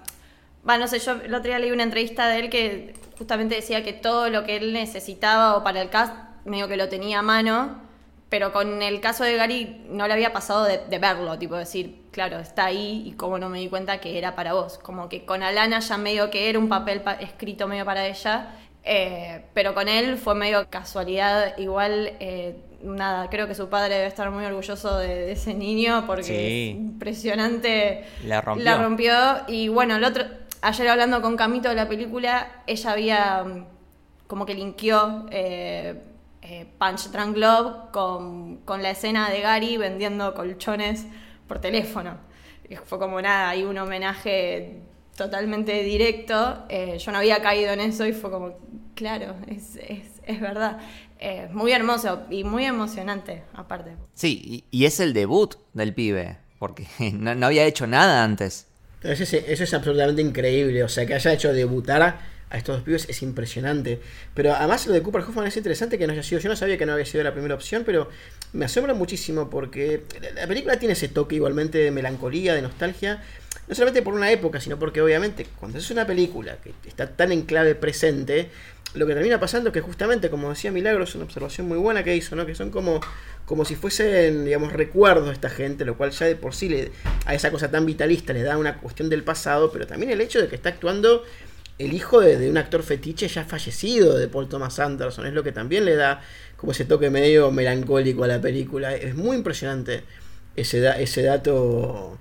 Va, 0.65 0.77
no 0.77 0.87
sé, 0.87 0.99
yo 0.99 1.19
el 1.21 1.33
otro 1.33 1.49
día 1.49 1.59
leí 1.59 1.71
una 1.71 1.83
entrevista 1.83 2.29
de 2.29 2.39
él 2.39 2.49
que 2.49 2.93
justamente 3.17 3.55
decía 3.55 3.83
que 3.83 3.91
todo 3.91 4.29
lo 4.29 4.45
que 4.45 4.55
él 4.55 4.71
necesitaba 4.71 5.57
o 5.57 5.65
para 5.65 5.81
el 5.81 5.89
cast, 5.89 6.13
medio 6.45 6.69
que 6.69 6.77
lo 6.77 6.87
tenía 6.87 7.19
a 7.19 7.23
mano, 7.23 7.90
pero 8.31 8.53
con 8.53 8.81
el 8.81 9.01
caso 9.01 9.25
de 9.25 9.35
Gary 9.35 9.83
no 9.89 10.07
le 10.07 10.13
había 10.13 10.31
pasado 10.31 10.63
de, 10.63 10.77
de 10.89 10.97
verlo, 10.99 11.37
tipo 11.37 11.55
decir, 11.57 12.03
claro, 12.11 12.39
está 12.39 12.65
ahí 12.65 13.03
y 13.05 13.11
cómo 13.11 13.37
no 13.37 13.49
me 13.49 13.59
di 13.59 13.67
cuenta 13.67 13.99
que 13.99 14.17
era 14.17 14.35
para 14.35 14.53
vos. 14.53 14.77
Como 14.77 15.09
que 15.09 15.25
con 15.25 15.43
Alana 15.43 15.79
ya 15.81 15.97
medio 15.97 16.31
que 16.31 16.49
era 16.49 16.57
un 16.57 16.69
papel 16.69 17.01
pa- 17.01 17.15
escrito 17.15 17.67
medio 17.67 17.83
para 17.83 18.07
ella, 18.07 18.55
eh, 18.85 19.43
pero 19.53 19.73
con 19.75 19.89
él 19.89 20.17
fue 20.17 20.33
medio 20.33 20.65
casualidad, 20.69 21.57
igual. 21.57 22.13
eh, 22.21 22.55
Nada, 22.83 23.29
creo 23.29 23.47
que 23.47 23.53
su 23.53 23.69
padre 23.69 23.93
debe 23.95 24.07
estar 24.07 24.31
muy 24.31 24.43
orgulloso 24.43 24.97
de, 24.97 25.07
de 25.07 25.31
ese 25.33 25.53
niño 25.53 26.05
porque 26.07 26.23
Sí. 26.23 26.69
es 26.71 26.75
impresionante. 26.77 28.05
La 28.25 28.41
rompió. 28.41 28.65
La 28.65 28.77
rompió. 28.77 29.13
Y 29.47 29.67
bueno, 29.67 29.97
el 29.97 30.03
otro, 30.03 30.23
ayer 30.61 30.87
hablando 30.87 31.21
con 31.21 31.37
Camito 31.37 31.69
de 31.69 31.75
la 31.75 31.87
película, 31.87 32.63
ella 32.65 32.91
había 32.91 33.43
mm, 33.43 33.65
como 34.27 34.45
que 34.47 34.55
linkeó 34.55 35.27
eh, 35.31 36.01
eh, 36.41 36.65
Punch 36.79 37.09
Drunk 37.11 37.37
Love 37.37 37.91
con, 37.91 38.57
con 38.57 38.81
la 38.81 38.91
escena 38.91 39.29
de 39.29 39.41
Gary 39.41 39.77
vendiendo 39.77 40.33
colchones 40.33 41.05
por 41.47 41.59
teléfono. 41.59 42.17
Y 42.69 42.75
fue 42.75 42.99
como 42.99 43.21
nada, 43.21 43.49
hay 43.49 43.63
un 43.63 43.77
homenaje 43.77 44.81
totalmente 45.15 45.83
directo. 45.83 46.65
Eh, 46.69 46.97
yo 46.99 47.11
no 47.11 47.19
había 47.19 47.41
caído 47.41 47.73
en 47.73 47.81
eso 47.81 48.05
y 48.05 48.13
fue 48.13 48.31
como, 48.31 48.57
claro, 48.95 49.35
es, 49.47 49.75
es, 49.75 50.21
es 50.23 50.41
verdad. 50.41 50.79
Eh, 51.19 51.47
muy 51.51 51.71
hermoso 51.71 52.23
y 52.29 52.43
muy 52.43 52.65
emocionante, 52.65 53.43
aparte. 53.53 53.91
Sí, 54.13 54.65
y, 54.71 54.79
y 54.79 54.85
es 54.85 54.99
el 54.99 55.13
debut 55.13 55.55
del 55.73 55.93
pibe, 55.93 56.37
porque 56.57 56.87
no, 57.13 57.35
no 57.35 57.45
había 57.45 57.65
hecho 57.65 57.85
nada 57.85 58.23
antes. 58.23 58.67
Eso 59.03 59.23
es, 59.23 59.33
eso 59.33 59.63
es 59.63 59.73
absolutamente 59.73 60.21
increíble. 60.21 60.83
O 60.83 60.89
sea, 60.89 61.05
que 61.05 61.13
haya 61.13 61.33
hecho 61.33 61.53
debutar 61.53 62.19
a 62.51 62.57
estos 62.57 62.75
dos 62.77 62.83
pibes 62.83 63.07
es 63.09 63.21
impresionante. 63.21 63.99
Pero 64.33 64.53
además 64.53 64.85
lo 64.87 64.93
de 64.93 65.01
Cooper 65.01 65.21
Hoffman 65.21 65.47
es 65.47 65.57
interesante 65.57 65.97
que 65.97 66.05
no 66.05 66.13
haya 66.13 66.23
sido. 66.23 66.39
Yo 66.41 66.49
no 66.49 66.55
sabía 66.55 66.77
que 66.77 66.85
no 66.85 66.93
había 66.93 67.05
sido 67.05 67.23
la 67.23 67.31
primera 67.33 67.55
opción, 67.55 67.83
pero 67.85 68.09
me 68.53 68.65
asombra 68.65 68.93
muchísimo 68.93 69.49
porque 69.49 70.03
la- 70.21 70.31
la 70.41 70.47
película 70.47 70.77
tiene 70.77 70.93
ese 70.93 71.07
toque 71.07 71.35
igualmente 71.35 71.77
de 71.77 71.91
melancolía, 71.91 72.53
de 72.53 72.61
nostalgia. 72.61 73.23
No 73.67 73.75
solamente 73.75 74.01
por 74.01 74.13
una 74.13 74.29
época, 74.31 74.59
sino 74.59 74.77
porque 74.77 75.01
obviamente 75.01 75.47
cuando 75.59 75.77
es 75.77 75.89
una 75.91 76.05
película 76.05 76.57
que 76.63 76.73
está 76.87 77.07
tan 77.09 77.31
en 77.31 77.43
clave 77.43 77.75
presente, 77.75 78.49
lo 78.93 79.07
que 79.07 79.13
termina 79.13 79.39
pasando 79.39 79.69
es 79.69 79.73
que 79.73 79.79
justamente, 79.79 80.29
como 80.29 80.49
decía 80.49 80.69
Milagro, 80.71 81.05
es 81.05 81.15
una 81.15 81.23
observación 81.23 81.67
muy 81.69 81.77
buena 81.77 82.03
que 82.03 82.13
hizo, 82.13 82.35
¿no? 82.35 82.45
Que 82.45 82.55
son 82.55 82.71
como, 82.71 82.99
como 83.45 83.63
si 83.63 83.75
fuesen, 83.75 84.43
digamos, 84.43 84.73
recuerdos 84.73 85.27
de 85.27 85.33
esta 85.33 85.49
gente, 85.49 85.85
lo 85.85 85.95
cual 85.95 86.11
ya 86.11 86.25
de 86.25 86.35
por 86.35 86.53
sí 86.53 86.67
le, 86.67 86.91
a 87.25 87.33
esa 87.33 87.51
cosa 87.51 87.71
tan 87.71 87.85
vitalista 87.85 88.33
le 88.33 88.43
da 88.43 88.57
una 88.57 88.77
cuestión 88.79 89.07
del 89.09 89.23
pasado, 89.23 89.71
pero 89.71 89.87
también 89.87 90.11
el 90.11 90.19
hecho 90.19 90.41
de 90.41 90.49
que 90.49 90.55
está 90.55 90.67
actuando 90.69 91.23
el 91.85 91.93
hijo 91.93 92.19
de, 92.21 92.37
de 92.37 92.49
un 92.49 92.57
actor 92.57 92.83
fetiche 92.83 93.27
ya 93.27 93.43
fallecido 93.45 94.17
de 94.17 94.27
Paul 94.27 94.47
Thomas 94.49 94.79
Anderson, 94.79 95.25
es 95.25 95.33
lo 95.33 95.43
que 95.43 95.51
también 95.51 95.85
le 95.85 95.95
da 95.95 96.21
como 96.57 96.71
ese 96.73 96.85
toque 96.85 97.09
medio 97.09 97.51
melancólico 97.51 98.23
a 98.23 98.27
la 98.27 98.39
película. 98.39 98.93
Es 98.95 99.15
muy 99.15 99.35
impresionante 99.37 100.03
ese, 100.55 100.79
da- 100.79 100.99
ese 100.99 101.23
dato 101.23 102.17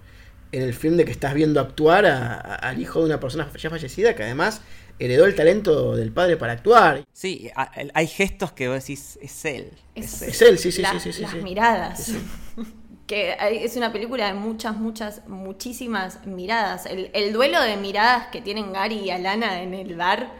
en 0.53 0.62
el 0.62 0.75
film 0.75 0.96
de 0.96 1.05
que 1.05 1.12
estás 1.12 1.35
viendo 1.35 1.61
actuar 1.61 2.07
a- 2.07 2.35
a- 2.35 2.55
al 2.57 2.81
hijo 2.81 3.01
de 3.01 3.07
una 3.07 3.20
persona 3.20 3.49
ya 3.57 3.70
fallecida 3.70 4.14
que 4.16 4.23
además 4.25 4.62
heredó 4.99 5.25
el 5.25 5.35
talento 5.35 5.94
del 5.96 6.11
padre 6.12 6.37
para 6.37 6.53
actuar. 6.55 7.05
Sí, 7.12 7.51
hay 7.94 8.07
gestos 8.07 8.53
que 8.53 8.68
vos 8.68 8.79
decís, 8.81 9.18
es 9.23 9.44
él. 9.44 9.70
Es- 9.94 10.14
es 10.14 10.23
él. 10.23 10.29
Es 10.31 10.42
él, 10.42 10.59
sí, 10.59 10.73
sí, 10.73 10.83
La- 10.83 10.92
sí, 10.92 11.01
sí, 11.01 11.12
sí, 11.12 11.23
las 11.23 11.31
sí. 11.33 11.38
miradas. 11.38 12.03
Sí, 12.05 12.18
que 13.11 13.37
es 13.64 13.75
una 13.75 13.92
película 13.92 14.29
de 14.29 14.35
muchas, 14.35 14.77
muchas, 14.77 15.27
muchísimas 15.27 16.25
miradas. 16.27 16.87
El, 16.87 17.11
el 17.12 17.33
duelo 17.33 17.61
de 17.61 17.77
miradas 17.77 18.29
que 18.29 18.40
tienen 18.40 18.73
Gary 18.73 19.01
y 19.01 19.11
Alana 19.11 19.64
en 19.64 19.75
el 19.75 19.96
bar, 19.96 20.31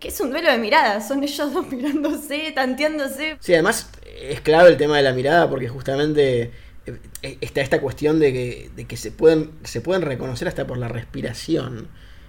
que 0.00 0.08
es 0.08 0.18
un 0.18 0.30
duelo 0.30 0.50
de 0.50 0.56
miradas, 0.56 1.06
son 1.06 1.22
ellos 1.22 1.52
dos 1.52 1.66
mirándose, 1.70 2.50
tanteándose. 2.54 3.36
Sí, 3.40 3.52
además 3.52 3.90
es 4.22 4.40
clave 4.40 4.70
el 4.70 4.78
tema 4.78 4.96
de 4.96 5.02
la 5.02 5.12
mirada 5.12 5.50
porque 5.50 5.68
justamente 5.68 6.50
eh, 6.86 7.36
está 7.42 7.60
esta 7.60 7.82
cuestión 7.82 8.18
de 8.20 8.32
que, 8.32 8.70
de 8.74 8.86
que 8.86 8.96
se, 8.96 9.10
pueden, 9.10 9.50
se 9.64 9.82
pueden 9.82 10.00
reconocer 10.00 10.48
hasta 10.48 10.66
por 10.66 10.78
la 10.78 10.88
respiración. 10.88 11.88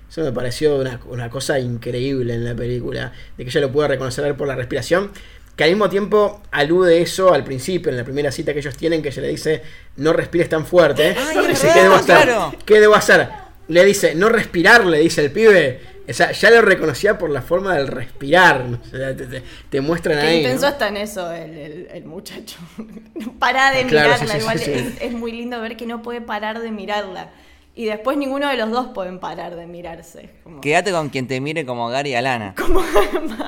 Eso 0.10 0.24
me 0.24 0.34
pareció 0.34 0.78
una, 0.78 1.00
una 1.06 1.30
cosa 1.30 1.58
increíble 1.58 2.34
en 2.34 2.44
la 2.44 2.54
película, 2.54 3.14
de 3.38 3.46
que 3.46 3.50
ella 3.50 3.62
lo 3.62 3.72
puede 3.72 3.88
reconocer 3.88 4.36
por 4.36 4.50
la 4.50 4.56
respiración, 4.56 5.12
que 5.60 5.66
al 5.66 5.72
mismo 5.72 5.90
tiempo 5.90 6.42
alude 6.52 7.02
eso 7.02 7.34
al 7.34 7.44
principio, 7.44 7.92
en 7.92 7.98
la 7.98 8.06
primera 8.06 8.32
cita 8.32 8.54
que 8.54 8.60
ellos 8.60 8.78
tienen, 8.78 9.02
que 9.02 9.10
ella 9.10 9.24
le 9.24 9.28
dice, 9.28 9.62
no 9.98 10.14
respires 10.14 10.48
tan 10.48 10.66
fuerte. 10.66 11.14
Ay, 11.20 11.48
dice, 11.50 11.70
¿qué 11.74 11.82
debo 11.82 11.96
hacer? 11.96 12.16
claro. 12.16 12.56
¿Qué 12.66 12.80
debo 12.80 12.96
hacer? 12.96 13.28
Le 13.68 13.84
dice, 13.84 14.16
no 14.16 14.30
respirar, 14.30 14.86
le 14.86 15.00
dice 15.00 15.20
el 15.26 15.32
pibe. 15.32 15.82
O 16.08 16.14
sea, 16.14 16.32
ya 16.32 16.50
lo 16.50 16.62
reconocía 16.62 17.18
por 17.18 17.30
la 17.30 17.42
forma 17.42 17.76
del 17.76 17.88
respirar. 17.90 18.64
¿no? 18.64 18.80
O 18.82 18.98
sea, 18.98 19.14
te, 19.14 19.26
te- 19.26 19.44
te 19.70 19.82
muestran 19.82 20.22
Que 20.22 20.26
ahí. 20.28 20.44
pensó 20.44 20.62
¿no? 20.62 20.68
hasta 20.70 20.88
en 20.88 20.96
eso 20.96 21.30
el, 21.34 21.58
el- 21.58 21.88
el 21.94 22.06
muchacho. 22.06 22.58
Pará 23.40 23.72
de 23.72 23.86
Claro, 23.86 24.14
sí, 24.18 24.22
mirarla, 24.24 24.34
sí, 24.36 24.40
igual 24.40 24.60
sí, 24.60 24.66
sí. 24.66 24.72
Es, 24.72 25.02
es 25.02 25.12
muy 25.12 25.34
lindo 25.34 25.60
ver 25.60 25.76
que 25.76 25.86
no 25.86 26.02
puede 26.02 26.22
parar 26.22 26.62
de 26.62 26.72
mirarla. 26.72 27.32
Y 27.76 27.86
después 27.86 28.18
ninguno 28.18 28.50
de 28.50 28.58
los 28.58 28.72
dos 28.72 28.88
pueden 28.94 29.20
parar 29.20 29.56
de 29.56 29.66
mirarse. 29.66 30.32
Como- 30.44 30.60
Quédate 30.60 30.92
con 30.92 31.10
quien 31.10 31.28
te 31.28 31.40
mire 31.40 31.66
como 31.66 31.88
Gary 31.88 32.14
Alana. 32.14 32.54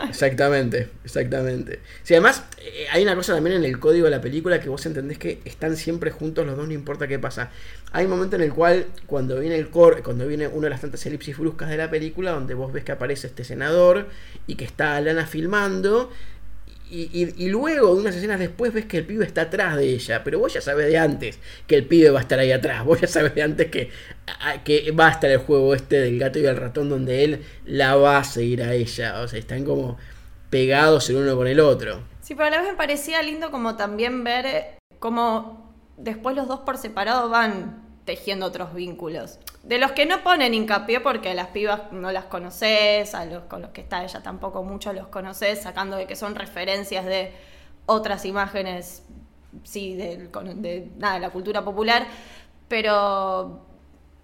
Exactamente, 0.07 0.89
exactamente. 1.03 1.79
Sí, 2.03 2.13
además, 2.13 2.43
eh, 2.59 2.85
hay 2.91 3.03
una 3.03 3.15
cosa 3.15 3.33
también 3.33 3.57
en 3.57 3.65
el 3.65 3.79
código 3.79 4.05
de 4.05 4.11
la 4.11 4.21
película 4.21 4.61
que 4.61 4.69
vos 4.69 4.85
entendés 4.85 5.17
que 5.17 5.41
están 5.45 5.75
siempre 5.75 6.11
juntos 6.11 6.45
los 6.45 6.55
dos, 6.55 6.67
no 6.67 6.73
importa 6.73 7.07
qué 7.07 7.19
pasa. 7.19 7.49
Hay 7.91 8.05
un 8.05 8.11
momento 8.11 8.37
en 8.37 8.43
el 8.43 8.53
cual, 8.53 8.85
cuando 9.05 9.37
viene 9.39 9.55
el 9.57 9.69
cor, 9.69 10.01
cuando 10.01 10.25
viene 10.27 10.47
una 10.47 10.65
de 10.65 10.69
las 10.69 10.81
tantas 10.81 11.05
elipsis 11.05 11.37
bruscas 11.37 11.69
de 11.69 11.77
la 11.77 11.89
película, 11.89 12.31
donde 12.31 12.53
vos 12.53 12.71
ves 12.71 12.83
que 12.85 12.93
aparece 12.93 13.27
este 13.27 13.43
senador 13.43 14.07
y 14.47 14.55
que 14.55 14.63
está 14.65 14.95
Alana 14.95 15.25
filmando. 15.25 16.09
Y, 16.91 17.09
y- 17.13 17.45
y 17.45 17.49
luego, 17.49 17.93
unas 17.93 18.15
escenas 18.15 18.37
después, 18.39 18.73
ves 18.73 18.85
que 18.85 18.97
el 18.97 19.05
pibe 19.05 19.25
está 19.25 19.43
atrás 19.43 19.77
de 19.77 19.85
ella. 19.85 20.23
Pero 20.23 20.39
vos 20.39 20.53
ya 20.53 20.59
sabés 20.61 20.87
de 20.87 20.97
antes 20.97 21.39
que 21.65 21.75
el 21.75 21.85
pibe 21.85 22.09
va 22.11 22.19
a 22.19 22.21
estar 22.23 22.37
ahí 22.37 22.51
atrás. 22.51 22.83
Vos 22.85 22.99
ya 22.99 23.07
sabés 23.07 23.33
de 23.33 23.41
antes 23.43 23.71
que, 23.71 23.89
que 24.65 24.91
va 24.91 25.07
a 25.07 25.11
estar 25.11 25.29
el 25.31 25.37
juego 25.39 25.73
este 25.73 25.99
del 26.01 26.19
gato 26.19 26.37
y 26.39 26.45
el 26.45 26.57
ratón, 26.57 26.89
donde 26.89 27.23
él 27.23 27.43
la 27.65 27.95
va 27.95 28.17
a 28.17 28.23
seguir 28.25 28.61
a 28.61 28.73
ella. 28.73 29.21
O 29.21 29.27
sea, 29.27 29.39
están 29.39 29.63
como 29.63 29.97
pegados 30.49 31.09
el 31.09 31.15
uno 31.15 31.35
con 31.37 31.47
el 31.47 31.59
otro. 31.61 32.01
Sí, 32.21 32.35
pero 32.35 32.47
a 32.47 32.49
la 32.51 32.61
vez 32.61 32.71
me 32.71 32.77
parecía 32.77 33.21
lindo 33.21 33.51
como 33.51 33.75
también 33.77 34.23
ver 34.23 34.45
eh, 34.45 34.65
cómo 34.99 35.73
después 35.97 36.35
los 36.35 36.47
dos 36.47 36.59
por 36.61 36.77
separado 36.77 37.29
van 37.29 37.81
tejiendo 38.11 38.45
otros 38.45 38.73
vínculos. 38.73 39.39
De 39.63 39.77
los 39.77 39.93
que 39.93 40.05
no 40.05 40.21
ponen 40.21 40.53
hincapié 40.53 40.99
porque 40.99 41.29
a 41.29 41.33
las 41.33 41.47
pibas 41.47 41.93
no 41.93 42.11
las 42.11 42.25
conoces, 42.25 43.15
a 43.15 43.23
los 43.23 43.43
con 43.43 43.61
los 43.61 43.71
que 43.71 43.79
está 43.79 44.03
ella 44.03 44.21
tampoco 44.21 44.63
mucho 44.63 44.91
los 44.91 45.07
conoces, 45.07 45.61
sacando 45.61 45.95
de 45.95 46.07
que 46.07 46.17
son 46.17 46.35
referencias 46.35 47.05
de 47.05 47.31
otras 47.85 48.25
imágenes, 48.25 49.03
sí, 49.63 49.95
de, 49.95 50.29
nada, 50.97 51.13
de 51.13 51.19
la 51.21 51.29
cultura 51.29 51.63
popular, 51.63 52.05
pero 52.67 53.65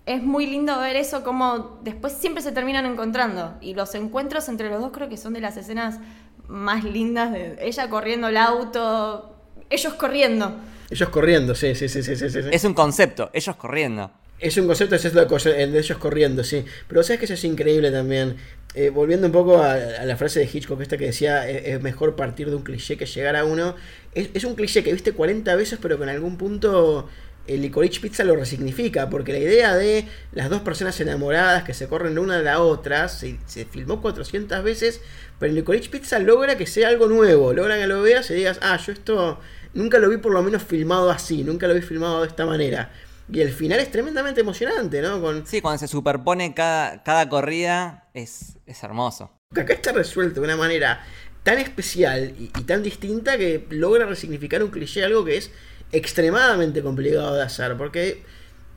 es 0.06 0.22
muy 0.22 0.48
lindo 0.48 0.78
ver 0.82 0.98
eso 0.98 1.24
como 1.24 1.80
después 1.84 2.12
siempre 2.12 2.44
se 2.44 2.52
terminan 2.52 2.86
encontrando 2.86 3.56
y 3.62 3.74
los 3.74 3.96
encuentros 3.96 4.50
entre 4.50 4.70
los 4.70 4.82
dos 4.82 4.92
creo 4.92 5.08
que 5.08 5.16
son 5.16 5.32
de 5.32 5.40
las 5.40 5.56
escenas 5.56 6.02
más 6.50 6.84
lindas 6.84 7.32
de 7.32 7.58
ella 7.62 7.90
corriendo 7.90 8.28
el 8.28 8.36
auto, 8.36 9.34
ellos 9.70 9.94
corriendo. 9.94 10.58
Ellos 10.90 11.10
corriendo, 11.10 11.54
sí, 11.56 11.76
sí, 11.76 11.90
sí, 11.90 12.02
sí, 12.04 12.16
sí. 12.16 12.30
sí. 12.30 12.40
Es 12.52 12.64
un 12.64 12.74
concepto, 12.74 13.30
ellos 13.34 13.56
corriendo. 13.56 14.12
Es 14.40 14.56
un 14.58 14.68
concepto, 14.68 14.96
es 14.96 15.14
lo 15.14 15.22
el 15.24 15.72
de 15.74 15.80
ellos 15.80 15.98
corriendo, 15.98 16.44
sí. 16.44 16.64
Pero 16.88 17.02
sabes 17.04 17.20
que 17.20 17.26
eso 17.26 17.34
es 17.34 17.44
increíble 17.44 17.90
también. 17.92 18.38
Eh, 18.76 18.90
volviendo 18.92 19.26
un 19.26 19.34
poco 19.34 19.58
a, 19.58 19.74
a 19.74 20.06
la 20.06 20.16
frase 20.16 20.40
de 20.40 20.50
Hitchcock, 20.52 20.80
esta 20.82 20.98
que 20.98 21.06
decía, 21.06 21.50
"Es- 21.50 21.66
es 21.68 21.82
mejor 21.82 22.16
partir 22.16 22.50
de 22.50 22.56
un 22.56 22.62
cliché 22.64 22.98
que 22.98 23.08
llegar 23.08 23.36
a 23.36 23.46
uno. 23.46 23.76
Es, 24.14 24.30
es 24.36 24.44
un 24.44 24.54
cliché 24.56 24.84
que 24.84 24.94
viste 24.94 25.14
40 25.14 25.56
veces, 25.56 25.80
pero 25.82 25.98
que 25.98 26.04
en 26.04 26.10
algún 26.10 26.38
punto 26.38 27.10
el 27.48 27.62
Licorice 27.62 28.00
Pizza 28.02 28.24
lo 28.26 28.36
resignifica, 28.36 29.10
porque 29.10 29.32
la 29.32 29.40
idea 29.40 29.76
de 29.76 30.06
las 30.34 30.50
dos 30.50 30.62
personas 30.62 31.00
enamoradas 31.00 31.64
que 31.64 31.74
se 31.74 31.88
corren 31.88 32.14
de 32.14 32.20
una 32.20 32.38
a 32.38 32.42
la 32.42 32.60
otra 32.62 33.08
se, 33.08 33.38
se 33.48 33.66
filmó 33.66 34.02
400 34.02 34.62
veces, 34.64 35.02
pero 35.40 35.50
el 35.50 35.56
Licorice 35.56 35.90
Pizza 35.90 36.20
logra 36.20 36.58
que 36.58 36.68
sea 36.68 36.90
algo 36.90 37.08
nuevo, 37.08 37.54
logra 37.54 37.78
que 37.78 37.88
lo 37.88 38.02
veas 38.02 38.30
y 38.32 38.34
digas, 38.36 38.60
ah, 38.62 38.78
yo 38.86 38.92
esto 38.92 39.40
nunca 39.78 40.00
lo 40.00 40.10
vi 40.10 40.18
por 40.18 40.34
lo 40.34 40.42
menos 40.42 40.64
filmado 40.64 41.10
así, 41.10 41.44
nunca 41.44 41.68
lo 41.68 41.76
vi 41.76 41.82
filmado 41.82 42.22
de 42.22 42.28
esta 42.28 42.46
manera. 42.46 42.92
Y 43.32 43.42
el 43.42 43.52
final 43.52 43.80
es 43.80 43.92
tremendamente 43.92 44.42
emocionante, 44.42 45.02
¿no? 45.02 45.22
Con, 45.22 45.46
Sí, 45.46 45.62
cuando 45.62 45.78
se 45.80 45.88
superpone 45.88 46.54
cada, 46.54 47.04
cada 47.04 47.30
corrida 47.30 48.10
es, 48.14 48.58
es 48.66 48.84
hermoso. 48.84 49.32
acá 49.56 49.74
está 49.74 49.92
resuelto 49.92 50.42
de 50.42 50.48
una 50.48 50.58
manera 50.58 51.06
tan 51.44 51.60
especial 51.60 52.34
y, 52.40 52.46
y 52.46 52.64
tan 52.64 52.84
distinta 52.84 53.38
que 53.38 53.66
logra 53.70 54.06
resignificar 54.06 54.64
un 54.64 54.70
cliché, 54.72 55.04
algo 55.04 55.24
que 55.24 55.38
es 55.38 55.52
extremadamente 55.92 56.82
complicado 56.82 57.36
de 57.36 57.44
hacer, 57.44 57.78
porque 57.78 58.24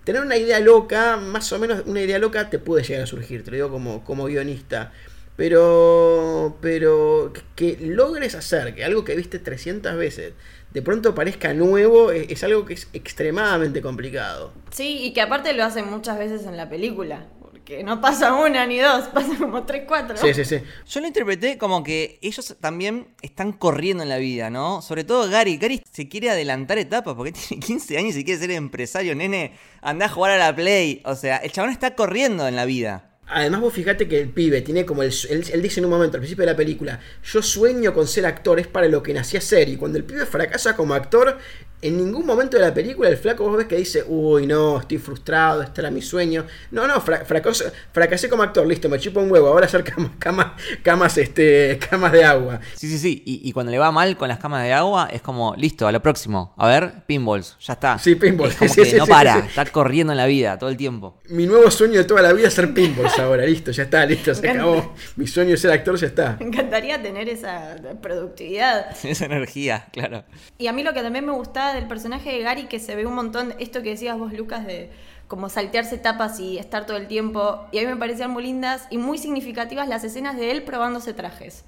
tener 0.04 0.22
una 0.22 0.36
idea 0.36 0.60
loca, 0.60 1.16
más 1.16 1.52
o 1.52 1.58
menos 1.58 1.82
una 1.86 2.02
idea 2.02 2.18
loca 2.18 2.50
te 2.50 2.58
puede 2.58 2.84
llegar 2.84 3.04
a 3.04 3.06
surgir, 3.06 3.42
te 3.44 3.50
lo 3.50 3.56
digo 3.56 3.70
como, 3.70 4.04
como 4.04 4.26
guionista, 4.26 4.92
pero, 5.36 6.58
pero 6.60 7.32
que 7.56 7.78
logres 7.80 8.34
hacer 8.34 8.74
que 8.74 8.84
algo 8.84 9.04
que 9.04 9.16
viste 9.16 9.38
300 9.38 9.96
veces 9.96 10.34
de 10.72 10.83
pronto 10.83 11.14
parezca 11.14 11.52
nuevo 11.52 12.11
es, 12.11 12.30
es 12.30 12.44
algo 12.44 12.64
que 12.64 12.74
es 12.74 12.88
extremadamente 12.92 13.83
complicado. 13.83 14.52
Sí, 14.70 14.98
y 15.02 15.12
que 15.12 15.20
aparte 15.20 15.52
lo 15.52 15.64
hacen 15.64 15.90
muchas 15.90 16.18
veces 16.18 16.46
en 16.46 16.56
la 16.56 16.68
película. 16.68 17.26
Porque 17.40 17.83
no 17.83 18.00
pasa 18.00 18.35
una 18.35 18.66
ni 18.66 18.78
dos, 18.78 19.09
pasan 19.14 19.37
como 19.37 19.64
tres, 19.64 19.83
cuatro. 19.87 20.16
Sí, 20.16 20.33
sí, 20.33 20.44
sí. 20.44 20.62
Yo 20.87 21.00
lo 21.00 21.06
interpreté 21.06 21.59
como 21.59 21.83
que 21.83 22.18
ellos 22.22 22.56
también 22.61 23.09
están 23.22 23.52
corriendo 23.52 24.02
en 24.02 24.09
la 24.09 24.18
vida, 24.18 24.50
¿no? 24.50 24.83
Sobre 24.83 25.04
todo 25.04 25.28
Gary. 25.28 25.56
Gary 25.56 25.83
se 25.90 26.09
quiere 26.09 26.30
adelantar 26.30 26.78
etapas 26.78 27.14
porque 27.14 27.33
tiene 27.48 27.64
15 27.64 27.98
años 27.98 28.16
y 28.16 28.24
quiere 28.24 28.40
ser 28.40 28.50
empresario. 28.52 29.14
Nene, 29.14 29.52
anda 29.83 30.06
a 30.06 30.09
jugar 30.09 30.33
a 30.33 30.38
la 30.38 30.54
Play. 30.54 31.02
O 31.04 31.16
sea, 31.16 31.38
el 31.38 31.50
chabón 31.50 31.70
está 31.70 31.94
corriendo 31.96 32.46
en 32.46 32.54
la 32.54 32.64
vida. 32.64 33.09
Además, 33.32 33.60
vos 33.60 33.72
fijate 33.72 34.08
que 34.08 34.20
el 34.20 34.30
pibe 34.30 34.60
tiene 34.60 34.84
como 34.84 35.02
el. 35.02 35.12
Él, 35.28 35.44
él 35.52 35.62
dice 35.62 35.80
en 35.80 35.86
un 35.86 35.92
momento, 35.92 36.16
al 36.16 36.20
principio 36.20 36.42
de 36.44 36.50
la 36.50 36.56
película, 36.56 37.00
yo 37.24 37.42
sueño 37.42 37.94
con 37.94 38.06
ser 38.06 38.26
actor, 38.26 38.58
es 38.58 38.66
para 38.66 38.88
lo 38.88 39.02
que 39.02 39.14
nací 39.14 39.36
a 39.36 39.40
ser. 39.40 39.68
Y 39.68 39.76
cuando 39.76 39.98
el 39.98 40.04
pibe 40.04 40.26
fracasa 40.26 40.76
como 40.76 40.94
actor, 40.94 41.38
en 41.82 41.96
ningún 41.96 42.26
momento 42.26 42.56
de 42.58 42.62
la 42.64 42.74
película 42.74 43.08
el 43.08 43.16
flaco 43.16 43.44
vos 43.44 43.56
ves 43.56 43.66
que 43.66 43.76
dice, 43.76 44.04
uy, 44.06 44.46
no, 44.46 44.78
estoy 44.80 44.98
frustrado, 44.98 45.62
este 45.62 45.80
era 45.80 45.90
mi 45.90 46.02
sueño. 46.02 46.46
No, 46.70 46.86
no, 46.86 47.00
fra- 47.00 47.24
fracasé, 47.24 47.72
fracasé 47.92 48.28
como 48.28 48.42
actor, 48.42 48.66
listo, 48.66 48.88
me 48.88 48.98
chupo 48.98 49.20
un 49.20 49.30
huevo, 49.30 49.48
ahora 49.48 49.66
hacer 49.66 49.82
camas, 49.84 50.10
camas, 50.18 50.46
camas, 50.82 51.16
este, 51.18 51.78
camas 51.88 52.12
de 52.12 52.24
agua. 52.24 52.60
Sí, 52.74 52.88
sí, 52.88 52.98
sí. 52.98 53.22
Y, 53.24 53.48
y 53.48 53.52
cuando 53.52 53.72
le 53.72 53.78
va 53.78 53.90
mal 53.92 54.16
con 54.16 54.28
las 54.28 54.38
camas 54.38 54.62
de 54.64 54.72
agua, 54.72 55.08
es 55.12 55.22
como, 55.22 55.54
listo, 55.56 55.86
a 55.86 55.92
lo 55.92 56.02
próximo. 56.02 56.54
A 56.58 56.68
ver, 56.68 56.92
pinballs, 57.06 57.56
ya 57.60 57.72
está. 57.74 57.98
Sí, 57.98 58.14
pinball. 58.14 58.50
Es 58.50 58.56
como 58.56 58.70
Sí, 58.74 58.82
que 58.82 58.90
sí, 58.90 58.96
no 58.96 59.06
sí, 59.06 59.10
para, 59.10 59.34
sí, 59.36 59.40
sí. 59.42 59.46
está 59.48 59.64
corriendo 59.66 60.12
en 60.12 60.16
la 60.18 60.26
vida 60.26 60.58
todo 60.58 60.70
el 60.70 60.76
tiempo. 60.76 61.18
Mi 61.28 61.46
nuevo 61.46 61.70
sueño 61.70 61.98
de 61.98 62.04
toda 62.04 62.22
la 62.22 62.32
vida 62.32 62.48
es 62.48 62.54
ser 62.54 62.74
pinballs 62.74 63.18
ahora, 63.18 63.44
listo, 63.46 63.70
ya 63.70 63.84
está, 63.84 64.04
listo, 64.06 64.34
se 64.34 64.48
acabó. 64.50 64.94
Mi 65.16 65.26
sueño 65.26 65.50
de 65.52 65.56
ser 65.56 65.70
actor 65.72 65.96
ya 65.96 66.06
está. 66.08 66.36
Me 66.40 66.46
encantaría 66.46 67.00
tener 67.00 67.28
esa 67.28 67.76
productividad. 68.02 68.96
Esa 69.04 69.24
energía, 69.24 69.86
claro. 69.92 70.24
Y 70.58 70.66
a 70.66 70.72
mí 70.72 70.82
lo 70.82 70.92
que 70.92 71.02
también 71.02 71.24
me 71.24 71.32
gustaba 71.32 71.69
del 71.74 71.87
personaje 71.87 72.33
de 72.33 72.40
Gary, 72.40 72.64
que 72.64 72.78
se 72.78 72.96
ve 72.96 73.06
un 73.06 73.14
montón, 73.14 73.54
esto 73.59 73.83
que 73.83 73.90
decías 73.90 74.18
vos, 74.18 74.33
Lucas, 74.33 74.66
de 74.66 74.90
como 75.30 75.48
saltearse 75.48 75.94
etapas 75.94 76.40
y 76.40 76.59
estar 76.59 76.87
todo 76.87 76.96
el 76.96 77.06
tiempo. 77.06 77.64
Y 77.70 77.78
a 77.78 77.83
mí 77.83 77.87
me 77.87 77.96
parecían 77.96 78.33
muy 78.33 78.42
lindas 78.42 78.88
y 78.90 78.98
muy 78.98 79.16
significativas 79.16 79.87
las 79.87 80.02
escenas 80.02 80.37
de 80.37 80.50
él 80.50 80.64
probándose 80.64 81.14
trajes. 81.14 81.64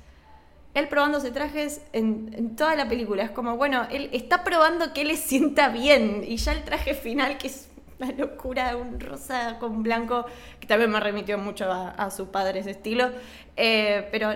Él 0.75 0.88
probándose 0.88 1.31
trajes 1.31 1.81
en, 1.93 2.57
toda 2.57 2.75
la 2.75 2.88
película. 2.88 3.23
Es 3.23 3.31
como, 3.31 3.57
bueno, 3.57 3.87
él 3.93 4.11
está 4.12 4.43
probando 4.43 4.93
que 4.93 5.05
le 5.05 5.17
sienta 5.17 5.69
bien. 5.69 6.25
Y 6.27 6.38
ya 6.38 6.53
el 6.53 6.65
traje 6.65 6.95
final, 6.95 7.38
que 7.38 7.47
es 7.47 7.69
una 8.01 8.11
locura, 8.12 8.77
un 8.77 8.99
rosa 8.99 9.59
con 9.61 9.85
blanco, 9.85 10.27
que 10.59 10.67
también 10.67 10.91
me 10.91 10.99
remitió 10.99 11.38
mucho 11.38 11.71
a, 11.71 11.91
a 11.91 12.11
su 12.11 12.33
padre 12.33 12.61
ese 12.61 12.73
estilo. 12.73 13.11
Eh, 13.57 14.09
pero 14.11 14.31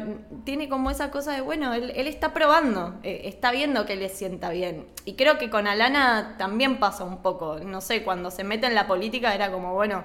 tiene 0.44 0.68
como 0.68 0.90
esa 0.90 1.10
cosa 1.10 1.32
de, 1.32 1.40
bueno, 1.40 1.72
él, 1.72 1.90
está 2.06 2.34
probando, 2.34 2.98
eh, 3.02 3.22
está 3.24 3.50
viendo 3.50 3.86
que 3.86 3.96
le 3.96 4.08
sienta 4.08 4.50
bien. 4.50 4.86
Y 5.04 5.14
creo 5.14 5.38
que 5.38 5.48
con 5.48 5.66
Alana 5.66 6.34
también 6.38 6.78
pasa 6.78 7.04
un 7.04 7.22
poco. 7.22 7.58
No 7.60 7.80
sé, 7.80 8.02
cuando 8.04 8.30
se 8.30 8.44
mete 8.44 8.66
en 8.66 8.74
la 8.74 8.86
política 8.86 9.34
era 9.34 9.50
como, 9.50 9.72
bueno, 9.74 10.04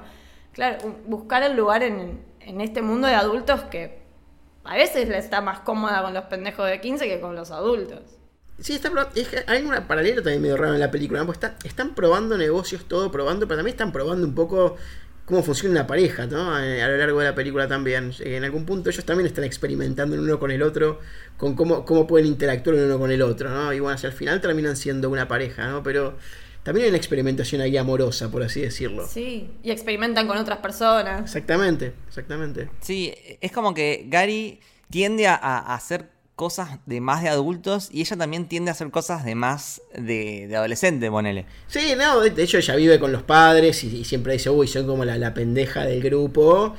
claro, 0.53 0.77
buscar 1.07 1.43
el 1.43 1.57
lugar 1.57 1.83
en, 1.83 2.31
este 2.39 2.81
mundo 2.81 3.07
de 3.07 3.15
adultos 3.15 3.61
que 3.63 4.01
a 4.63 4.75
veces 4.75 5.07
le 5.09 5.17
está 5.17 5.41
más 5.41 5.59
cómoda 5.59 6.01
con 6.01 6.13
los 6.13 6.25
pendejos 6.25 6.67
de 6.67 6.79
15 6.79 7.07
que 7.07 7.19
con 7.19 7.35
los 7.35 7.51
adultos. 7.51 7.99
Sí, 8.59 8.73
está 8.73 8.91
es 9.15 9.27
que 9.27 9.43
hay 9.47 9.63
una 9.63 9.87
paralela 9.87 10.21
también 10.21 10.41
medio 10.41 10.55
rara 10.55 10.73
en 10.73 10.79
la 10.79 10.91
película. 10.91 11.25
Porque 11.25 11.45
está- 11.45 11.67
están 11.67 11.95
probando 11.95 12.37
negocios, 12.37 12.85
todo 12.85 13.11
probando, 13.11 13.47
pero 13.47 13.57
también 13.57 13.73
están 13.73 13.91
probando 13.91 14.25
un 14.25 14.35
poco 14.35 14.77
cómo 15.25 15.43
funciona 15.43 15.71
una 15.71 15.87
pareja, 15.87 16.25
¿no? 16.25 16.53
A 16.53 16.61
lo 16.61 16.97
largo 16.97 17.19
de 17.19 17.25
la 17.25 17.35
película 17.35 17.67
también. 17.67 18.11
En 18.19 18.43
algún 18.43 18.65
punto 18.65 18.89
ellos 18.89 19.05
también 19.05 19.27
están 19.27 19.43
experimentando 19.43 20.15
el 20.15 20.21
uno 20.21 20.39
con 20.39 20.51
el 20.51 20.61
otro, 20.61 20.99
con 21.37 21.55
cómo, 21.55 21.85
cómo 21.85 22.07
pueden 22.07 22.27
interactuar 22.27 22.75
el 22.75 22.85
uno 22.85 22.99
con 22.99 23.11
el 23.11 23.21
otro, 23.21 23.49
¿no? 23.49 23.73
Y 23.73 23.79
bueno, 23.79 23.95
hacia 23.95 24.07
el 24.07 24.13
final 24.13 24.41
terminan 24.41 24.75
siendo 24.75 25.09
una 25.09 25.27
pareja, 25.27 25.67
¿no? 25.67 25.83
Pero 25.83 26.17
también 26.63 26.85
hay 26.85 26.89
una 26.89 26.97
experimentación 26.97 27.61
ahí 27.61 27.77
amorosa, 27.77 28.29
por 28.29 28.43
así 28.43 28.61
decirlo. 28.61 29.07
Sí, 29.07 29.49
y 29.63 29.71
experimentan 29.71 30.27
con 30.27 30.37
otras 30.37 30.59
personas. 30.59 31.21
Exactamente, 31.21 31.93
exactamente. 32.07 32.69
Sí, 32.81 33.13
es 33.39 33.51
como 33.51 33.73
que 33.73 34.05
Gary 34.07 34.59
tiende 34.89 35.27
a, 35.27 35.35
a 35.35 35.75
hacer 35.75 36.09
cosas 36.41 36.79
de 36.87 37.01
más 37.01 37.21
de 37.21 37.29
adultos 37.29 37.89
y 37.91 38.01
ella 38.01 38.17
también 38.17 38.47
tiende 38.47 38.71
a 38.71 38.73
hacer 38.73 38.89
cosas 38.89 39.23
de 39.23 39.35
más 39.35 39.79
de, 39.93 40.47
de 40.47 40.55
adolescente, 40.55 41.11
ponele. 41.11 41.45
Sí, 41.67 41.93
no, 41.95 42.19
de 42.19 42.41
hecho 42.41 42.57
ella 42.57 42.75
vive 42.75 42.99
con 42.99 43.11
los 43.11 43.21
padres 43.21 43.83
y, 43.83 43.95
y 43.99 44.03
siempre 44.05 44.33
dice, 44.33 44.49
uy, 44.49 44.67
soy 44.67 44.83
como 44.87 45.05
la, 45.05 45.19
la 45.19 45.35
pendeja 45.35 45.85
del 45.85 46.01
grupo. 46.01 46.73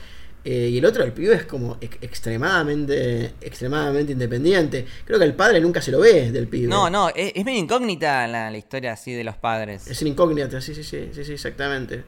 Eh, 0.44 0.70
y 0.72 0.79
el 0.79 0.85
otro, 0.85 1.05
el 1.05 1.12
pibe, 1.12 1.37
es 1.37 1.44
como 1.44 1.77
ex- 1.81 1.98
extremadamente, 2.01 3.35
extremadamente 3.40 4.11
independiente. 4.11 4.85
Creo 5.05 5.20
que 5.20 5.25
el 5.27 5.35
padre 5.35 5.61
nunca 5.61 5.81
se 5.81 5.92
lo 5.92 6.01
ve 6.01 6.33
del 6.33 6.48
pibe. 6.48 6.66
No, 6.66 6.90
no, 6.90 7.11
es, 7.11 7.31
es 7.37 7.44
medio 7.44 7.61
incógnita 7.61 8.27
la, 8.27 8.51
la 8.51 8.59
historia 8.59 8.94
así 8.94 9.12
de 9.12 9.22
los 9.22 9.37
padres. 9.37 9.87
Es 9.87 10.01
una 10.01 10.11
incógnita, 10.11 10.61
sí, 10.61 10.75
sí, 10.75 10.83
sí, 10.83 11.11
sí, 11.12 11.25
sí, 11.25 11.33
exactamente. 11.35 12.03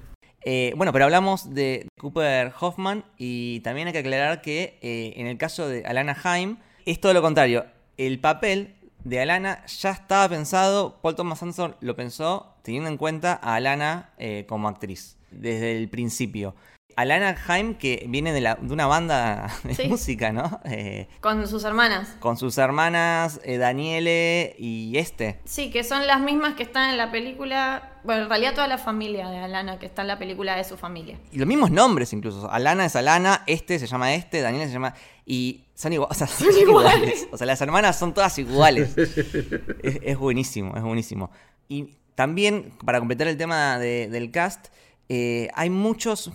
Eh, 0.44 0.72
bueno, 0.76 0.92
pero 0.92 1.04
hablamos 1.04 1.54
de 1.54 1.86
Cooper 2.00 2.52
Hoffman 2.58 3.04
y 3.16 3.60
también 3.60 3.86
hay 3.86 3.92
que 3.92 4.00
aclarar 4.00 4.42
que 4.42 4.80
eh, 4.82 5.12
en 5.16 5.28
el 5.28 5.38
caso 5.38 5.68
de 5.68 5.86
Alana 5.86 6.16
Haim 6.24 6.56
es 6.86 7.00
todo 7.00 7.12
lo 7.14 7.22
contrario. 7.22 7.66
El 7.96 8.18
papel 8.20 8.74
de 9.04 9.20
Alana 9.20 9.64
ya 9.66 9.90
estaba 9.90 10.28
pensado, 10.28 10.98
Paul 11.02 11.14
Thomas 11.14 11.42
Anderson 11.42 11.76
lo 11.80 11.94
pensó 11.94 12.54
teniendo 12.62 12.88
en 12.88 12.96
cuenta 12.96 13.38
a 13.42 13.56
Alana 13.56 14.10
eh, 14.18 14.46
como 14.48 14.68
actriz 14.68 15.16
desde 15.30 15.76
el 15.76 15.88
principio. 15.88 16.54
Alana 16.96 17.36
Haim 17.48 17.74
que 17.74 18.06
viene 18.08 18.32
de, 18.32 18.40
la- 18.40 18.54
de 18.54 18.72
una 18.72 18.86
banda 18.86 19.52
de 19.64 19.74
Sí. 19.74 19.88
música, 19.88 20.32
¿no? 20.32 20.60
Eh, 20.64 21.08
Con 21.20 21.44
sus 21.48 21.64
hermanas. 21.64 22.16
con 22.20 22.36
sus 22.36 22.56
hermanas 22.56 23.40
eh, 23.42 23.58
Daniele 23.58 24.54
y 24.60 24.96
este. 24.96 25.40
Sí, 25.44 25.70
que 25.70 25.82
son 25.82 26.06
las 26.06 26.20
mismas 26.20 26.54
que 26.54 26.62
están 26.62 26.90
en 26.90 26.96
la 26.96 27.10
película. 27.10 27.98
Bueno, 28.04 28.22
en 28.22 28.28
realidad 28.28 28.54
toda 28.54 28.68
la 28.68 28.78
familia 28.78 29.28
de 29.28 29.38
Alana 29.38 29.78
que 29.80 29.86
está 29.86 30.02
en 30.02 30.08
la 30.08 30.18
película 30.20 30.58
es 30.60 30.68
su 30.68 30.76
familia. 30.76 31.18
Y 31.32 31.38
los 31.38 31.48
mismos 31.48 31.72
nombres 31.72 32.12
incluso. 32.12 32.48
Alana 32.50 32.84
es 32.84 32.94
Alana, 32.94 33.42
este 33.48 33.78
se 33.80 33.86
llama 33.88 34.14
este, 34.14 34.40
Daniel 34.40 34.66
se 34.68 34.72
llama... 34.74 34.94
Y 35.26 35.63
son, 35.74 35.92
igual, 35.92 36.08
o 36.10 36.14
sea, 36.14 36.26
son 36.26 36.46
iguales. 36.56 36.62
iguales. 36.94 37.28
O 37.32 37.36
sea, 37.38 37.46
las 37.46 37.60
hermanas 37.60 37.98
son 37.98 38.14
todas 38.14 38.38
iguales. 38.38 38.96
es, 39.82 39.98
es 40.02 40.18
buenísimo, 40.18 40.76
es 40.76 40.82
buenísimo. 40.82 41.30
Y 41.68 41.96
también, 42.14 42.72
para 42.84 42.98
completar 42.98 43.26
el 43.28 43.36
tema 43.36 43.78
de- 43.78 44.08
del 44.08 44.30
cast, 44.30 44.66
eh, 45.08 45.48
hay 45.54 45.70
muchos, 45.70 46.30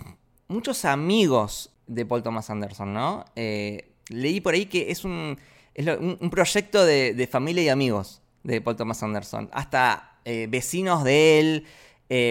muchos 0.48 0.84
amigos 0.84 1.72
de 1.86 2.04
Paul 2.06 2.22
Thomas 2.22 2.50
Anderson, 2.50 2.92
¿no? 2.92 3.24
Eh, 3.36 3.92
leí 4.08 4.40
por 4.40 4.54
ahí 4.54 4.66
que 4.66 4.90
es 4.90 5.04
un, 5.04 5.38
es 5.74 5.84
lo- 5.86 5.98
un, 5.98 6.18
un 6.20 6.30
proyecto 6.30 6.84
de, 6.84 7.14
de 7.14 7.26
familia 7.26 7.62
y 7.64 7.68
amigos 7.68 8.20
de 8.42 8.60
Paul 8.60 8.76
Thomas 8.76 9.02
Anderson. 9.02 9.48
Hasta 9.52 10.18
eh, 10.24 10.46
vecinos 10.50 11.02
de 11.04 11.40
él. 11.40 11.64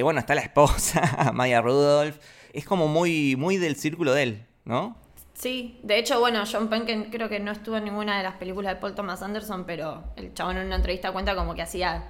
bueno, 0.04 0.19
está 0.19 0.36
la 0.36 0.41
esposa, 0.41 1.32
Maya 1.34 1.62
Rudolph. 1.62 2.17
Es 2.54 2.65
como 2.65 2.88
muy, 2.88 3.36
muy 3.36 3.58
del 3.58 3.76
círculo 3.76 4.13
de 4.13 4.24
él, 4.24 4.45
¿no? 4.65 4.95
Sí, 5.39 5.80
de 5.84 5.97
hecho, 5.97 6.19
bueno, 6.19 6.43
John 6.52 6.67
Penn 6.67 6.86
creo 7.10 7.30
que 7.30 7.39
no 7.39 7.52
estuvo 7.52 7.78
en 7.78 7.86
ninguna 7.86 8.17
de 8.17 8.23
las 8.23 8.36
películas 8.36 8.73
de 8.73 8.82
Paul 8.82 8.93
Thomas 8.93 9.21
Anderson, 9.21 9.63
pero 9.65 10.04
el 10.17 10.34
chabón 10.34 10.58
en 10.58 10.65
una 10.67 10.75
entrevista 10.75 11.13
cuenta 11.13 11.34
como 11.34 11.56
que 11.56 11.62
hacía 11.62 12.10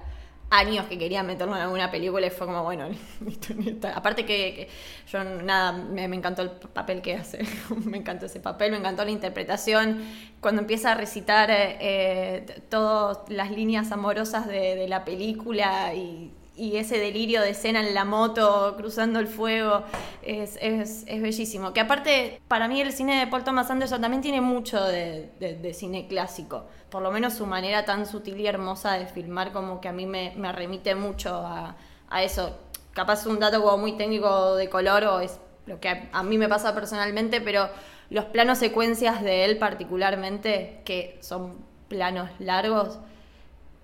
años 0.50 0.86
que 0.86 0.98
quería 0.98 1.22
meterlo 1.22 1.54
en 1.54 1.62
alguna 1.62 1.92
película 1.92 2.26
y 2.26 2.30
fue 2.30 2.48
como, 2.48 2.64
bueno, 2.64 2.88
aparte 3.94 4.26
que, 4.26 4.54
que 4.56 4.68
yo 5.12 5.22
nada, 5.22 5.70
me, 5.70 6.02
encantó 6.06 6.42
el 6.42 6.50
papel 6.50 7.02
que 7.02 7.14
hace, 7.14 7.44
me 7.84 7.98
encantó 7.98 8.26
ese 8.26 8.40
papel, 8.40 8.72
me 8.72 8.78
encantó 8.78 9.04
la 9.04 9.12
interpretación, 9.12 10.02
cuando 10.40 10.62
empieza 10.62 10.90
a 10.90 10.94
recitar 10.96 11.52
eh, 11.52 11.76
eh, 11.80 12.62
todas 12.68 13.18
las 13.28 13.52
líneas 13.52 13.92
amorosas 13.92 14.48
de, 14.48 14.74
de 14.74 14.88
la 14.88 15.04
película 15.04 15.94
y, 15.94 16.32
y 16.60 16.76
ese 16.76 16.98
delirio 16.98 17.40
de 17.42 17.50
escena 17.50 17.80
en 17.80 17.94
la 17.94 18.04
moto, 18.04 18.74
cruzando 18.76 19.18
el 19.18 19.26
fuego, 19.26 19.82
es, 20.22 20.58
es- 20.60 21.04
es 21.06 21.22
bellísimo. 21.22 21.72
Que 21.72 21.80
aparte, 21.80 22.40
para 22.48 22.68
mí 22.68 22.80
el 22.80 22.92
cine 22.92 23.18
de 23.18 23.26
Paul 23.26 23.44
Thomas 23.44 23.70
Anderson 23.70 24.00
también 24.00 24.22
tiene 24.22 24.40
mucho 24.40 24.82
de, 24.84 25.30
de- 25.40 25.54
de 25.56 25.74
cine 25.74 26.06
clásico. 26.08 26.66
Por 26.90 27.02
lo 27.02 27.10
menos 27.10 27.34
su 27.34 27.46
manera 27.46 27.84
tan 27.84 28.06
sutil 28.06 28.38
y 28.40 28.46
hermosa 28.46 28.92
de 28.94 29.06
filmar 29.06 29.52
como 29.52 29.80
que 29.80 29.88
a 29.88 29.92
mí 29.92 30.06
me, 30.06 30.34
me 30.36 30.52
remite 30.52 30.94
mucho 30.94 31.34
a, 31.36 31.76
a 32.08 32.22
eso. 32.22 32.58
capaz 32.92 33.26
un 33.26 33.38
dato 33.38 33.62
como 33.62 33.78
muy 33.78 33.92
técnico 33.96 34.56
de 34.56 34.68
color 34.68 35.04
o 35.04 35.20
es 35.20 35.38
lo 35.66 35.78
que 35.80 35.88
a, 35.88 36.08
a 36.12 36.22
mí 36.22 36.36
me 36.38 36.48
pasa 36.48 36.74
personalmente, 36.74 37.40
pero 37.40 37.68
los 38.10 38.24
planos 38.26 38.58
secuencias 38.58 39.22
de 39.22 39.44
él 39.44 39.56
particularmente, 39.58 40.80
que 40.84 41.18
son 41.20 41.64
planos 41.88 42.28
largos, 42.38 42.98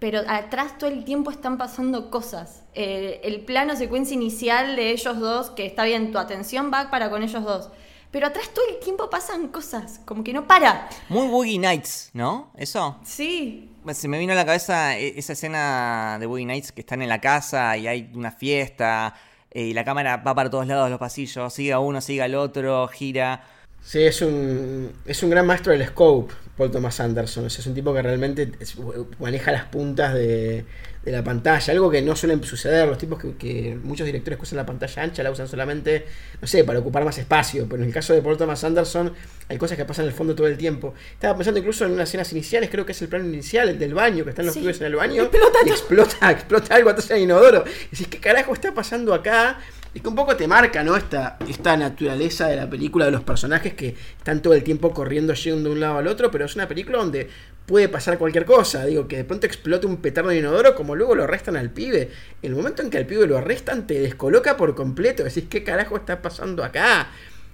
pero 0.06 0.20
atrás 0.28 0.78
todo 0.78 0.88
el 0.88 1.02
tiempo 1.04 1.32
están 1.32 1.58
pasando 1.58 2.12
cosas. 2.12 2.62
Eh, 2.74 3.20
el 3.24 3.40
plano 3.40 3.74
secuencia 3.74 4.14
inicial 4.14 4.76
de 4.76 4.92
ellos 4.92 5.18
dos, 5.18 5.50
que 5.50 5.66
está 5.66 5.82
bien, 5.82 6.12
tu 6.12 6.18
atención 6.18 6.70
va 6.72 6.92
para 6.92 7.10
con 7.10 7.24
ellos 7.24 7.42
dos. 7.42 7.70
Pero 8.12 8.28
atrás 8.28 8.50
todo 8.54 8.64
el 8.70 8.78
tiempo 8.78 9.10
pasan 9.10 9.48
cosas, 9.48 10.00
como 10.04 10.22
que 10.22 10.32
no 10.32 10.46
para. 10.46 10.88
Muy 11.08 11.26
Boogie 11.26 11.58
Nights, 11.58 12.10
¿no? 12.12 12.52
¿Eso? 12.56 13.00
Sí, 13.02 13.72
Se 13.92 14.06
me 14.06 14.20
vino 14.20 14.32
a 14.32 14.36
la 14.36 14.46
cabeza 14.46 14.96
e- 14.96 15.18
esa 15.18 15.32
escena 15.32 16.18
de 16.20 16.26
Boogie 16.26 16.46
Nights 16.46 16.70
que 16.70 16.82
están 16.82 17.02
en 17.02 17.08
la 17.08 17.20
casa 17.20 17.76
y 17.76 17.88
hay 17.88 18.08
una 18.14 18.30
fiesta 18.30 19.12
eh, 19.50 19.62
y 19.62 19.72
la 19.74 19.84
cámara 19.84 20.18
va 20.18 20.36
para 20.36 20.48
todos 20.48 20.68
lados 20.68 20.84
de 20.84 20.90
los 20.90 21.00
pasillos, 21.00 21.52
sigue 21.52 21.72
a 21.72 21.80
uno, 21.80 22.00
sigue 22.00 22.22
al 22.22 22.36
otro, 22.36 22.86
gira. 22.86 23.42
Sí, 23.82 24.04
es 24.04 24.22
un, 24.22 24.92
es 25.04 25.20
un 25.24 25.30
gran 25.30 25.44
maestro 25.48 25.72
del 25.72 25.84
scope, 25.84 26.32
Paul 26.56 26.70
Thomas 26.70 26.98
Anderson. 27.00 27.44
O 27.46 27.50
sea, 27.50 27.60
es 27.60 27.66
un 27.66 27.74
tipo 27.74 27.92
que 27.94 28.02
realmente 28.02 28.50
es- 28.60 28.76
maneja 29.18 29.52
las 29.52 29.64
puntas 29.64 30.14
de, 30.14 30.64
de 31.04 31.12
la 31.12 31.22
pantalla. 31.22 31.72
Algo 31.72 31.90
que 31.90 32.00
no 32.02 32.16
suelen 32.16 32.42
suceder. 32.42 32.88
Los 32.88 32.98
tipos 32.98 33.20
que, 33.20 33.34
que 33.36 33.78
muchos 33.82 34.06
directores 34.06 34.38
que 34.38 34.42
usan 34.44 34.56
la 34.56 34.66
pantalla 34.66 35.02
ancha 35.02 35.22
la 35.22 35.30
usan 35.30 35.48
solamente, 35.48 36.06
no 36.40 36.46
sé, 36.46 36.64
para 36.64 36.78
ocupar 36.78 37.04
más 37.04 37.18
espacio. 37.18 37.66
Pero 37.68 37.82
en 37.82 37.88
el 37.88 37.94
caso 37.94 38.12
de 38.14 38.22
Paul 38.22 38.36
Thomas 38.36 38.64
Anderson, 38.64 39.12
hay 39.48 39.58
cosas 39.58 39.76
que 39.76 39.84
pasan 39.84 40.04
en 40.06 40.10
el 40.10 40.14
fondo 40.16 40.34
todo 40.34 40.46
el 40.46 40.56
tiempo. 40.56 40.94
Estaba 41.12 41.36
pensando 41.36 41.60
incluso 41.60 41.84
en 41.84 41.92
unas 41.92 42.08
escenas 42.08 42.32
iniciales, 42.32 42.70
creo 42.70 42.86
que 42.86 42.92
es 42.92 43.02
el 43.02 43.08
plano 43.08 43.26
inicial, 43.26 43.68
el 43.68 43.78
del 43.78 43.94
baño, 43.94 44.24
que 44.24 44.30
están 44.30 44.46
los 44.46 44.54
Sí. 44.54 44.60
pibes 44.60 44.80
en 44.80 44.86
el 44.86 44.96
baño. 44.96 45.22
Explota 45.22 45.58
y 45.64 45.68
explota, 45.68 46.30
explota 46.32 46.74
algo 46.74 46.90
atrás 46.90 47.08
del 47.08 47.20
inodoro. 47.22 47.64
Y 47.66 47.90
decís, 47.90 48.08
¿qué 48.08 48.18
carajo 48.18 48.52
está 48.54 48.72
pasando 48.74 49.12
acá? 49.14 49.58
Y 49.96 50.00
que 50.00 50.10
un 50.10 50.14
poco 50.14 50.36
te 50.36 50.46
marca, 50.46 50.84
¿no? 50.84 50.94
Esta, 50.94 51.38
esta 51.48 51.74
naturaleza 51.74 52.48
de 52.48 52.56
la 52.56 52.68
película, 52.68 53.06
de 53.06 53.12
los 53.12 53.22
personajes 53.22 53.72
que 53.72 53.96
están 54.18 54.42
todo 54.42 54.52
el 54.52 54.62
tiempo 54.62 54.92
corriendo, 54.92 55.32
yendo 55.32 55.70
de 55.70 55.74
un 55.74 55.80
lado 55.80 55.96
al 55.96 56.06
otro, 56.06 56.30
pero 56.30 56.44
es 56.44 56.54
una 56.54 56.68
película 56.68 56.98
donde 56.98 57.30
puede 57.64 57.88
pasar 57.88 58.18
cualquier 58.18 58.44
cosa. 58.44 58.84
Digo, 58.84 59.08
que 59.08 59.16
de 59.16 59.24
pronto 59.24 59.46
explote 59.46 59.86
un 59.86 59.96
petardo 59.96 60.28
de 60.28 60.36
inodoro, 60.36 60.74
como 60.74 60.94
luego 60.94 61.14
lo 61.14 61.24
arrestan 61.24 61.56
al 61.56 61.70
pibe. 61.70 62.10
El 62.42 62.54
momento 62.54 62.82
en 62.82 62.90
que 62.90 62.98
al 62.98 63.06
pibe 63.06 63.26
lo 63.26 63.38
arrestan, 63.38 63.86
te 63.86 63.98
descoloca 63.98 64.58
por 64.58 64.74
completo. 64.74 65.24
Decís, 65.24 65.44
¿qué 65.48 65.64
carajo 65.64 65.96
está 65.96 66.20
pasando 66.20 66.62
acá? 66.62 67.08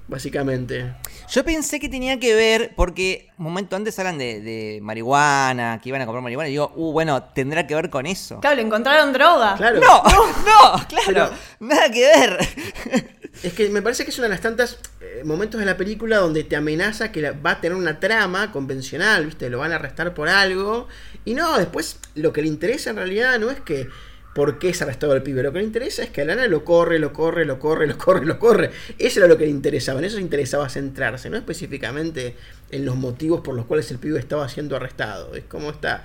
Básicamente. 0.09 0.95
Yo 1.31 1.45
pensé 1.45 1.81
que 1.81 1.89
tenía 1.89 2.19
que 2.21 2.35
ver, 2.35 2.73
porque 2.77 3.31
un 3.39 3.45
momento 3.45 3.77
antes 3.77 3.99
hablan 3.99 4.19
de, 4.19 4.41
de 4.41 4.81
marihuana, 4.83 5.81
que 5.83 5.89
iban 5.89 6.03
a 6.03 6.07
comprar 6.07 6.23
marihuana, 6.23 6.49
y 6.49 6.53
digo, 6.53 6.73
uh, 6.77 6.93
bueno, 6.93 7.23
tendrá 7.35 7.67
que 7.67 7.75
ver 7.75 7.89
con 7.89 8.05
eso. 8.07 8.41
claro, 8.41 8.57
le 8.57 8.63
encontraron 8.63 9.13
droga. 9.13 9.55
Claro. 9.57 9.81
No, 9.81 10.03
no, 10.05 10.87
claro, 10.89 11.05
Pero- 11.07 11.31
nada 11.61 11.91
que 11.91 12.01
ver. 12.01 12.39
Es 13.43 13.55
que 13.55 13.69
me 13.71 13.81
parece 13.81 14.05
que 14.05 14.11
es 14.11 14.19
una 14.19 14.27
de 14.29 14.35
las 14.35 14.43
tantas 14.43 14.79
eh, 15.01 15.23
momentos 15.25 15.59
de 15.59 15.65
la 15.67 15.77
película 15.79 16.19
donde 16.19 16.45
te 16.45 16.55
amenaza 16.55 17.11
que 17.11 17.23
la- 17.23 17.33
va 17.33 17.53
a 17.53 17.61
tener 17.63 17.77
una 17.77 17.99
trama 17.99 18.53
convencional, 18.53 19.25
¿viste? 19.25 19.49
Lo 19.49 19.59
van 19.59 19.73
a 19.73 19.77
arrestar 19.77 20.13
por 20.13 20.29
algo. 20.29 20.87
Y 21.25 21.33
no, 21.33 21.57
después 21.59 21.99
lo 22.15 22.33
que 22.33 22.43
le 22.43 22.49
interesa 22.49 22.91
en 22.91 22.97
realidad 22.97 23.39
no 23.41 23.51
es 23.51 23.59
que 23.61 23.89
por 24.35 24.59
qué 24.59 24.71
es 24.71 24.81
arrestado 24.83 25.15
el 25.15 25.23
pibe. 25.23 25.43
Lo 25.43 25.53
que 25.53 25.59
le 25.59 25.65
interesa 25.65 26.03
es 26.03 26.11
que 26.11 26.23
Alana 26.23 26.47
lo 26.47 26.65
corre, 26.65 26.99
lo 26.99 27.13
corre, 27.13 27.45
lo 27.45 27.59
corre, 27.59 27.87
lo 27.87 27.99
corre, 27.99 28.25
lo 28.25 28.39
corre. 28.39 28.71
Eso 28.99 29.21
era 29.21 29.29
lo 29.29 29.37
que 29.37 29.45
le 29.45 29.51
interesaba. 29.51 29.99
En 29.99 30.07
eso 30.07 30.17
se 30.17 30.23
interesaba 30.23 30.69
centrarse, 30.69 31.29
no 31.31 31.37
específicamente 31.37 32.35
en 32.71 32.85
los 32.85 32.97
motivos 32.97 33.41
por 33.43 33.55
los 33.55 33.67
cuales 33.67 33.91
el 33.91 33.99
pibe 33.99 34.19
estaba 34.19 34.49
siendo 34.49 34.75
arrestado. 34.77 35.35
Es 35.35 35.45
como 35.45 35.71
esta 35.71 36.05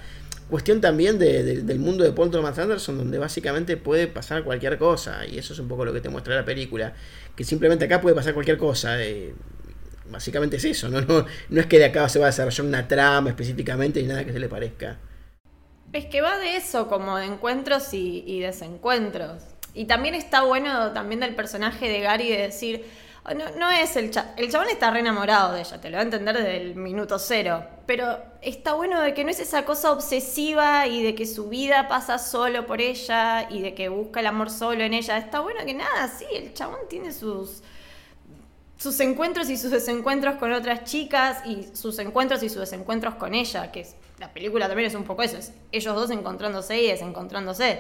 cuestión 0.50 0.80
también 0.82 1.20
de- 1.20 1.44
de- 1.44 1.62
del 1.62 1.80
mundo 1.80 2.04
de 2.04 2.12
Paul 2.12 2.32
Thomas 2.32 2.58
Anderson, 2.58 2.98
donde 2.98 3.18
básicamente 3.18 3.78
puede 3.78 4.08
pasar 4.08 4.44
cualquier 4.44 4.78
cosa. 4.78 5.26
Y 5.26 5.38
eso 5.38 5.54
es 5.54 5.60
un 5.60 5.68
poco 5.68 5.86
lo 5.86 5.94
que 5.94 6.02
te 6.02 6.10
muestra 6.10 6.36
la 6.36 6.44
película. 6.46 6.94
Que 7.36 7.44
simplemente 7.44 7.86
acá 7.86 8.02
puede 8.02 8.16
pasar 8.16 8.34
cualquier 8.34 8.58
cosa. 8.58 9.02
eh, 9.04 9.34
básicamente 10.10 10.56
es 10.58 10.64
eso, 10.66 10.88
¿no? 10.90 11.02
No, 11.02 11.26
no 11.50 11.60
es 11.62 11.66
que 11.68 11.80
de 11.80 11.86
acá 11.86 12.08
se 12.10 12.18
va 12.20 12.26
a 12.26 12.30
desarrollar 12.30 12.66
una 12.66 12.88
trama 12.88 13.30
específicamente 13.30 14.02
ni 14.02 14.08
nada 14.08 14.24
que 14.26 14.32
se 14.32 14.40
le 14.40 14.48
parezca. 14.48 14.98
Es 15.94 16.06
que 16.06 16.22
va 16.22 16.38
de 16.38 16.58
eso, 16.58 16.88
como 16.88 17.18
de 17.18 17.26
encuentros 17.26 17.94
y, 17.94 18.24
y 18.28 18.40
desencuentros. 18.42 19.44
Y 19.74 19.86
también 19.86 20.16
está 20.16 20.44
bueno 20.44 20.92
también 20.92 21.20
del 21.20 21.36
personaje 21.36 21.88
de 21.88 22.02
Gary 22.02 22.30
de 22.30 22.40
decir, 22.40 22.86
oh, 23.26 23.34
no, 23.34 23.46
no 23.58 23.70
es 23.70 23.96
el 23.96 24.10
chabón, 24.12 24.32
el 24.38 24.52
chabón 24.52 24.70
está 24.70 24.90
re 24.90 25.02
enamorado 25.02 25.54
de 25.54 25.62
ella, 25.62 25.80
te 25.80 25.90
lo 25.90 25.98
va 25.98 26.02
a 26.02 26.04
entender 26.04 26.36
desde 26.36 26.58
el 26.58 26.76
minuto 26.76 27.20
cero, 27.20 27.64
pero 27.86 28.18
está 28.42 28.74
bueno 28.74 29.00
de 29.02 29.14
que 29.14 29.24
no 29.24 29.30
es 29.30 29.40
esa 29.40 29.66
cosa 29.66 29.92
obsesiva 29.92 30.88
y 30.88 31.04
de 31.04 31.14
que 31.14 31.28
su 31.28 31.48
vida 31.50 31.88
pasa 31.88 32.18
solo 32.18 32.66
por 32.66 32.82
ella 32.82 33.48
y 33.52 33.62
de 33.62 33.76
que 33.76 33.90
busca 33.90 34.20
el 34.20 34.28
amor 34.28 34.50
solo 34.50 34.84
en 34.84 34.94
ella. 34.94 35.18
Está 35.18 35.42
bueno 35.42 35.64
que 35.64 35.76
nada, 35.76 36.08
sí, 36.08 36.26
el 36.34 36.54
chabón 36.54 36.80
tiene 36.90 37.14
sus 37.14 37.62
sus 38.78 39.00
encuentros 39.00 39.50
y 39.50 39.58
sus 39.58 39.72
desencuentros 39.72 40.36
con 40.36 40.54
otras 40.54 40.84
chicas 40.84 41.46
y 41.46 41.68
sus 41.74 41.98
encuentros 42.00 42.44
y 42.44 42.50
sus 42.50 42.60
desencuentros 42.60 43.16
con 43.16 43.34
ella, 43.34 43.72
que 43.72 43.82
es, 43.82 43.96
la 44.20 44.32
película 44.34 44.68
también 44.68 44.88
es 44.88 44.96
un 44.96 45.04
poco 45.04 45.24
eso, 45.24 45.38
es 45.38 45.52
ellos 45.72 45.96
dos 45.96 46.12
encontrándose 46.12 46.82
y 46.82 46.88
desencontrándose. 46.88 47.80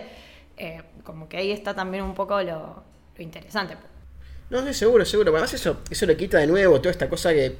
Eh, 0.57 0.81
como 1.03 1.29
que 1.29 1.37
ahí 1.37 1.51
está 1.51 1.75
también 1.75 2.03
un 2.03 2.15
poco 2.15 2.41
lo, 2.41 2.83
lo 3.15 3.23
interesante. 3.23 3.75
No, 4.49 4.65
sí, 4.65 4.73
seguro, 4.73 5.05
seguro. 5.05 5.31
Además 5.31 5.53
eso, 5.53 5.81
eso 5.89 6.05
le 6.05 6.17
quita 6.17 6.39
de 6.39 6.47
nuevo 6.47 6.79
toda 6.79 6.91
esta 6.91 7.09
cosa 7.09 7.31
que, 7.31 7.57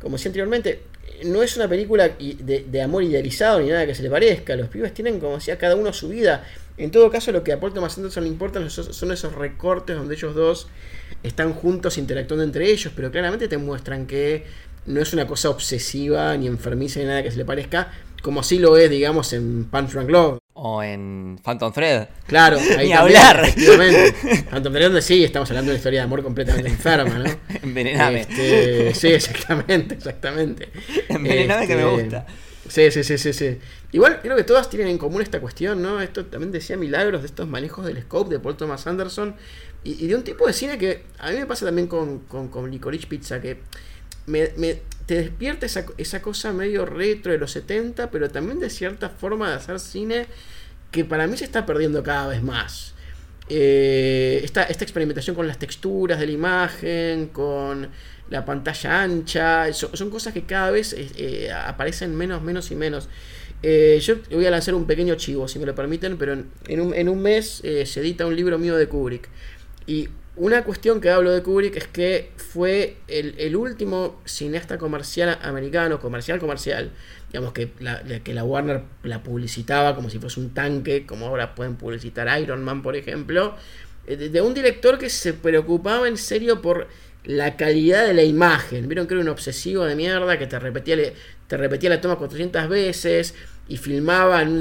como 0.00 0.16
decía 0.16 0.30
anteriormente, 0.30 0.84
no 1.24 1.42
es 1.42 1.56
una 1.56 1.68
película 1.68 2.08
de, 2.08 2.64
de 2.66 2.82
amor 2.82 3.02
idealizado 3.02 3.60
ni 3.60 3.68
nada 3.68 3.84
que 3.84 3.94
se 3.94 4.02
le 4.02 4.10
parezca. 4.10 4.56
Los 4.56 4.68
pibes 4.68 4.94
tienen, 4.94 5.20
como 5.20 5.34
decía, 5.34 5.58
cada 5.58 5.76
uno 5.76 5.92
su 5.92 6.08
vida. 6.08 6.44
En 6.80 6.90
todo 6.90 7.10
caso, 7.10 7.30
lo 7.32 7.44
que 7.44 7.52
a 7.52 7.60
Paul 7.60 7.72
Thomas 7.74 7.96
Anderson 7.98 8.24
le 8.24 8.30
importa 8.30 8.68
son 8.70 9.12
esos 9.12 9.34
recortes 9.34 9.96
donde 9.96 10.14
ellos 10.14 10.34
dos 10.34 10.68
están 11.22 11.52
juntos 11.52 11.98
interactuando 11.98 12.42
entre 12.44 12.70
ellos, 12.70 12.92
pero 12.96 13.10
claramente 13.10 13.48
te 13.48 13.58
muestran 13.58 14.06
que 14.06 14.44
no 14.86 15.00
es 15.00 15.12
una 15.12 15.26
cosa 15.26 15.50
obsesiva 15.50 16.36
ni 16.36 16.46
enfermiza 16.46 17.00
ni 17.00 17.06
nada 17.06 17.22
que 17.22 17.30
se 17.30 17.36
le 17.36 17.44
parezca, 17.44 17.92
como 18.22 18.42
sí 18.42 18.58
lo 18.58 18.76
es, 18.76 18.88
digamos, 18.90 19.32
en 19.32 19.64
Punch 19.70 19.90
Drunk 19.92 20.10
Love. 20.10 20.38
O 20.54 20.82
en 20.82 21.38
Phantom 21.42 21.72
Thread. 21.72 22.08
Claro, 22.26 22.58
ahí 22.78 22.88
Ni 22.88 22.94
también, 22.94 22.96
hablar. 22.96 23.44
efectivamente. 23.44 24.44
Phantom 24.50 24.72
Thread, 24.72 24.86
donde 24.86 25.02
sí, 25.02 25.24
estamos 25.24 25.48
hablando 25.50 25.70
de 25.70 25.74
una 25.74 25.78
historia 25.78 26.00
de 26.00 26.04
amor 26.04 26.22
completamente 26.22 26.68
enferma, 26.76 27.18
¿no? 27.18 27.30
Envenename. 27.62 28.20
Este, 28.22 28.94
sí, 28.94 29.08
exactamente, 29.08 29.94
exactamente. 29.94 30.68
Envenename 31.08 31.66
que 31.66 31.76
me 31.76 31.82
Este, 31.82 32.02
gusta. 32.02 32.26
Sí, 32.70 32.88
sí, 32.92 33.02
sí, 33.02 33.18
sí, 33.18 33.32
sí. 33.32 33.58
Igual 33.90 34.20
creo 34.22 34.36
que 34.36 34.44
todas 34.44 34.70
tienen 34.70 34.86
en 34.86 34.98
común 34.98 35.22
esta 35.22 35.40
cuestión, 35.40 35.82
¿no? 35.82 36.00
Esto 36.00 36.26
también 36.26 36.52
decía 36.52 36.76
Milagros 36.76 37.22
de 37.22 37.26
estos 37.26 37.48
manejos 37.48 37.84
del 37.84 38.00
scope 38.02 38.32
de 38.32 38.38
Paul 38.38 38.56
Thomas 38.56 38.86
Anderson 38.86 39.34
y, 39.82 40.06
de 40.06 40.14
un 40.14 40.22
tipo 40.22 40.46
de 40.46 40.52
cine 40.52 40.78
que 40.78 41.02
a 41.18 41.32
mí 41.32 41.38
me 41.38 41.46
pasa 41.46 41.66
también 41.66 41.88
con, 41.88 42.20
con, 42.20 42.46
con 42.46 42.70
Licorice 42.70 43.08
Pizza, 43.08 43.40
que 43.40 43.58
te 45.06 45.14
despierta 45.16 45.66
esa, 45.66 45.84
esa 45.98 46.22
cosa 46.22 46.52
medio 46.52 46.86
retro 46.86 47.32
de 47.32 47.38
los 47.38 47.50
70, 47.50 48.08
pero 48.12 48.30
también 48.30 48.60
de 48.60 48.70
cierta 48.70 49.08
forma 49.08 49.50
de 49.50 49.56
hacer 49.56 49.80
cine 49.80 50.26
que 50.92 51.04
para 51.04 51.26
mí 51.26 51.36
se 51.36 51.46
está 51.46 51.66
perdiendo 51.66 52.04
cada 52.04 52.28
vez 52.28 52.40
más. 52.40 52.94
Eh, 53.48 54.42
esta, 54.44 54.62
esta 54.62 54.84
experimentación 54.84 55.34
con 55.34 55.48
las 55.48 55.58
texturas 55.58 56.20
de 56.20 56.26
la 56.26 56.32
imagen, 56.32 57.26
con 57.30 57.88
la 58.30 58.44
pantalla 58.44 59.02
ancha, 59.02 59.72
so- 59.72 59.94
son 59.94 60.10
cosas 60.10 60.32
que 60.32 60.44
cada 60.44 60.70
vez 60.70 60.94
eh, 60.96 61.50
aparecen 61.52 62.16
menos, 62.16 62.42
menos 62.42 62.70
y 62.70 62.76
menos. 62.76 63.08
Eh, 63.62 63.98
yo 64.00 64.16
voy 64.30 64.46
a 64.46 64.50
lanzar 64.50 64.74
un 64.74 64.86
pequeño 64.86 65.16
chivo, 65.16 65.46
si 65.46 65.58
me 65.58 65.66
lo 65.66 65.74
permiten, 65.74 66.16
pero 66.16 66.32
en, 66.32 66.80
un, 66.80 66.94
en 66.94 67.08
un 67.08 67.20
mes 67.20 67.60
eh, 67.62 67.84
se 67.84 68.00
edita 68.00 68.26
un 68.26 68.34
libro 68.34 68.58
mío 68.58 68.76
de 68.76 68.86
Kubrick. 68.86 69.28
Y 69.86 70.08
una 70.36 70.64
cuestión 70.64 71.00
que 71.00 71.10
hablo 71.10 71.32
de 71.32 71.42
Kubrick 71.42 71.76
es 71.76 71.86
que 71.88 72.30
fue 72.36 72.96
el, 73.08 73.54
último 73.56 74.20
cineasta 74.24 74.78
comercial 74.78 75.38
americano, 75.42 76.00
comercial, 76.00 76.38
comercial, 76.38 76.92
digamos 77.30 77.52
que 77.52 77.72
la, 77.80 78.02
que 78.22 78.32
la 78.32 78.44
Warner 78.44 78.82
la 79.02 79.22
publicitaba 79.22 79.94
como 79.94 80.08
si 80.08 80.18
fuese 80.18 80.40
un 80.40 80.54
tanque, 80.54 81.04
como 81.04 81.26
ahora 81.26 81.54
pueden 81.54 81.76
publicitar 81.76 82.40
Iron 82.40 82.64
Man, 82.64 82.82
por 82.82 82.96
ejemplo, 82.96 83.56
de 84.06 84.40
un 84.40 84.54
director 84.54 84.98
que 84.98 85.10
se 85.10 85.34
preocupaba 85.34 86.08
en 86.08 86.16
serio 86.16 86.62
por 86.62 86.88
la 87.24 87.56
calidad 87.56 88.06
de 88.06 88.14
la 88.14 88.22
imagen. 88.22 88.88
Vieron 88.88 89.06
que 89.06 89.14
era 89.14 89.22
un 89.22 89.28
obsesivo 89.28 89.84
de 89.84 89.96
mierda 89.96 90.38
que 90.38 90.46
te 90.46 90.58
repetía, 90.58 90.96
te 91.46 91.56
repetía 91.56 91.90
la 91.90 92.00
toma 92.00 92.16
400 92.16 92.68
veces 92.68 93.34
y 93.68 93.76
filmaba 93.76 94.42
en 94.42 94.48
una 94.48 94.60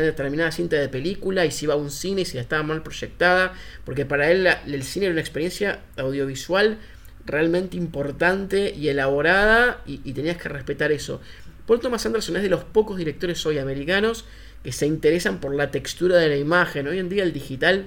determinada 0.00 0.50
cinta 0.50 0.76
de 0.76 0.88
película 0.88 1.44
y 1.44 1.50
se 1.50 1.66
iba 1.66 1.74
a 1.74 1.76
un 1.76 1.90
cine 1.90 2.22
y 2.22 2.24
si 2.24 2.38
estaba 2.38 2.62
mal 2.62 2.82
proyectada, 2.82 3.54
porque 3.84 4.04
para 4.06 4.30
él 4.30 4.46
el 4.46 4.82
cine 4.82 5.06
era 5.06 5.12
una 5.12 5.20
experiencia 5.20 5.80
audiovisual 5.96 6.78
realmente 7.26 7.76
importante 7.76 8.74
y 8.76 8.88
elaborada 8.88 9.82
y, 9.86 10.00
y 10.04 10.12
tenías 10.12 10.36
que 10.36 10.48
respetar 10.48 10.90
eso. 10.92 11.20
Paul 11.66 11.80
Thomas 11.80 12.04
Anderson 12.04 12.36
es 12.36 12.42
de 12.42 12.50
los 12.50 12.64
pocos 12.64 12.98
directores 12.98 13.44
hoy 13.46 13.58
americanos 13.58 14.24
que 14.62 14.72
se 14.72 14.86
interesan 14.86 15.40
por 15.40 15.54
la 15.54 15.70
textura 15.70 16.16
de 16.16 16.28
la 16.28 16.36
imagen. 16.36 16.88
Hoy 16.88 16.98
en 16.98 17.08
día 17.08 17.22
el 17.22 17.32
digital 17.32 17.86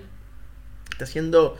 está 0.91 1.03
haciendo 1.03 1.57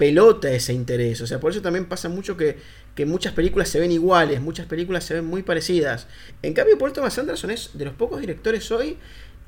pelota 0.00 0.50
ese 0.50 0.72
interés. 0.72 1.20
O 1.20 1.26
sea, 1.26 1.38
por 1.40 1.50
eso 1.50 1.60
también 1.60 1.84
pasa 1.84 2.08
mucho 2.08 2.34
que, 2.34 2.56
que 2.94 3.04
muchas 3.04 3.34
películas 3.34 3.68
se 3.68 3.78
ven 3.78 3.92
iguales, 3.92 4.40
muchas 4.40 4.64
películas 4.64 5.04
se 5.04 5.12
ven 5.12 5.26
muy 5.26 5.42
parecidas. 5.42 6.06
En 6.42 6.54
cambio, 6.54 6.78
Paul 6.78 6.94
Thomas 6.94 7.18
Anderson 7.18 7.50
es 7.50 7.72
de 7.74 7.84
los 7.84 7.92
pocos 7.92 8.18
directores 8.18 8.70
hoy 8.70 8.96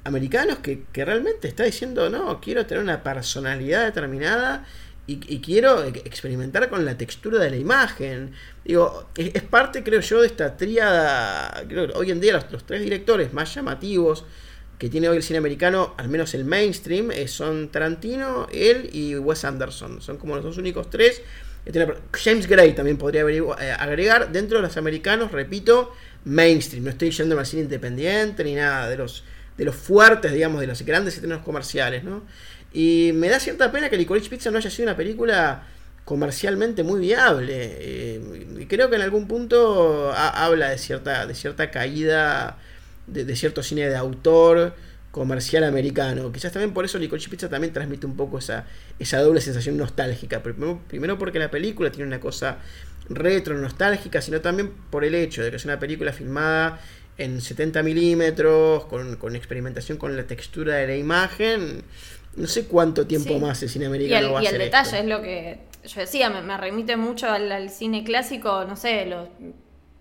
americanos 0.05 0.59
que, 0.59 0.83
que 0.93 1.07
realmente 1.07 1.49
está 1.49 1.65
diciendo, 1.65 2.11
no, 2.11 2.39
quiero 2.43 2.67
tener 2.67 2.85
una 2.85 3.03
personalidad 3.03 3.87
determinada 3.87 4.67
y, 5.07 5.41
quiero 5.41 5.85
experimentar 5.85 6.69
con 6.69 6.85
la 6.85 6.99
textura 6.99 7.39
de 7.39 7.51
la 7.51 7.57
imagen. 7.57 8.33
Digo, 8.63 9.09
es, 9.17 9.43
parte, 9.43 9.83
creo 9.83 10.01
yo, 10.01 10.21
de 10.21 10.27
esta 10.27 10.57
tríada. 10.59 11.65
Creo 11.67 11.89
que 11.89 11.95
hoy 11.97 12.11
en 12.11 12.21
día 12.21 12.47
los 12.51 12.65
tres 12.65 12.83
directores 12.83 13.33
más 13.33 13.55
llamativos 13.55 14.27
que 14.83 14.89
tiene 14.89 15.09
hoy 15.09 15.17
el 15.17 15.23
cine 15.23 15.39
americano, 15.39 15.95
al 15.97 16.09
menos 16.09 16.35
el 16.35 16.45
mainstream, 16.45 17.13
eh, 17.13 17.29
son 17.29 17.69
Tarantino, 17.69 18.49
él 18.53 18.91
y 18.93 19.15
Wes 19.15 19.45
Anderson. 19.45 20.03
Son 20.03 20.17
como 20.17 20.35
los 20.35 20.43
dos 20.43 20.59
únicos 20.59 20.91
tres. 20.91 21.23
Tiene- 21.71 21.95
James 22.13 22.49
Gray 22.49 22.73
también 22.75 22.97
podría 22.99 23.21
eh, 23.23 23.77
agregar 23.79 24.33
dentro 24.33 24.59
de 24.59 24.63
los 24.63 24.77
americanos, 24.77 25.31
repito, 25.31 25.93
mainstream. 26.25 26.83
No 26.83 26.91
estoy 26.91 27.13
yendo 27.13 27.39
al 27.39 27.47
cine 27.47 27.63
independiente 27.63 28.43
ni 28.43 28.57
nada 28.57 28.89
de 28.89 28.97
los 28.97 29.23
de 29.57 29.65
los 29.67 29.77
fuertes, 29.77 30.33
digamos, 30.33 30.61
de 30.61 30.67
los 30.67 30.83
grandes 30.83 31.15
estrenos 31.15 31.43
comerciales, 31.45 32.03
¿no? 32.03 32.25
Y 32.73 33.13
me 33.15 33.29
da 33.29 33.39
cierta 33.39 33.71
pena 33.71 33.89
que 33.89 33.97
Licorice 33.97 34.29
Pizza 34.31 34.51
no 34.51 34.59
haya 34.59 34.69
sido 34.71 34.89
una 34.89 34.97
película 34.97 35.63
comercialmente 36.05 36.83
muy 36.83 36.99
viable. 36.99 37.55
Eh, 37.79 38.67
creo 38.69 38.91
que 38.91 38.97
en 38.97 39.03
algún 39.03 39.29
punto 39.29 40.11
ha- 40.11 40.45
habla 40.45 40.71
de 40.71 40.79
cierta, 40.79 41.25
de 41.27 41.37
cierta 41.37 41.71
caída 41.71 42.59
de, 43.07 43.25
de 43.25 43.37
cierto 43.37 43.63
cine 43.63 43.89
de 43.89 43.97
autor 43.97 44.75
comercial 45.11 45.65
americano. 45.65 46.33
Quizás 46.33 46.53
también 46.53 46.73
por 46.73 46.85
eso 46.85 46.99
Licorice 46.99 47.29
Pizza 47.29 47.49
también 47.49 47.73
transmite 47.73 48.07
un 48.07 48.17
poco 48.17 48.39
esa, 48.39 48.67
esa 48.99 49.21
doble 49.21 49.41
sensación 49.41 49.77
nostálgica. 49.77 50.43
Primero, 50.43 50.81
primero 50.89 51.19
porque 51.19 51.39
la 51.39 51.51
película 51.51 51.91
tiene 51.93 52.07
una 52.07 52.21
cosa 52.21 52.59
retro, 53.09 53.59
nostálgica, 53.59 54.23
sino 54.23 54.41
también 54.41 54.71
por 54.91 55.05
el 55.05 55.15
hecho 55.15 55.43
de 55.43 55.51
que 55.51 55.57
es 55.57 55.65
una 55.65 55.79
película 55.79 56.13
filmada 56.13 56.81
en 57.19 57.41
70 57.43 57.83
milímetros, 57.83 58.87
con, 58.87 59.17
con 59.17 59.37
experimentación 59.37 59.99
con 59.99 60.17
la 60.17 60.25
textura 60.27 60.77
de 60.77 60.87
la 60.87 60.97
imagen. 60.97 61.85
No 62.37 62.47
sé 62.47 62.67
cuánto 62.67 63.07
tiempo 63.07 63.35
Sí. 63.35 63.39
más 63.39 63.63
el 63.63 63.69
cine 63.69 63.87
Y 63.87 63.89
americano 63.89 64.29
el, 64.29 64.35
va 64.35 64.41
a 64.41 64.43
y 64.43 64.47
el 64.47 64.57
hacer 64.57 64.59
detalle 64.59 64.99
esto. 64.99 65.01
es 65.01 65.07
lo 65.07 65.23
que 65.23 65.69
yo 65.85 66.01
decía, 66.01 66.31
me, 66.31 66.43
me 66.43 66.57
remite 66.57 66.97
mucho 66.97 67.29
al, 67.29 67.51
al 67.53 67.71
cine 67.71 68.05
clásico, 68.05 68.65
no 68.65 68.77
sé, 68.77 69.07
los, 69.07 69.29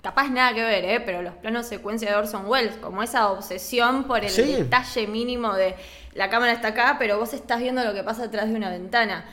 capaz 0.02 0.30
nada 0.30 0.54
que 0.54 0.62
ver, 0.64 0.84
¿eh? 0.86 1.02
pero 1.06 1.22
los 1.22 1.34
planos 1.36 1.68
secuencia 1.68 2.10
de 2.10 2.16
Orson 2.18 2.45
Welles, 2.47 2.76
como 2.78 3.04
esa 3.04 3.30
obsesión 3.32 4.06
por 4.06 4.24
el 4.24 4.30
Sí. 4.32 4.54
detalle 4.54 5.08
mínimo 5.08 5.54
de 5.56 5.76
la 6.16 6.30
cámara 6.30 6.54
está 6.54 6.70
acá, 6.70 6.95
pero 6.99 7.18
vos 7.20 7.34
estás 7.34 7.60
viendo 7.60 7.84
lo 7.84 7.93
que 7.93 8.04
pasa 8.04 8.26
atrás 8.26 8.49
de 8.49 8.56
una 8.56 8.70
ventana. 8.70 9.26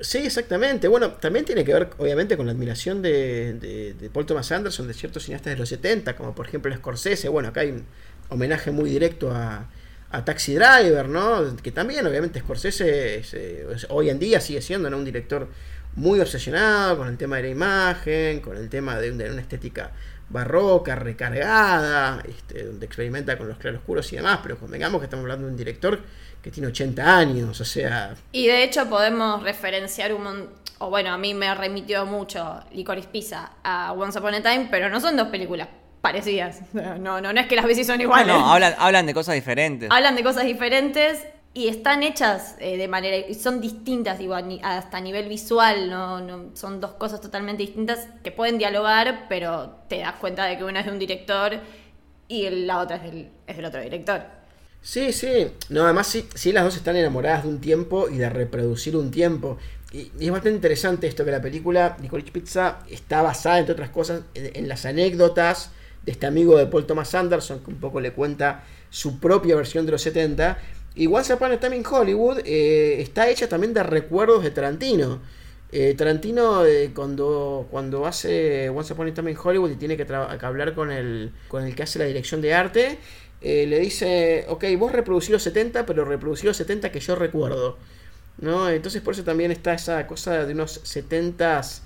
Sí, 0.00 0.18
exactamente. 0.18 0.88
Bueno, 0.88 1.12
también 1.12 1.44
tiene 1.44 1.64
que 1.64 1.72
ver, 1.72 1.90
obviamente, 1.98 2.36
con 2.36 2.46
la 2.46 2.52
admiración 2.52 3.00
de, 3.00 3.52
de- 3.54 3.94
de 3.94 4.10
Paul 4.10 4.26
Thomas 4.26 4.50
Anderson, 4.50 4.88
de 4.88 4.94
ciertos 4.94 5.22
cineastas 5.24 5.52
de 5.52 5.58
los 5.58 5.68
70, 5.68 6.16
como 6.16 6.34
por 6.34 6.48
ejemplo 6.48 6.74
Scorsese. 6.74 7.28
Bueno, 7.28 7.50
acá 7.50 7.60
hay 7.60 7.70
un 7.70 7.86
homenaje 8.28 8.72
muy 8.72 8.90
directo 8.90 9.30
a, 9.30 9.68
a 10.10 10.24
Taxi 10.24 10.54
Driver, 10.54 11.08
¿no? 11.08 11.54
Que 11.62 11.70
también, 11.70 12.04
obviamente, 12.06 12.40
Scorsese 12.40 13.18
es, 13.18 13.34
eh, 13.34 13.66
es- 13.72 13.86
hoy 13.90 14.10
en 14.10 14.18
día 14.18 14.40
sigue 14.40 14.60
siendo 14.62 14.90
¿no? 14.90 14.96
un 14.96 15.04
director 15.04 15.48
muy 15.94 16.18
obsesionado 16.20 16.96
con 16.98 17.06
el 17.06 17.16
tema 17.16 17.36
de 17.36 17.42
la 17.44 17.48
imagen, 17.50 18.40
con 18.40 18.56
el 18.56 18.68
tema 18.68 18.98
de, 18.98 19.12
de 19.12 19.30
una 19.30 19.40
estética 19.40 19.92
barroca, 20.28 20.94
recargada, 20.94 22.22
este, 22.28 22.64
donde 22.64 22.86
experimenta 22.86 23.36
con 23.38 23.48
los 23.48 23.58
claroscuros 23.58 24.12
y 24.12 24.16
demás, 24.16 24.40
pero 24.42 24.58
convengamos 24.58 25.00
que 25.00 25.04
estamos 25.06 25.22
hablando 25.24 25.46
de 25.46 25.52
un 25.52 25.56
director 25.58 26.00
que 26.42 26.50
tiene 26.50 26.68
80 26.68 27.16
años, 27.16 27.60
o 27.60 27.64
sea, 27.64 28.14
Y 28.32 28.46
de 28.46 28.64
hecho 28.64 28.88
podemos 28.88 29.42
referenciar 29.42 30.12
un 30.12 30.22
mon- 30.22 30.48
o 30.78 30.90
bueno, 30.90 31.10
a 31.12 31.18
mí 31.18 31.32
me 31.34 31.54
remitió 31.54 32.04
mucho 32.04 32.60
Licorice 32.72 33.08
Pizza 33.08 33.52
a 33.62 33.92
Once 33.92 34.18
Upon 34.18 34.34
a 34.34 34.42
Time, 34.42 34.68
pero 34.70 34.88
no 34.90 35.00
son 35.00 35.16
dos 35.16 35.28
películas 35.28 35.68
parecidas. 36.00 36.60
No, 36.74 37.20
no, 37.20 37.32
no 37.32 37.40
es 37.40 37.46
que 37.46 37.56
las 37.56 37.64
veces 37.64 37.86
son 37.86 38.00
iguales. 38.00 38.26
no, 38.26 38.52
hablan, 38.52 38.74
hablan 38.78 39.06
de 39.06 39.14
cosas 39.14 39.34
diferentes. 39.36 39.90
Hablan 39.90 40.16
de 40.16 40.22
cosas 40.22 40.44
diferentes 40.44 41.24
y 41.54 41.68
están 41.68 42.02
hechas 42.02 42.56
eh, 42.58 42.76
de 42.76 42.88
manera 42.88 43.32
son 43.34 43.60
distintas 43.60 44.18
digo, 44.18 44.34
hasta 44.34 44.96
a 44.96 45.00
nivel 45.00 45.28
visual 45.28 45.88
no, 45.88 46.50
son 46.54 46.80
dos 46.80 46.92
cosas 46.92 47.20
totalmente 47.20 47.62
distintas 47.62 48.08
que 48.22 48.32
pueden 48.32 48.58
dialogar 48.58 49.26
pero 49.28 49.76
te 49.88 50.00
das 50.00 50.16
cuenta 50.16 50.44
de 50.46 50.58
que 50.58 50.64
una 50.64 50.80
es 50.80 50.86
de 50.86 50.92
un 50.92 50.98
director 50.98 51.60
y 52.26 52.50
la 52.50 52.80
otra 52.80 52.96
es 52.96 53.02
del, 53.04 53.28
es 53.46 53.56
del 53.56 53.64
otro 53.64 53.80
director 53.80 54.44
Sí, 54.84 55.14
sí. 55.14 55.50
No, 55.70 55.84
además 55.84 56.06
sí, 56.08 56.28
sí 56.34 56.52
las 56.52 56.62
dos 56.62 56.76
están 56.76 56.94
enamoradas 56.96 57.44
de 57.44 57.48
un 57.48 57.58
tiempo 57.58 58.10
y 58.10 58.18
de 58.18 58.28
reproducir 58.28 58.94
un 58.96 59.10
tiempo. 59.10 59.56
Y, 59.92 60.12
es 60.20 60.30
bastante 60.30 60.56
interesante 60.56 61.06
esto 61.06 61.24
que 61.24 61.30
la 61.30 61.40
película 61.40 61.96
Licorice 62.02 62.30
Pizza 62.30 62.80
está 62.90 63.22
basada, 63.22 63.60
entre 63.60 63.72
otras 63.72 63.88
cosas, 63.88 64.20
en, 64.34 64.50
en 64.54 64.68
las 64.68 64.84
anécdotas 64.84 65.70
de 66.04 66.12
este 66.12 66.26
amigo 66.26 66.58
de 66.58 66.66
Paul 66.66 66.84
Thomas 66.84 67.14
Anderson, 67.14 67.60
que 67.60 67.70
un 67.70 67.78
poco 67.78 67.98
le 67.98 68.12
cuenta 68.12 68.64
su 68.90 69.18
propia 69.20 69.56
versión 69.56 69.86
de 69.86 69.92
los 69.92 70.02
70. 70.02 70.58
Y 70.96 71.08
Once 71.08 71.32
Upon 71.32 71.52
a 71.52 71.58
Time 71.58 71.76
in 71.76 71.84
Hollywood 71.84 72.40
eh, 72.44 73.00
está 73.00 73.28
hecha 73.28 73.48
también 73.48 73.74
de 73.74 73.82
recuerdos 73.82 74.44
de 74.44 74.50
Tarantino. 74.50 75.20
Eh, 75.72 75.94
Tarantino 75.94 76.64
eh, 76.64 76.92
cuando, 76.94 77.66
cuando 77.70 78.06
hace 78.06 78.68
Once 78.68 78.92
Upon 78.92 79.08
a 79.08 79.14
Time 79.14 79.32
in 79.32 79.36
Hollywood 79.42 79.72
y 79.72 79.76
tiene 79.76 79.96
que, 79.96 80.06
hablar 80.12 80.74
con 80.74 80.92
el, 80.92 81.32
con 81.48 81.64
el 81.64 81.74
que 81.74 81.82
hace 81.82 81.98
la 81.98 82.04
dirección 82.04 82.40
de 82.40 82.54
arte, 82.54 82.98
le 83.42 83.78
dice, 83.78 84.46
ok, 84.48 84.64
vos 84.78 84.92
reproducí 84.92 85.30
los 85.30 85.42
70, 85.42 85.84
pero 85.84 86.06
reproducí 86.06 86.46
los 86.46 86.56
70 86.56 86.90
que 86.90 87.00
yo 87.00 87.14
recuerdo. 87.14 87.76
¿No? 88.38 88.70
Entonces 88.70 89.02
por 89.02 89.14
eso 89.14 89.22
también 89.22 89.50
está 89.50 89.74
esa 89.74 90.06
cosa 90.06 90.46
de 90.46 90.54
unos 90.54 90.82
70s, 90.84 91.80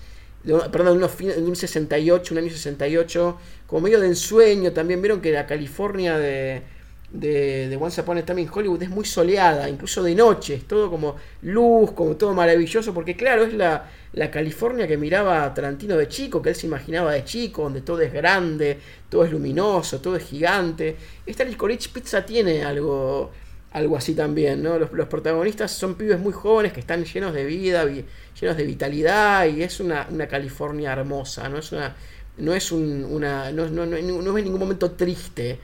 de 0.45 0.55
perdón, 0.71 1.01
de 1.01 1.43
un 1.43 1.57
68, 1.57 2.35
un 2.35 2.39
año 2.39 2.51
68, 2.51 3.39
como 3.67 3.83
medio 3.83 4.01
de 4.01 4.07
ensueño 4.07 4.73
también. 4.73 5.03
Vieron 5.03 5.21
que 5.21 5.33
la 5.33 5.47
California 5.47 6.17
de, 6.17 6.63
de, 7.11 7.69
de 7.69 7.77
Once 7.77 8.01
Upon 8.01 8.19
a 8.19 8.23
Time 8.25 8.43
in 8.43 8.51
Hollywood 8.53 8.83
es 8.83 8.91
muy 8.91 9.05
soleada, 9.05 9.69
incluso 9.69 10.03
de 10.03 10.15
noche, 10.15 10.55
es 10.55 10.69
todo 10.69 10.91
como 10.91 11.17
luz, 11.43 11.93
como 11.93 12.17
todo 12.17 12.35
maravilloso, 12.35 12.93
porque 12.93 13.17
claro, 13.17 13.45
es 13.45 13.55
la, 13.55 13.89
la 14.13 14.31
California 14.31 14.87
que 14.87 14.97
miraba 14.99 15.53
Tarantino 15.55 15.97
de 15.97 16.09
chico, 16.09 16.43
que 16.43 16.51
él 16.51 16.55
se 16.55 16.67
imaginaba 16.67 17.13
de 17.13 17.25
chico, 17.25 17.63
donde 17.63 17.81
todo 17.81 18.01
es 18.03 18.13
grande, 18.13 18.79
todo 19.09 19.25
es 19.25 19.33
luminoso, 19.33 20.01
todo 20.01 20.17
es 20.17 20.25
gigante. 20.25 20.97
Esta 21.25 21.45
Licorice 21.45 21.89
Pizza 21.91 22.25
tiene 22.27 22.63
algo, 22.65 23.31
algo 23.73 23.97
así 23.97 24.15
también, 24.15 24.63
¿no? 24.63 24.79
Los, 24.79 24.93
los 24.93 25.09
protagonistas 25.09 25.71
son 25.73 25.95
pibes 25.95 26.19
muy 26.21 26.33
jóvenes 26.33 26.73
que 26.73 26.81
están 26.81 27.05
llenos 27.05 27.33
de 27.33 27.45
vida, 27.45 27.85
vi- 27.85 28.05
llenos 28.41 28.57
de 28.57 28.65
vitalidad, 28.65 29.47
y 29.47 29.63
es 29.63 29.81
una, 29.81 30.07
una 30.11 30.27
California 30.29 30.93
hermosa, 30.93 31.49
no 31.49 31.59
es 31.59 31.73
una... 31.73 31.95
No 32.41 32.55
es 32.55 32.71
un, 32.71 33.05
una. 33.05 33.51
No, 33.51 33.69
no, 33.69 33.85
no, 33.85 33.97
no 33.97 33.97
es 33.97 34.39
en 34.39 34.45
ningún 34.45 34.61
momento 34.61 34.93
triste 34.93 35.59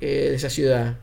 eh, 0.00 0.28
de 0.30 0.34
esa 0.36 0.50
ciudad. 0.50 0.96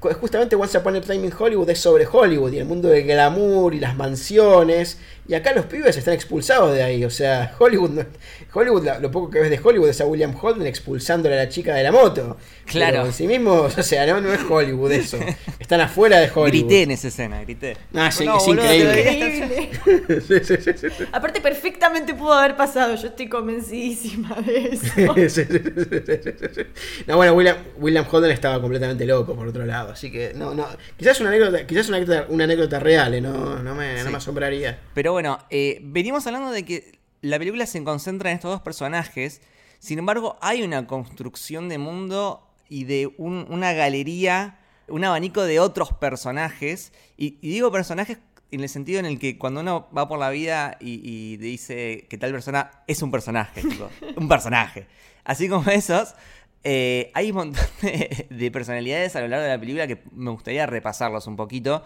Justamente 0.00 0.56
Once 0.56 0.76
Upon 0.76 0.96
a 0.96 1.00
Time 1.00 1.26
in 1.26 1.32
Hollywood 1.38 1.70
es 1.70 1.78
sobre 1.78 2.04
Hollywood 2.10 2.52
y 2.52 2.58
el 2.58 2.64
mundo 2.64 2.88
del 2.88 3.04
glamour 3.04 3.74
y 3.74 3.78
las 3.80 3.94
mansiones. 3.96 4.98
Y 5.28 5.34
acá 5.34 5.52
los 5.54 5.66
pibes 5.66 5.96
están 5.96 6.14
expulsados 6.14 6.74
de 6.74 6.82
ahí. 6.82 7.04
O 7.04 7.10
sea, 7.10 7.54
Hollywood, 7.58 7.90
no- 7.90 8.04
Hollywood 8.52 8.88
lo 9.00 9.10
poco 9.12 9.30
que 9.30 9.38
ves 9.40 9.50
de 9.50 9.60
Hollywood 9.62 9.88
es 9.90 10.00
a 10.00 10.06
William 10.06 10.34
Holden 10.40 10.66
expulsándole 10.66 11.36
a 11.38 11.44
la 11.44 11.48
chica 11.48 11.74
de 11.74 11.84
la 11.84 11.92
moto. 11.92 12.38
Claro. 12.66 12.92
Pero 12.92 13.06
en 13.06 13.12
sí 13.12 13.26
mismo, 13.26 13.52
o 13.78 13.82
sea, 13.82 14.06
no, 14.06 14.20
no 14.20 14.32
es 14.32 14.40
Hollywood 14.48 14.92
eso. 14.92 15.18
Están 15.58 15.80
afuera 15.80 16.18
de 16.18 16.26
Hollywood. 16.26 16.48
Grité 16.48 16.82
en 16.82 16.90
esa 16.92 17.08
escena, 17.08 17.40
grité. 17.42 17.76
Ah, 17.94 18.10
sí, 18.10 18.24
No, 18.24 18.38
es 18.38 18.46
boludo, 18.46 18.64
increíble. 18.64 19.70
Sí, 20.26 20.56
sí, 20.56 20.72
sí, 20.76 21.04
aparte 21.12 21.40
perfectamente 21.40 22.14
pudo 22.14 22.32
haber 22.32 22.56
pasado 22.56 22.94
yo 22.96 23.08
estoy 23.08 23.28
convencidísima 23.28 24.34
de 24.36 24.68
eso 24.72 24.86
Sí, 25.14 25.28
sí, 25.28 25.44
sí, 25.44 25.58
sí, 25.60 26.00
sí, 26.06 26.32
sí, 26.38 26.46
sí. 26.54 26.62
No, 27.06 27.16
bueno, 27.16 27.34
William, 27.34 27.56
William 27.76 28.06
Holden 28.10 28.30
estaba 28.30 28.60
completamente 28.60 29.04
loco 29.04 29.34
por 29.34 29.46
otro 29.46 29.64
lado, 29.64 29.92
así 29.92 30.10
que 30.10 30.32
no, 30.34 30.54
no, 30.54 30.66
quizás 30.96 31.20
una 31.20 31.30
anécdota, 31.30 31.66
quizás 31.66 31.88
una 31.88 31.98
anécdota, 31.98 32.26
una 32.28 32.44
anécdota 32.44 32.80
real, 32.80 33.14
¿eh? 33.14 33.20
no, 33.20 33.62
no 33.62 33.74
me, 33.74 34.02
no 34.02 34.10
me 34.10 34.16
asombraría. 34.16 34.78
Pero 34.94 35.12
bueno, 35.12 35.38
eh, 35.50 35.80
venimos 35.82 36.26
hablando 36.26 36.50
de 36.50 36.64
que 36.64 36.98
la 37.20 37.38
película 37.38 37.66
se 37.66 37.82
concentra 37.84 38.30
en 38.30 38.36
estos 38.36 38.50
dos 38.50 38.60
personajes. 38.60 39.40
Sin 39.78 39.98
embargo, 39.98 40.38
hay 40.40 40.62
una 40.62 40.86
construcción 40.86 41.68
de 41.68 41.78
mundo 41.78 42.43
y 42.68 42.84
de 42.84 43.12
un- 43.18 43.46
una 43.50 43.72
galería, 43.72 44.58
un 44.88 45.04
abanico 45.04 45.42
de 45.42 45.60
otros 45.60 45.92
personajes. 45.92 46.92
Y, 47.16 47.38
y 47.40 47.50
digo 47.50 47.70
personajes 47.72 48.18
en 48.50 48.60
el 48.60 48.68
sentido 48.68 49.00
en 49.00 49.06
el 49.06 49.18
que 49.18 49.36
cuando 49.38 49.60
uno 49.60 49.88
va 49.96 50.06
por 50.08 50.18
la 50.18 50.30
vida 50.30 50.76
y, 50.80 51.00
y 51.02 51.36
dice 51.38 52.06
que 52.08 52.18
tal 52.18 52.30
persona 52.32 52.70
es 52.86 53.02
un 53.02 53.10
personaje, 53.10 53.62
chicos. 53.62 53.90
un 54.16 54.28
personaje. 54.28 54.86
Así 55.24 55.48
como 55.48 55.68
esos, 55.70 56.14
eh, 56.62 57.10
hay 57.14 57.30
un 57.30 57.36
montón 57.36 57.64
de, 57.82 58.26
de 58.30 58.50
personalidades 58.50 59.16
a 59.16 59.20
lo 59.20 59.28
largo 59.28 59.42
de 59.44 59.50
la 59.50 59.58
película 59.58 59.86
que 59.86 60.02
me 60.12 60.30
gustaría 60.30 60.66
repasarlos 60.66 61.26
un 61.26 61.36
poquito. 61.36 61.84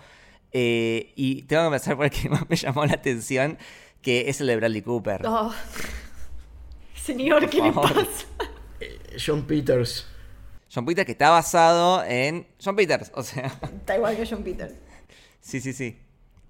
Eh, 0.52 1.12
y 1.14 1.42
tengo 1.42 1.62
que 1.62 1.66
empezar 1.66 1.96
por 1.96 2.06
el 2.06 2.10
que 2.10 2.28
más 2.28 2.48
me 2.48 2.56
llamó 2.56 2.84
la 2.86 2.94
atención, 2.94 3.58
que 4.02 4.28
es 4.28 4.40
el 4.40 4.46
de 4.48 4.56
Bradley 4.56 4.82
Cooper. 4.82 5.22
Oh. 5.26 5.52
señor 6.94 7.48
qué 7.48 7.62
le 7.62 7.72
pasa 7.72 8.26
John 9.24 9.44
Peters. 9.46 10.06
John 10.72 10.84
Peter 10.84 11.04
que 11.06 11.12
está 11.12 11.30
basado 11.30 12.04
en 12.04 12.46
John 12.62 12.76
Peters, 12.76 13.10
o 13.14 13.22
sea, 13.22 13.46
está 13.62 13.96
igual 13.96 14.16
que 14.16 14.26
John 14.26 14.42
Peter 14.42 14.74
sí, 15.40 15.60
sí, 15.60 15.72
sí. 15.72 15.98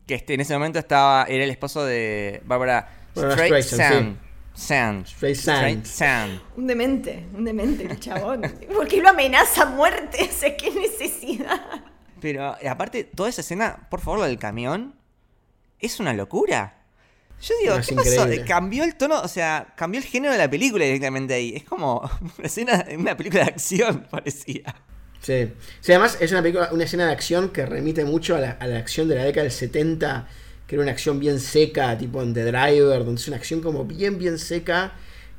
Que 0.06 0.14
este, 0.14 0.34
en 0.34 0.40
ese 0.40 0.54
momento 0.54 0.78
estaba, 0.78 1.24
era 1.28 1.44
el 1.44 1.50
esposo 1.50 1.84
de 1.84 2.42
Barbara 2.44 2.88
Streisand. 3.14 3.62
Streisand, 3.62 4.18
Sand. 4.54 5.06
Streisand. 5.06 5.86
Streisand. 5.86 6.40
un 6.56 6.66
demente 6.66 7.26
un 7.34 7.44
demente 7.44 7.84
el 7.84 8.00
chabón 8.00 8.42
porque 8.74 9.00
lo 9.00 9.10
amenaza 9.10 9.62
a 9.62 9.66
muerte 9.66 10.18
o 10.30 10.32
sea 10.32 10.56
qué 10.56 10.70
necesidad 10.70 11.60
Pero 12.20 12.56
aparte, 12.68 13.04
toda 13.04 13.28
esa 13.28 13.42
escena, 13.42 13.86
por 13.90 14.00
favor, 14.00 14.20
lo 14.20 14.24
del 14.26 14.38
camión, 14.38 14.96
es 15.78 16.00
una 16.00 16.12
locura. 16.14 16.77
Yo 17.40 17.54
digo, 17.62 17.74
No, 17.76 17.82
¿qué 17.86 17.94
pasó? 17.94 18.26
increíble. 18.26 18.44
Cambió 18.44 18.84
el 18.84 18.96
tono, 18.96 19.20
o 19.20 19.28
sea, 19.28 19.72
cambió 19.76 20.00
el 20.00 20.06
género 20.06 20.32
de 20.32 20.38
la 20.38 20.50
película 20.50 20.84
directamente 20.84 21.34
ahí. 21.34 21.54
Es 21.56 21.64
como 21.64 22.00
una 22.38 22.46
escena, 22.46 22.84
una 22.96 23.16
película 23.16 23.44
de 23.44 23.50
acción, 23.50 24.06
parecía. 24.10 24.74
Sí. 25.20 25.48
Sí, 25.80 25.92
además 25.92 26.16
es 26.20 26.30
una, 26.32 26.42
película, 26.42 26.68
una 26.72 26.84
escena 26.84 27.06
de 27.06 27.12
acción 27.12 27.50
que 27.50 27.66
remite 27.66 28.04
mucho 28.04 28.36
a 28.36 28.40
la, 28.40 28.50
a 28.52 28.66
la 28.66 28.78
acción 28.78 29.08
de 29.08 29.16
la 29.16 29.24
década 29.24 29.42
del 29.44 29.52
70, 29.52 30.28
que 30.66 30.74
era 30.76 30.82
una 30.82 30.92
acción 30.92 31.18
bien 31.20 31.40
seca, 31.40 31.96
tipo 31.98 32.22
en 32.22 32.34
The 32.34 32.44
Driver, 32.44 33.04
donde 33.04 33.20
es 33.20 33.28
una 33.28 33.36
acción 33.36 33.60
como 33.60 33.84
bien, 33.84 34.18
bien 34.18 34.38
seca, 34.38 34.92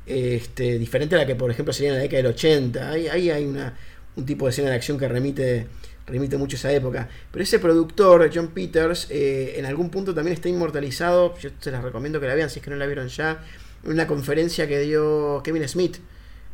este, 0.06 0.78
diferente 0.78 1.14
a 1.14 1.18
la 1.18 1.26
que, 1.26 1.34
por 1.36 1.50
ejemplo, 1.50 1.72
sería 1.72 1.90
en 1.90 1.96
la 1.96 2.02
década 2.02 2.22
del 2.22 2.32
80. 2.32 2.90
Ahí, 2.90 3.08
ahí 3.08 3.30
hay 3.30 3.44
una, 3.44 3.76
un 4.16 4.26
tipo 4.26 4.46
de 4.46 4.50
escena 4.50 4.70
de 4.70 4.76
acción 4.76 4.98
que 4.98 5.08
remite, 5.08 5.66
remite 6.10 6.36
mucho 6.36 6.56
a 6.56 6.58
esa 6.58 6.72
época. 6.72 7.08
Pero 7.30 7.42
ese 7.42 7.58
productor, 7.58 8.30
John 8.34 8.48
Peters, 8.48 9.06
eh, 9.10 9.54
en 9.56 9.64
algún 9.66 9.90
punto 9.90 10.14
también 10.14 10.34
está 10.34 10.48
inmortalizado, 10.48 11.36
yo 11.38 11.50
se 11.60 11.70
les 11.70 11.82
recomiendo 11.82 12.20
que 12.20 12.26
la 12.26 12.34
vean 12.34 12.50
si 12.50 12.58
es 12.58 12.64
que 12.64 12.70
no 12.70 12.76
la 12.76 12.86
vieron 12.86 13.08
ya, 13.08 13.42
en 13.84 13.92
una 13.92 14.06
conferencia 14.06 14.66
que 14.68 14.78
dio 14.80 15.40
Kevin 15.44 15.66
Smith. 15.68 15.98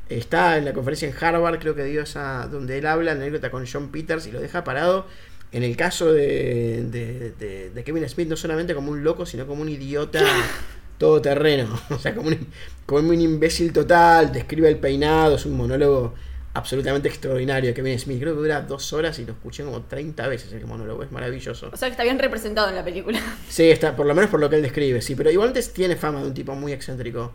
Está 0.09 0.57
en 0.59 0.65
la 0.65 0.73
conferencia 0.73 1.09
en 1.09 1.15
Harvard, 1.21 1.59
creo 1.59 1.75
que 1.75 1.83
dio 1.85 2.03
esa, 2.03 2.47
donde 2.47 2.79
él 2.79 2.87
habla, 2.87 3.13
anécdota 3.13 3.51
con 3.51 3.67
John 3.67 3.89
Peters 3.91 4.27
y 4.29 4.33
lo 4.33 4.41
deja 4.41 4.63
parado. 4.63 5.07
En 5.53 5.63
el 5.65 5.77
caso 5.77 6.13
de, 6.13 6.85
de, 6.91 7.33
de- 7.39 7.71
de 7.71 7.85
Kevin 7.85 8.09
Smith, 8.09 8.29
no 8.29 8.37
solamente 8.37 8.75
como 8.75 8.93
un 8.93 9.03
loco, 9.03 9.27
sino 9.27 9.47
como 9.47 9.63
un 9.63 9.69
idiota 9.69 10.21
todoterreno. 10.99 11.69
O 11.91 11.99
sea, 11.99 12.15
como 12.15 12.29
un, 12.29 12.47
como 12.85 13.09
un 13.09 13.21
imbécil 13.21 13.73
total, 13.73 14.33
describe 14.33 14.69
el 14.69 14.79
peinado, 14.79 15.37
es 15.37 15.47
un 15.47 15.57
monólogo 15.57 16.15
absolutamente 16.57 17.09
extraordinario 17.09 17.69
de 17.69 17.75
Kevin 17.75 17.99
Smith. 17.99 18.21
Creo 18.21 18.35
que 18.35 18.41
dura 18.41 18.61
dos 18.63 18.93
horas 18.93 19.19
y 19.19 19.25
lo 19.25 19.33
escuché 19.33 19.63
como 19.65 19.83
30 19.83 20.27
veces 20.29 20.53
el 20.53 20.67
monólogo, 20.67 21.03
es 21.03 21.13
maravilloso. 21.13 21.71
O 21.73 21.77
sea 21.77 21.89
que 21.89 21.93
está 21.93 22.03
bien 22.05 22.19
representado 22.19 22.69
en 22.69 22.75
la 22.75 22.85
película. 22.85 23.21
Sí, 23.49 23.71
está, 23.71 23.95
por 23.97 24.07
lo 24.07 24.15
menos 24.15 24.31
por 24.31 24.41
lo 24.41 24.49
que 24.51 24.57
él 24.57 24.63
describe, 24.63 25.01
sí, 25.03 25.15
pero 25.15 25.31
igualmente 25.31 25.63
tiene 25.73 25.97
fama 25.97 26.21
de 26.21 26.27
un 26.29 26.35
tipo 26.35 26.55
muy 26.55 26.73
excéntrico. 26.73 27.33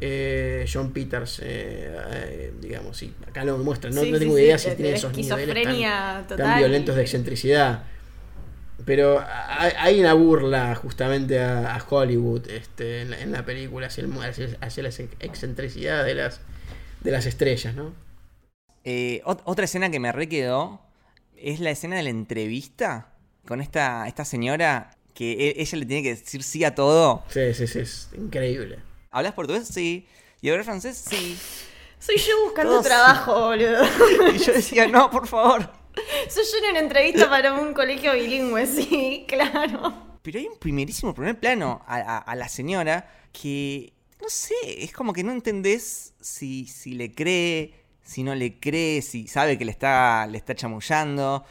Eh, 0.00 0.66
John 0.72 0.92
Peters, 0.92 1.40
eh, 1.42 1.92
eh, 2.12 2.52
digamos, 2.60 2.96
sí, 2.96 3.12
acá 3.28 3.44
lo 3.44 3.58
muestra, 3.58 3.90
no, 3.90 4.02
Sí, 4.02 4.10
no 4.12 4.18
tengo 4.18 4.36
sí, 4.36 4.42
idea 4.42 4.52
de- 4.54 4.58
si 4.58 4.70
tiene 4.76 4.92
esos 4.94 5.14
niveles 5.16 5.64
tan, 5.64 6.26
total 6.28 6.36
tan 6.46 6.58
violentos 6.58 6.94
y- 6.94 6.96
de 6.96 7.02
excentricidad. 7.02 7.82
Pero 8.86 9.22
hay, 9.48 9.72
hay 9.76 10.00
una 10.00 10.14
burla 10.14 10.74
justamente 10.74 11.38
a, 11.40 11.74
a 11.74 11.84
Hollywood 11.86 12.48
este, 12.48 13.02
en, 13.02 13.10
la, 13.10 13.20
en 13.20 13.32
la 13.32 13.44
película 13.44 13.88
hacia, 13.88 14.04
el 14.04 14.12
hacia, 14.22 14.48
hacia 14.60 14.82
la 14.82 14.88
excentricidad 15.20 16.04
de 16.04 16.14
las, 16.14 16.40
de 17.02 17.10
las 17.10 17.26
estrellas, 17.26 17.74
¿no? 17.74 17.92
Eh, 18.84 19.20
ot- 19.24 19.42
otra 19.44 19.64
escena 19.64 19.90
que 19.90 20.00
me 20.00 20.12
re 20.12 20.28
quedó 20.28 20.80
es 21.36 21.60
la 21.60 21.70
escena 21.70 21.96
de 21.96 22.02
la 22.02 22.10
entrevista 22.10 23.12
con 23.46 23.60
esta, 23.60 24.06
esta 24.08 24.24
señora 24.24 24.96
que 25.14 25.32
e- 25.32 25.60
ella 25.62 25.78
le 25.78 25.86
tiene 25.86 26.02
que 26.02 26.10
decir 26.14 26.42
sí 26.42 26.64
a 26.64 26.74
todo. 26.74 27.22
Sí, 27.28 27.52
sí, 27.54 27.66
sí, 27.66 27.80
es 27.80 28.08
increíble. 28.16 28.78
¿Hablas 29.10 29.32
portugués? 29.34 29.68
Sí. 29.68 30.06
¿Y 30.40 30.48
hablas 30.50 30.66
francés? 30.66 30.96
Sí. 31.08 31.36
Soy 31.98 32.16
yo 32.16 32.44
buscando 32.44 32.72
Todos- 32.72 32.86
trabajo, 32.86 33.40
boludo. 33.48 33.82
Y 34.34 34.38
yo 34.38 34.52
decía, 34.52 34.86
no, 34.86 35.10
por 35.10 35.26
favor. 35.26 35.70
Soy 36.30 36.44
yo 36.50 36.58
en 36.64 36.70
una 36.70 36.80
entrevista 36.80 37.28
para 37.28 37.52
un 37.54 37.74
colegio 37.74 38.14
bilingüe, 38.14 38.66
sí, 38.66 39.24
claro. 39.28 39.92
Pero 40.22 40.38
hay 40.38 40.46
un 40.46 40.58
primerísimo 40.58 41.12
primer 41.14 41.38
plano 41.38 41.82
a, 41.86 41.96
a- 41.96 42.18
a 42.18 42.34
la 42.36 42.48
señora 42.48 43.10
que, 43.32 43.92
no 44.22 44.28
sé, 44.28 44.54
es 44.64 44.92
como 44.92 45.12
que 45.12 45.24
no 45.24 45.32
entendés 45.32 46.14
si, 46.20 46.66
si 46.66 46.92
le 46.92 47.12
cree, 47.14 47.74
si 48.10 48.24
no 48.24 48.34
le 48.34 48.58
cree, 48.58 49.02
si 49.02 49.28
sabe 49.28 49.56
que 49.56 49.64
le 49.64 49.70
está, 49.70 50.26
le 50.26 50.36
está 50.36 50.54
chamullando, 50.56 51.44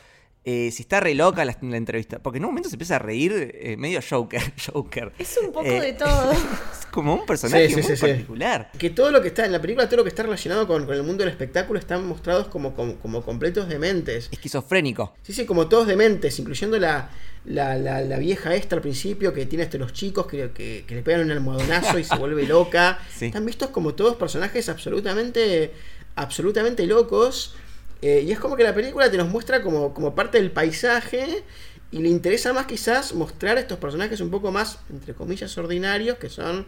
eh, 0.43 0.71
si 0.71 0.81
está 0.83 0.99
re 0.99 1.15
loca 1.15 1.45
la, 1.45 1.55
la 1.61 1.77
entrevista. 1.77 2.19
Porque 2.19 2.37
en 2.37 2.43
un 2.45 2.51
momento 2.51 2.69
se 2.69 2.75
empieza 2.75 2.97
a 2.97 2.99
reír 2.99 3.51
eh, 3.53 3.77
medio 3.77 3.99
Joker. 4.07 4.41
Joker. 4.73 5.13
Es 5.17 5.37
un 5.37 5.51
poco 5.53 5.65
Eh, 5.65 5.79
de 5.81 5.93
todo. 5.93 6.31
Es 6.79 6.85
como 6.91 7.13
un 7.13 7.25
personaje 7.25 7.67
Sí, 7.67 7.75
sí, 7.75 7.81
muy 7.81 7.83
sí, 7.83 7.95
sí. 7.97 8.01
particular. 8.07 8.71
Que 8.77 8.89
todo 8.89 9.11
lo 9.11 9.21
que 9.21 9.27
está 9.29 9.45
en 9.45 9.51
la 9.51 9.61
película, 9.61 9.87
todo 9.87 9.97
lo 9.97 10.03
que 10.03 10.09
está 10.09 10.23
relacionado 10.23 10.65
con, 10.67 10.85
con 10.87 10.95
el 10.95 11.03
mundo 11.03 11.23
del 11.23 11.29
espectáculo 11.31 11.77
están 11.79 12.05
mostrados 12.07 12.47
como, 12.47 12.73
como, 12.73 12.95
como 12.95 13.21
completos 13.21 13.69
dementes. 13.69 14.27
Esquizofrénico. 14.31 15.13
Sí, 15.21 15.31
sí, 15.33 15.45
como 15.45 15.67
todos 15.69 15.85
dementes, 15.87 16.39
incluyendo 16.39 16.79
la, 16.79 17.09
la, 17.45 17.77
la, 17.77 18.01
la 18.01 18.17
vieja 18.17 18.55
esta 18.55 18.75
al 18.75 18.81
principio 18.81 19.33
que 19.33 19.45
tiene 19.45 19.65
hasta 19.65 19.77
los 19.77 19.93
chicos 19.93 20.25
que, 20.25 20.49
que, 20.51 20.83
que 20.87 20.95
le 20.95 21.03
pegan 21.03 21.21
un 21.21 21.31
almohadonazo 21.31 21.99
y 21.99 22.03
se 22.03 22.15
vuelve 22.17 22.43
loca. 22.47 22.97
Sí. 23.15 23.27
Están 23.27 23.45
vistos 23.45 23.69
como 23.69 23.93
todos 23.93 24.15
personajes 24.15 24.67
absolutamente, 24.67 25.71
absolutamente 26.19 26.85
locos. 26.85 27.55
Eh, 28.01 28.23
y 28.25 28.31
es 28.31 28.39
como 28.39 28.55
que 28.55 28.63
la 28.63 28.73
película 28.73 29.09
te 29.11 29.17
los 29.17 29.27
muestra 29.27 29.61
como, 29.61 29.93
como 29.93 30.15
parte 30.15 30.37
del 30.39 30.51
paisaje. 30.51 31.43
Y 31.91 31.99
le 31.99 32.09
interesa 32.09 32.53
más 32.53 32.67
quizás 32.67 33.13
mostrar 33.15 33.57
a 33.57 33.61
estos 33.61 33.79
personajes 33.79 34.21
un 34.21 34.29
poco 34.29 34.51
más, 34.51 34.79
entre 34.91 35.13
comillas, 35.15 35.57
ordinarios, 35.57 36.17
que 36.19 36.29
son 36.29 36.67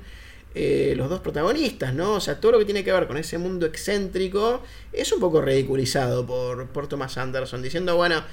eh, 0.56 0.94
los 0.98 1.10
dos 1.10 1.20
protagonistas, 1.20 1.94
¿no? 1.94 2.14
O 2.14 2.20
sea, 2.20 2.40
todo 2.40 2.54
lo 2.54 2.60
que 2.60 2.66
tiene 2.66 2.84
que 2.84 2.92
ver 2.92 3.06
con 3.08 3.18
ese 3.18 3.38
mundo 3.38 3.68
excéntrico 3.68 4.64
es 4.92 5.12
un 5.12 5.20
poco 5.20 5.40
ridiculizado 5.42 6.26
por, 6.26 6.68
por 6.70 6.88
Thomas 6.88 7.18
Anderson, 7.20 7.62
diciendo, 7.62 7.96
bueno, 7.98 8.24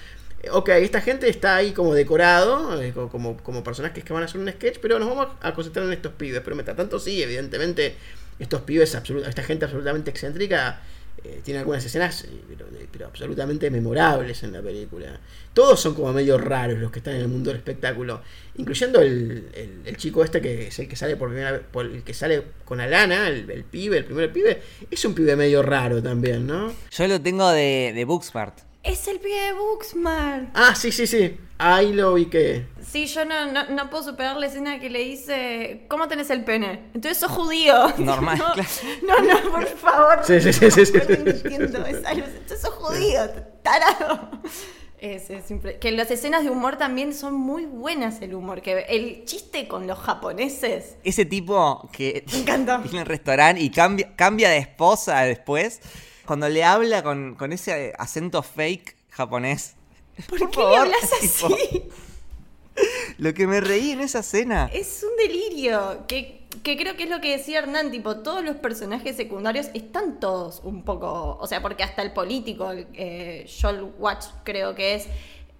eh, 0.42 0.48
ok, 0.50 0.68
esta 0.70 1.00
gente 1.02 1.28
está 1.28 1.56
ahí 1.56 1.72
como 1.72 1.94
decorado, 1.94 2.80
co- 2.94 3.08
como, 3.10 3.36
como 3.38 3.62
personajes 3.62 4.02
que 4.02 4.12
van 4.14 4.22
a 4.22 4.26
hacer 4.26 4.40
un 4.40 4.48
sketch, 4.50 4.78
pero 4.80 4.98
nos 4.98 5.08
vamos 5.10 5.28
a 5.42 5.52
concentrar 5.54 5.84
en 5.86 5.92
estos 5.92 6.12
pibes. 6.14 6.40
Pero 6.42 6.56
mientras 6.56 6.76
tanto, 6.76 6.98
sí, 6.98 7.22
evidentemente, 7.22 7.96
estos 8.38 8.62
pibes, 8.62 8.94
esta 8.94 9.42
gente 9.42 9.66
absolutamente 9.66 10.10
excéntrica, 10.10 10.80
eh, 11.24 11.40
tiene 11.44 11.60
algunas 11.60 11.84
escenas, 11.84 12.24
eh, 12.24 12.30
pero, 12.90 13.06
absolutamente 13.06 13.70
memorables 13.70 14.42
en 14.42 14.52
la 14.52 14.62
película. 14.62 15.18
Todos 15.54 15.80
son 15.80 15.94
como 15.94 16.12
medio 16.12 16.38
raros 16.38 16.78
los 16.78 16.90
que 16.92 16.98
están 17.00 17.14
en 17.16 17.22
el 17.22 17.28
mundo 17.28 17.50
del 17.50 17.58
espectáculo, 17.58 18.22
incluyendo 18.56 19.00
el, 19.00 19.48
el- 19.54 19.80
el 19.84 19.96
chico 19.96 20.22
este 20.24 20.40
que 20.40 20.68
es 20.68 20.78
el 20.78 20.88
que 20.88 20.96
sale 20.96 21.16
por 21.16 21.28
primera 21.28 21.52
vez, 21.52 21.62
por 21.70 21.86
el 21.86 22.02
que 22.02 22.14
sale 22.14 22.42
con 22.64 22.80
Alana, 22.80 23.28
el, 23.28 23.50
el 23.50 23.64
pibe, 23.64 23.98
el 23.98 24.04
primer 24.04 24.32
pibe, 24.32 24.62
es 24.90 25.04
un 25.04 25.14
pibe 25.14 25.34
medio 25.36 25.62
raro 25.62 26.02
también, 26.02 26.46
¿no? 26.46 26.72
Yo 26.90 27.08
lo 27.08 27.20
tengo 27.20 27.50
de, 27.50 27.92
de 27.94 28.04
Booksmart. 28.04 28.67
Es 28.82 29.06
el 29.08 29.18
pibe 29.20 29.34
de 29.40 29.52
Booksmart. 29.52 30.50
Ah, 30.54 30.74
sí, 30.74 30.92
sí, 30.92 31.06
sí. 31.06 31.36
Ahí 31.58 31.92
lo 31.92 32.14
vi 32.14 32.26
que. 32.26 32.66
Sí, 32.80 33.06
yo 33.06 33.24
no, 33.24 33.50
no, 33.52 33.64
no 33.68 33.90
puedo 33.90 34.04
superar 34.04 34.36
la 34.36 34.46
escena 34.46 34.78
que 34.78 34.88
le 34.88 35.00
dice, 35.00 35.84
¿cómo 35.88 36.06
tenés 36.08 36.30
el 36.30 36.44
pene? 36.44 36.84
Entonces 36.94 37.18
sos 37.18 37.30
judío. 37.32 37.74
Normal, 37.98 38.38
no, 38.46 38.52
claro. 38.54 38.68
no, 39.06 39.20
no, 39.44 39.50
por 39.50 39.66
favor. 39.66 40.20
Sí, 40.24 40.40
sí, 40.40 40.52
sí, 40.52 40.70
sí, 40.70 40.86
sí, 40.86 40.92
sí, 41.00 41.00
sí, 41.00 41.14
entiendo, 41.44 41.84
es 41.84 42.04
algo- 42.06 42.24
Entonces 42.26 42.60
sos 42.60 42.74
judío, 42.74 43.28
tarado. 43.62 44.30
Es, 45.00 45.30
es 45.30 45.50
impre- 45.50 45.78
que 45.78 45.92
las 45.92 46.10
escenas 46.10 46.42
de 46.44 46.50
humor 46.50 46.76
también 46.76 47.12
son 47.14 47.34
muy 47.34 47.66
buenas 47.66 48.22
el 48.22 48.34
humor. 48.34 48.62
Que 48.62 48.80
el 48.88 49.24
chiste 49.26 49.68
con 49.68 49.86
los 49.86 49.98
japoneses. 49.98 50.96
Ese 51.04 51.24
tipo 51.24 51.88
que 51.92 52.24
Me 52.32 52.38
encanta. 52.38 52.78
viene 52.82 53.00
al 53.00 53.06
restaurante 53.06 53.60
y 53.60 53.70
cambia, 53.70 54.14
cambia 54.16 54.48
de 54.48 54.58
esposa 54.58 55.20
después, 55.22 55.80
cuando 56.28 56.46
le 56.50 56.62
habla 56.62 57.02
con, 57.02 57.36
con 57.36 57.54
ese 57.54 57.94
acento 57.98 58.42
fake 58.42 58.96
japonés. 59.08 59.76
¿Por, 60.28 60.40
Por 60.40 60.50
qué 60.50 60.56
favor, 60.56 60.72
le 60.72 60.76
hablas 60.76 61.10
tipo, 61.20 61.46
así? 61.46 61.88
Lo 63.16 63.32
que 63.32 63.46
me 63.46 63.62
reí 63.62 63.92
en 63.92 64.02
esa 64.02 64.18
escena. 64.18 64.68
Es 64.70 65.02
un 65.02 65.16
delirio. 65.16 66.04
Que, 66.06 66.46
que 66.62 66.76
creo 66.76 66.96
que 66.96 67.04
es 67.04 67.08
lo 67.10 67.22
que 67.22 67.34
decía 67.34 67.60
Hernán, 67.60 67.90
tipo, 67.90 68.18
todos 68.18 68.44
los 68.44 68.56
personajes 68.56 69.16
secundarios 69.16 69.70
están 69.72 70.20
todos 70.20 70.60
un 70.64 70.84
poco. 70.84 71.38
O 71.40 71.46
sea, 71.46 71.62
porque 71.62 71.82
hasta 71.82 72.02
el 72.02 72.12
político, 72.12 72.72
eh, 72.74 73.46
Joel 73.60 73.84
Watch, 73.98 74.26
creo 74.44 74.74
que 74.74 74.96
es. 74.96 75.06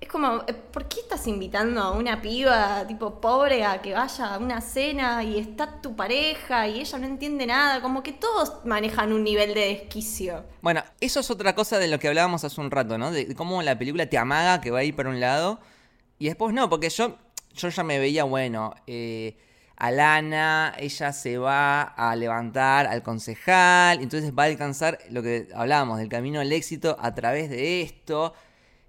Es 0.01 0.09
como, 0.09 0.44
eh, 0.46 0.55
¿por 0.55 0.86
qué 0.86 1.01
estás 1.01 1.26
invitando 1.26 1.80
a 1.80 1.90
una 1.90 2.22
piba 2.22 2.86
tipo 2.86 3.20
pobre 3.20 3.64
a 3.64 3.82
que 3.82 3.94
vaya 3.94 4.34
a 4.34 4.38
una 4.38 4.61
cena 4.61 5.24
y 5.24 5.38
está 5.38 5.80
tu 5.80 5.96
pareja 5.96 6.68
y 6.68 6.80
ella 6.80 6.99
no 6.99 7.07
entiende 7.07 7.46
nada? 7.46 7.82
Como 7.82 8.05
que 8.05 8.12
todos 8.12 8.64
manejan 8.64 9.12
un 9.12 9.24
nivel 9.24 9.55
de 9.55 9.61
desquicio. 9.61 10.44
Bueno, 10.62 10.84
eso 11.01 11.18
es 11.18 11.30
otra 11.30 11.55
cosa 11.57 11.78
de 11.78 11.88
lo 11.88 11.99
que 11.99 12.07
hablábamos 12.07 12.44
hace 12.44 12.61
un 12.61 12.70
rato, 12.70 12.96
¿no? 12.96 13.11
De, 13.11 13.34
cómo 13.34 13.61
la 13.62 13.76
película 13.76 14.07
te 14.07 14.16
amaga 14.16 14.61
que 14.61 14.70
va 14.70 14.80
a 14.80 14.84
ir 14.84 14.94
para 14.94 15.09
un 15.09 15.18
lado 15.18 15.59
y 16.20 16.26
después 16.26 16.55
no, 16.55 16.68
porque 16.68 16.90
yo, 16.90 17.16
yo 17.55 17.68
ya 17.68 17.82
me 17.82 17.99
veía, 17.99 18.22
bueno, 18.22 18.74
eh, 18.86 19.36
Alana, 19.76 20.74
ella 20.78 21.12
se 21.12 21.38
va 21.38 21.82
a 21.82 22.14
levantar 22.14 22.86
al 22.86 23.03
concejal, 23.03 24.01
entonces 24.01 24.32
va 24.36 24.44
a 24.44 24.46
alcanzar 24.46 24.99
lo 25.11 25.22
que 25.22 25.49
hablábamos 25.55 25.99
del 25.99 26.09
camino 26.09 26.40
al 26.40 26.53
éxito 26.53 26.96
a 27.01 27.14
través 27.14 27.51
de 27.51 27.82
esto. 27.82 28.34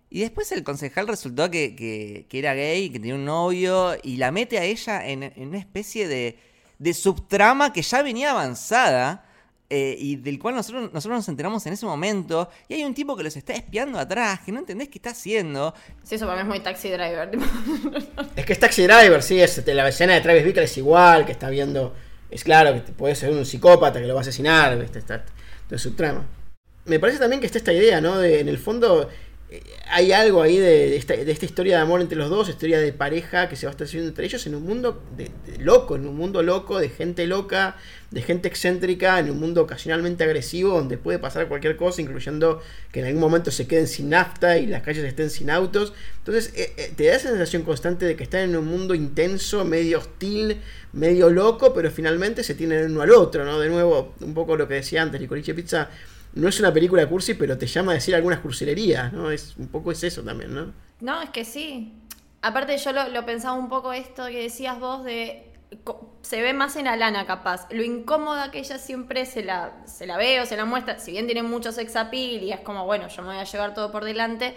Y 0.10 0.22
después 0.22 0.52
el 0.52 0.64
concejal 0.64 1.08
resultó 1.08 1.52
que, 1.52 1.76
que- 1.76 2.26
que 2.30 2.40
era 2.40 2.54
gay, 2.54 2.90
que 2.90 3.00
tenía 3.00 3.16
un 3.16 3.26
novio, 3.26 3.96
y 4.04 4.18
la 4.18 4.32
mete 4.32 4.58
a 4.58 4.64
ella 4.64 5.08
en, 5.08 5.24
en 5.24 5.48
una 5.50 5.60
especie 5.60 6.08
de, 6.08 6.38
de 6.80 6.94
subtrama 6.94 7.72
que 7.74 7.82
ya 7.82 8.02
venía 8.02 8.32
avanzada, 8.32 9.26
eh, 9.72 9.96
y 10.00 10.16
del 10.16 10.40
cual 10.40 10.56
nosotros, 10.56 10.92
nosotros 10.92 11.20
nos 11.20 11.30
enteramos 11.30 11.64
en 11.68 11.74
ese 11.74 11.86
momento, 11.86 12.50
y 12.68 12.74
hay 12.74 12.84
un 12.84 12.96
tipo 12.96 13.16
que 13.16 13.22
los 13.24 13.36
está 13.38 13.54
espiando 13.54 14.00
atrás, 14.00 14.40
que 14.44 14.52
no 14.52 14.58
entendés 14.60 14.90
qué 14.90 14.98
está 14.98 15.12
haciendo. 15.12 15.76
Sí, 16.04 16.16
eso 16.16 16.26
para 16.26 16.38
mí 16.38 16.42
es 16.42 16.48
muy 16.48 16.60
taxi 16.62 16.90
driver. 16.90 17.30
tipo. 17.30 17.46
Es 18.36 18.46
que 18.48 18.54
es 18.54 18.60
Taxi 18.60 18.84
Driver, 18.88 19.22
sí, 19.22 19.40
es, 19.40 19.64
la 19.68 19.88
escena 19.88 20.14
de 20.16 20.22
Travis 20.22 20.44
Bickle 20.44 20.64
es 20.64 20.76
igual, 20.78 21.26
que 21.26 21.34
está 21.34 21.50
viendo. 21.52 21.94
Es 22.32 22.44
claro 22.44 22.74
que 22.74 22.92
puede 22.94 23.14
ser 23.16 23.30
un 23.32 23.46
psicópata 23.46 24.00
que 24.02 24.08
lo 24.08 24.16
va 24.16 24.22
a 24.22 24.24
asesinar, 24.24 24.76
¿viste? 24.80 24.98
Está, 25.00 25.24
de 25.70 25.78
su 25.78 25.94
trama. 25.94 26.26
Me 26.86 27.00
parece 27.00 27.20
también 27.20 27.40
que 27.40 27.46
está 27.46 27.60
esta 27.60 27.74
idea, 27.74 28.02
¿no? 28.02 28.18
De, 28.18 28.40
en 28.40 28.48
el 28.48 28.58
fondo, 28.58 29.08
hay 29.88 30.12
algo 30.12 30.44
ahí 30.44 30.58
de, 30.58 30.96
esta, 30.96 31.16
de 31.16 31.32
esta 31.32 31.46
historia 31.46 31.78
de 31.78 31.82
amor 31.82 32.02
entre 32.02 32.18
los 32.18 32.30
dos, 32.30 32.50
historia 32.50 32.80
de 32.80 32.94
pareja 32.94 33.50
que 33.50 33.56
se 33.56 33.66
va 33.66 33.72
estableciendo 33.72 34.08
entre 34.08 34.26
ellos 34.26 34.46
en 34.46 34.54
un 34.54 34.64
mundo 34.64 35.02
de 35.18 35.32
loco, 35.58 35.96
en 35.96 36.08
un 36.08 36.16
mundo 36.16 36.44
loco, 36.44 36.80
de 36.80 36.90
gente 36.90 37.26
loca, 37.26 37.76
de 38.12 38.22
gente 38.22 38.48
excéntrica, 38.48 39.18
en 39.18 39.32
un 39.32 39.40
mundo 39.40 39.64
ocasionalmente 39.64 40.24
agresivo, 40.24 40.70
donde 40.70 41.00
puede 41.00 41.18
pasar 41.18 41.48
cualquier 41.48 41.78
cosa, 41.78 42.02
incluyendo 42.02 42.62
que 42.92 43.00
en 43.00 43.08
algún 43.08 43.22
momento 43.22 43.50
se 43.50 43.66
queden 43.66 43.88
sin 43.88 44.10
nafta 44.10 44.60
y 44.60 44.68
las 44.68 44.84
calles 44.84 45.04
estén 45.04 45.32
sin 45.32 45.50
autos. 45.50 45.94
Entonces 46.20 46.54
eh, 46.56 46.74
eh, 46.78 46.94
te 46.96 47.08
da 47.08 47.16
esa 47.16 47.30
sensación 47.30 47.64
constante 47.64 48.06
de 48.06 48.16
que 48.16 48.24
están 48.24 48.42
en 48.42 48.56
un 48.56 48.68
mundo 48.68 48.94
intenso, 48.94 49.66
medio 49.66 49.98
hostil, 49.98 50.58
medio 50.94 51.30
loco, 51.32 51.74
pero 51.74 51.90
finalmente 51.90 52.44
se 52.44 52.54
tienen 52.54 52.92
uno 52.92 53.02
al 53.02 53.12
otro, 53.12 53.46
¿no? 53.46 53.60
De 53.60 53.70
nuevo, 53.70 54.14
un 54.22 54.36
poco 54.36 54.56
lo 54.56 54.68
que 54.68 54.76
decía 54.76 55.02
antes, 55.02 55.20
Licorice 55.20 55.56
Pizza 55.56 55.90
no 56.34 56.48
es 56.48 56.60
una 56.60 56.74
película 56.74 57.08
cursi, 57.08 57.34
pero 57.34 57.58
te 57.58 57.68
llama 57.68 57.92
a 57.92 57.96
decir 57.96 58.16
algunas 58.16 58.40
cursilerías, 58.40 59.12
¿no? 59.14 59.32
Es, 59.32 59.56
un 59.58 59.68
poco 59.68 59.92
es 59.92 60.04
eso 60.04 60.24
también, 60.24 60.54
¿no? 60.54 60.74
No, 61.02 61.22
es 61.22 61.30
que 61.30 61.46
sí. 61.46 61.94
Aparte 62.42 62.78
yo 62.78 62.94
lo, 62.94 63.10
lo 63.10 63.26
pensaba 63.26 63.56
un 63.56 63.70
poco 63.70 63.94
esto 63.94 64.28
que 64.28 64.44
decías 64.44 64.80
vos 64.80 65.04
de... 65.04 65.46
Se 66.22 66.42
ve 66.42 66.54
más 66.54 66.76
en 66.78 66.88
Alana 66.88 67.26
capaz. 67.26 67.68
Lo 67.72 67.84
incómoda 67.84 68.52
que 68.52 68.60
ella 68.60 68.78
siempre 68.78 69.26
se 69.26 69.44
la, 69.44 69.74
se 69.86 70.08
la 70.08 70.18
ve 70.18 70.42
o 70.42 70.46
se 70.46 70.58
la 70.58 70.66
muestra. 70.66 71.00
Si 71.00 71.12
bien 71.12 71.26
tiene 71.26 71.44
mucho 71.44 71.72
sex 71.72 71.96
appeal 71.96 72.44
y 72.44 72.52
es 72.52 72.60
como, 72.62 72.86
bueno, 72.86 73.08
yo 73.08 73.22
me 73.22 73.30
voy 73.30 73.38
a 73.38 73.44
llevar 73.44 73.74
todo 73.74 73.92
por 73.92 74.04
delante. 74.04 74.56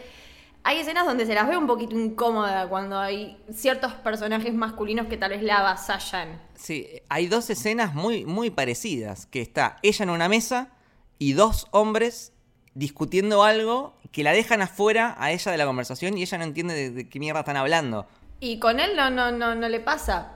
Hay 0.64 0.78
escenas 0.78 1.04
donde 1.04 1.26
se 1.26 1.34
las 1.34 1.48
ve 1.48 1.56
un 1.56 1.66
poquito 1.66 1.98
incómoda 1.98 2.68
cuando 2.68 2.98
hay 2.98 3.36
ciertos 3.52 3.92
personajes 3.94 4.54
masculinos 4.54 5.06
que 5.06 5.16
tal 5.16 5.30
vez 5.30 5.42
la 5.42 5.58
avasallan. 5.58 6.40
Sí, 6.54 6.88
hay 7.08 7.26
dos 7.26 7.50
escenas 7.50 7.94
muy, 7.94 8.24
muy 8.24 8.50
parecidas. 8.50 9.26
Que 9.26 9.42
está 9.42 9.78
ella 9.82 10.04
en 10.04 10.10
una 10.10 10.28
mesa 10.28 10.70
y 11.22 11.34
dos 11.34 11.66
hombres 11.70 12.32
discutiendo 12.74 13.44
algo 13.44 13.94
que 14.10 14.24
la 14.24 14.32
dejan 14.32 14.60
afuera 14.62 15.14
a 15.18 15.30
ella 15.30 15.52
de 15.52 15.58
la 15.58 15.66
conversación 15.66 16.18
y 16.18 16.22
ella 16.22 16.38
no 16.38 16.44
entiende 16.44 16.90
de, 16.90 17.08
qué 17.08 17.18
mierda 17.20 17.40
están 17.40 17.56
hablando. 17.56 18.06
Y 18.40 18.58
con 18.58 18.80
él 18.80 18.96
no, 18.96 19.08
no, 19.10 19.30
no, 19.30 19.54
no 19.54 19.68
le 19.68 19.78
pasa. 19.78 20.32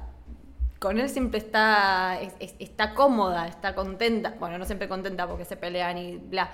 Con 0.79 1.01
él 1.01 1.09
siempre 1.09 1.39
está, 1.39 2.21
es- 2.21 2.35
es- 2.39 2.55
está 2.61 2.95
cómoda, 2.95 3.49
está 3.49 3.75
contenta. 3.75 4.35
Bueno, 4.39 4.59
no 4.59 4.65
siempre 4.65 4.89
contenta 4.89 5.27
porque 5.27 5.45
se 5.45 5.57
pelean 5.57 5.99
y 5.99 6.19
bla. 6.19 6.53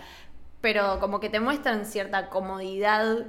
Pero 0.62 0.98
como 1.00 1.20
que 1.20 1.28
te 1.28 1.40
muestran 1.40 1.84
cierta 1.84 2.30
comodidad 2.30 3.26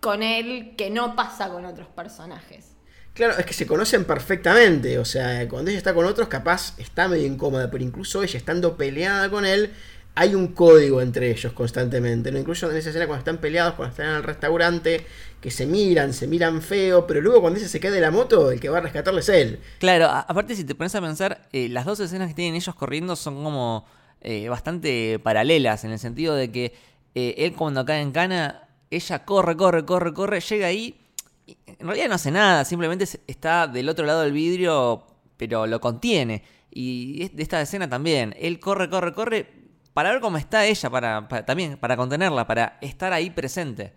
con 0.00 0.22
él 0.22 0.74
que 0.76 0.90
no 0.90 1.16
pasa 1.16 1.48
con 1.48 1.64
otros 1.64 1.88
personajes. 1.88 2.76
Claro, 3.14 3.38
es 3.38 3.46
que 3.46 3.54
se 3.54 3.66
conocen 3.66 4.04
perfectamente, 4.04 4.98
o 4.98 5.04
sea, 5.04 5.48
cuando 5.48 5.70
ella 5.70 5.78
está 5.78 5.94
con 5.94 6.04
otros 6.04 6.26
capaz 6.26 6.74
está 6.78 7.06
medio 7.06 7.26
incómoda, 7.26 7.70
pero 7.70 7.84
incluso 7.84 8.24
ella 8.24 8.36
estando 8.36 8.76
peleada 8.76 9.30
con 9.30 9.46
él, 9.46 9.70
hay 10.16 10.34
un 10.34 10.48
código 10.48 11.00
entre 11.00 11.30
ellos 11.30 11.52
constantemente. 11.52 12.30
Incluso 12.30 12.70
en 12.70 12.76
esa 12.76 12.90
escena 12.90 13.06
cuando 13.06 13.20
están 13.20 13.38
peleados, 13.38 13.74
cuando 13.74 13.92
están 13.92 14.10
en 14.10 14.16
el 14.16 14.22
restaurante, 14.22 15.06
que 15.40 15.50
se 15.50 15.66
miran, 15.66 16.12
se 16.12 16.26
miran 16.26 16.62
feo, 16.62 17.06
pero 17.06 17.20
luego 17.20 17.40
cuando 17.40 17.58
ella 17.58 17.68
se 17.68 17.80
cae 17.80 17.90
de 17.90 18.00
la 18.00 18.10
moto, 18.10 18.50
el 18.50 18.60
que 18.60 18.68
va 18.68 18.78
a 18.78 18.80
rescatarle 18.80 19.20
es 19.20 19.28
él. 19.28 19.60
Claro, 19.78 20.06
aparte 20.06 20.54
si 20.54 20.64
te 20.64 20.74
pones 20.74 20.94
a 20.94 21.00
pensar, 21.00 21.48
eh, 21.52 21.68
las 21.68 21.84
dos 21.84 22.00
escenas 22.00 22.28
que 22.28 22.34
tienen 22.34 22.54
ellos 22.54 22.74
corriendo 22.74 23.16
son 23.16 23.42
como 23.42 23.86
eh, 24.20 24.48
bastante 24.48 25.18
paralelas, 25.18 25.84
en 25.84 25.92
el 25.92 25.98
sentido 25.98 26.34
de 26.34 26.50
que 26.50 26.74
eh, 27.14 27.34
él 27.38 27.54
cuando 27.54 27.84
cae 27.84 28.00
en 28.00 28.12
cana, 28.12 28.68
ella 28.90 29.24
corre, 29.24 29.56
corre, 29.56 29.84
corre, 29.84 30.14
corre, 30.14 30.40
llega 30.40 30.66
ahí, 30.68 31.03
en 31.46 31.86
realidad 31.86 32.08
no 32.08 32.14
hace 32.14 32.30
nada, 32.30 32.64
simplemente 32.64 33.06
está 33.26 33.66
del 33.66 33.88
otro 33.88 34.06
lado 34.06 34.22
del 34.22 34.32
vidrio, 34.32 35.06
pero 35.36 35.66
lo 35.66 35.80
contiene. 35.80 36.42
Y 36.70 37.22
es- 37.24 37.36
de 37.36 37.42
esta 37.42 37.60
escena 37.60 37.88
también, 37.88 38.34
él 38.38 38.58
corre, 38.60 38.88
corre, 38.90 39.12
corre, 39.12 39.46
para 39.92 40.10
ver 40.10 40.20
cómo 40.20 40.38
está 40.38 40.64
ella, 40.66 40.90
para, 40.90 41.28
para- 41.28 41.44
también 41.44 41.76
para 41.76 41.96
contenerla, 41.96 42.46
para 42.46 42.78
estar 42.80 43.12
ahí 43.12 43.30
presente, 43.30 43.92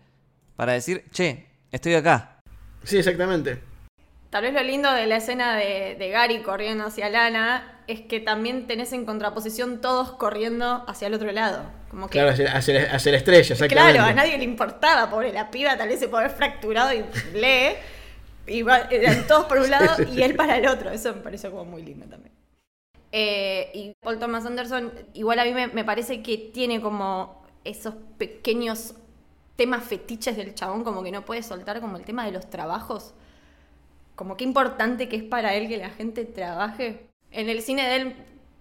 para 0.56 0.74
decir, 0.74 1.06
che, 1.12 1.48
estoy 1.72 1.95
acá. 1.95 2.39
Sí, 2.84 2.98
exactamente. 2.98 3.62
Tal 4.30 4.43
vez 4.43 4.54
lo 4.54 4.62
lindo 4.62 4.91
de 4.91 5.08
la 5.08 5.16
escena 5.16 5.56
de, 5.56 5.95
de 5.98 6.10
Gary 6.10 6.41
corriendo 6.43 6.86
hacia 6.86 7.10
Lana 7.10 7.82
es 7.88 8.02
que 8.02 8.20
también 8.20 8.68
tenés 8.68 8.91
en 8.91 9.06
contraposición 9.06 9.80
todos 9.80 10.12
corriendo 10.12 10.84
hacia 10.88 11.08
el 11.08 11.14
otro 11.14 11.32
lado. 11.32 11.64
Como 11.98 12.10
que 12.10 12.20
Claro, 12.20 12.30
hacer, 12.30 12.48
hacer, 12.48 12.89
hacer 12.91 13.16
estrella, 13.16 13.39
exactamente. 13.54 13.93
Claro, 13.93 14.04
a 14.08 14.14
nadie 14.14 14.38
le 14.38 14.43
importaba, 14.43 15.10
pobre 15.10 15.34
la 15.34 15.50
piba, 15.50 15.76
tal 15.76 15.89
vez 15.89 16.00
se 16.00 16.08
puede 16.08 16.26
haber 16.26 16.38
fracturado 16.38 16.93
y 16.93 17.04
lee. 17.34 17.74
Y 18.45 18.62
va- 18.62 18.88
eran 18.91 19.26
todos 19.26 19.45
por 19.45 19.58
un 19.58 19.72
lado 19.72 20.04
y 20.14 20.22
él 20.22 20.36
para 20.36 20.58
el 20.58 20.68
otro. 20.68 20.91
Eso 20.91 21.16
me 21.16 21.22
pareció 21.22 21.50
como 21.50 21.66
muy 21.66 21.82
lindo 21.82 22.06
también. 22.06 22.34
Eh, 23.12 23.72
y 23.74 23.93
Paul 24.00 24.20
Thomas 24.20 24.45
Anderson, 24.45 24.93
igual 25.16 25.39
a 25.39 25.45
mí 25.45 25.54
me, 25.54 25.68
me 25.70 25.84
parece 25.84 26.22
que 26.22 26.38
tiene 26.54 26.82
como 26.82 27.43
esos 27.64 27.95
pequeños 28.20 28.93
temas 29.56 29.84
fetiches 29.84 30.38
del 30.38 30.54
chabón, 30.54 30.84
como 30.84 31.02
que 31.02 31.12
no 31.12 31.26
puede 31.26 31.41
soltar, 31.41 31.82
como 31.82 31.98
el 31.98 32.06
tema 32.06 32.26
de 32.28 32.32
los 32.32 32.48
trabajos. 32.50 33.16
Como 34.16 34.38
qué 34.38 34.43
importante 34.43 35.10
que 35.10 35.16
es 35.16 35.24
para 35.24 35.56
él 35.56 35.68
que 35.68 35.78
la 35.78 35.89
gente 35.89 36.26
trabaje. 36.26 37.08
En 37.32 37.50
el 37.50 37.62
cine 37.62 37.88
de 37.88 37.95
él, 37.98 38.16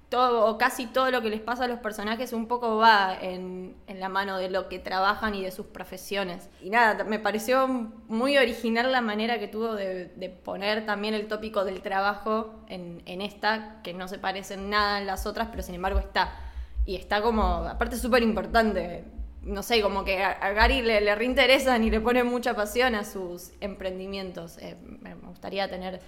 todo 0.09 0.46
o 0.46 0.57
casi 0.57 0.86
todo 0.86 1.11
lo 1.11 1.20
que 1.20 1.30
les 1.30 1.40
pasa 1.40 1.64
a 1.64 1.68
los 1.68 1.80
personajes 1.80 2.32
un 2.32 2.46
poco 2.46 2.76
va 2.76 3.16
en, 3.20 3.74
en 3.88 3.98
la 3.98 4.09
mano 4.09 4.38
de 4.38 4.48
lo 4.48 4.68
que 4.68 4.78
trabajan 4.78 5.34
y 5.34 5.42
de 5.42 5.50
sus 5.50 5.66
profesiones. 5.66 6.48
Y 6.62 6.70
nada, 6.70 7.02
me 7.04 7.18
pareció 7.18 7.66
muy 7.66 8.38
original 8.38 8.92
la 8.92 9.00
manera 9.00 9.40
que 9.40 9.48
tuvo 9.48 9.74
de, 9.74 10.07
de 10.07 10.28
poner 10.30 10.86
también 10.86 11.14
el 11.14 11.26
tópico 11.26 11.64
del 11.64 11.82
trabajo 11.82 12.61
en, 12.68 13.02
en 13.07 13.20
esta, 13.20 13.80
que 13.82 13.94
no 13.94 14.07
se 14.07 14.18
parece 14.18 14.54
en 14.54 14.70
nada 14.70 15.00
en 15.00 15.07
las 15.07 15.26
otras, 15.26 15.48
pero 15.48 15.62
sin 15.62 15.74
embargo 15.74 15.98
está. 15.98 16.32
Y 16.84 16.94
está 16.94 17.20
como, 17.20 17.42
aparte 17.42 17.96
súper 17.96 18.22
importante. 18.22 19.04
No 19.42 19.62
sé, 19.64 19.82
como 19.82 20.04
que 20.04 20.22
a, 20.22 20.52
Gary 20.52 20.82
le, 20.82 21.00
le 21.00 21.14
reinteresan 21.16 21.82
y 21.82 21.90
le 21.90 22.00
pone 22.00 22.22
mucha 22.22 22.54
pasión 22.54 22.94
a 22.94 23.04
sus 23.04 23.52
emprendimientos. 23.61 24.59
Eh, 24.59 24.76
me 25.00 25.14
gustaría 25.14 25.68
tener 25.68 26.00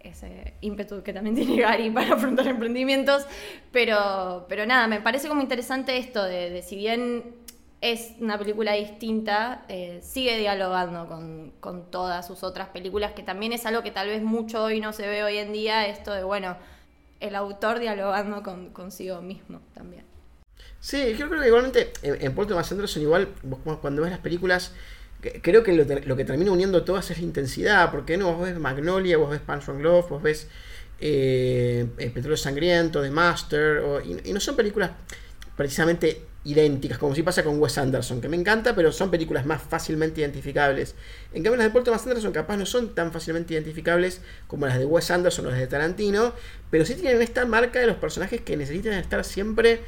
ese 0.00 0.54
ímpetu 0.60 1.02
que 1.02 1.12
también 1.12 1.34
tiene 1.36 1.60
Gary 1.60 1.90
para 1.90 2.14
afrontar 2.14 2.46
emprendimientos. 2.46 3.26
Pero, 3.72 4.46
pero 4.48 4.66
nada, 4.66 4.86
me 4.86 5.00
parece 5.00 5.28
como 5.28 5.42
interesante 5.42 5.96
esto 5.96 6.22
de, 6.22 6.62
si 6.62 6.76
bien 6.76 7.36
es 7.80 8.12
una 8.18 8.38
película 8.38 8.72
distinta, 8.72 9.64
eh, 9.68 10.00
sigue 10.02 10.38
dialogando 10.38 11.06
con, 11.06 11.52
con 11.60 11.90
todas 11.90 12.26
sus 12.26 12.42
otras 12.42 12.68
películas, 12.68 13.12
que 13.12 13.22
también 13.22 13.52
es 13.52 13.66
algo 13.66 13.82
que 13.82 13.90
tal 13.90 14.08
vez 14.08 14.22
mucho 14.22 14.64
hoy 14.64 14.80
no 14.80 14.92
se 14.92 15.06
ve 15.06 15.22
hoy 15.22 15.36
en 15.36 15.52
día, 15.52 15.86
esto 15.86 16.12
de, 16.12 16.24
bueno, 16.24 16.56
el 17.20 17.34
autor 17.34 17.80
dialogando 17.80 18.42
con, 18.42 18.70
consigo 18.70 19.20
mismo 19.20 19.60
también. 19.74 20.04
Sí, 20.80 21.14
yo 21.16 21.28
creo 21.28 21.40
que 21.40 21.46
igualmente 21.46 21.92
en, 22.02 22.22
en 22.22 22.34
Paul 22.34 22.46
Thomas 22.46 22.70
Anderson 22.70 23.02
igual 23.02 23.28
cuando 23.80 24.02
ves 24.02 24.10
las 24.10 24.20
películas 24.20 24.72
creo 25.42 25.62
que 25.62 25.72
lo, 25.72 26.16
que 26.16 26.24
termina 26.24 26.50
uniendo 26.50 26.84
todas 26.84 27.10
es 27.10 27.18
la 27.18 27.24
intensidad, 27.24 27.90
porque 27.90 28.16
no 28.16 28.32
vos 28.32 28.46
ves 28.46 28.58
Magnolia, 28.58 29.16
vos 29.16 29.30
ves 29.30 29.40
Punch 29.40 29.68
and 29.68 29.80
Glove, 29.80 30.06
vos 30.08 30.22
ves 30.22 30.48
eh, 31.00 31.86
eh, 31.98 32.10
Petróleo 32.10 32.36
Sangriento, 32.36 33.02
The 33.02 33.10
Master, 33.10 33.82
y 34.04 34.32
no 34.32 34.40
son 34.40 34.56
películas 34.56 34.90
precisamente 35.56 36.22
idénticas, 36.44 36.98
como 36.98 37.14
si 37.14 37.22
pasa 37.22 37.42
con 37.42 37.58
Wes 37.60 37.78
Anderson, 37.78 38.20
que 38.20 38.28
me 38.28 38.36
encanta, 38.36 38.74
pero 38.74 38.92
son 38.92 39.10
películas 39.10 39.46
más 39.46 39.62
fácilmente 39.62 40.20
identificables. 40.20 40.94
En 41.32 41.42
cambio 41.42 41.56
las 41.56 41.66
de 41.66 41.70
Paul 41.70 41.84
Thomas 41.84 42.06
Anderson 42.06 42.32
capaz 42.32 42.56
no 42.58 42.66
son 42.66 42.94
tan 42.94 43.12
fácilmente 43.12 43.54
identificables 43.54 44.20
como 44.46 44.66
las 44.66 44.78
de 44.78 44.84
Wes 44.84 45.10
Anderson 45.10 45.46
o 45.46 45.50
las 45.50 45.58
de 45.58 45.66
Tarantino, 45.66 46.34
pero 46.70 46.84
sí 46.84 46.94
tienen 46.94 47.22
esta 47.22 47.46
marca 47.46 47.80
de 47.80 47.86
los 47.86 47.96
personajes 47.96 48.42
que 48.42 48.56
necesitan 48.56 48.92
estar 48.92 49.24
siempre 49.24 49.80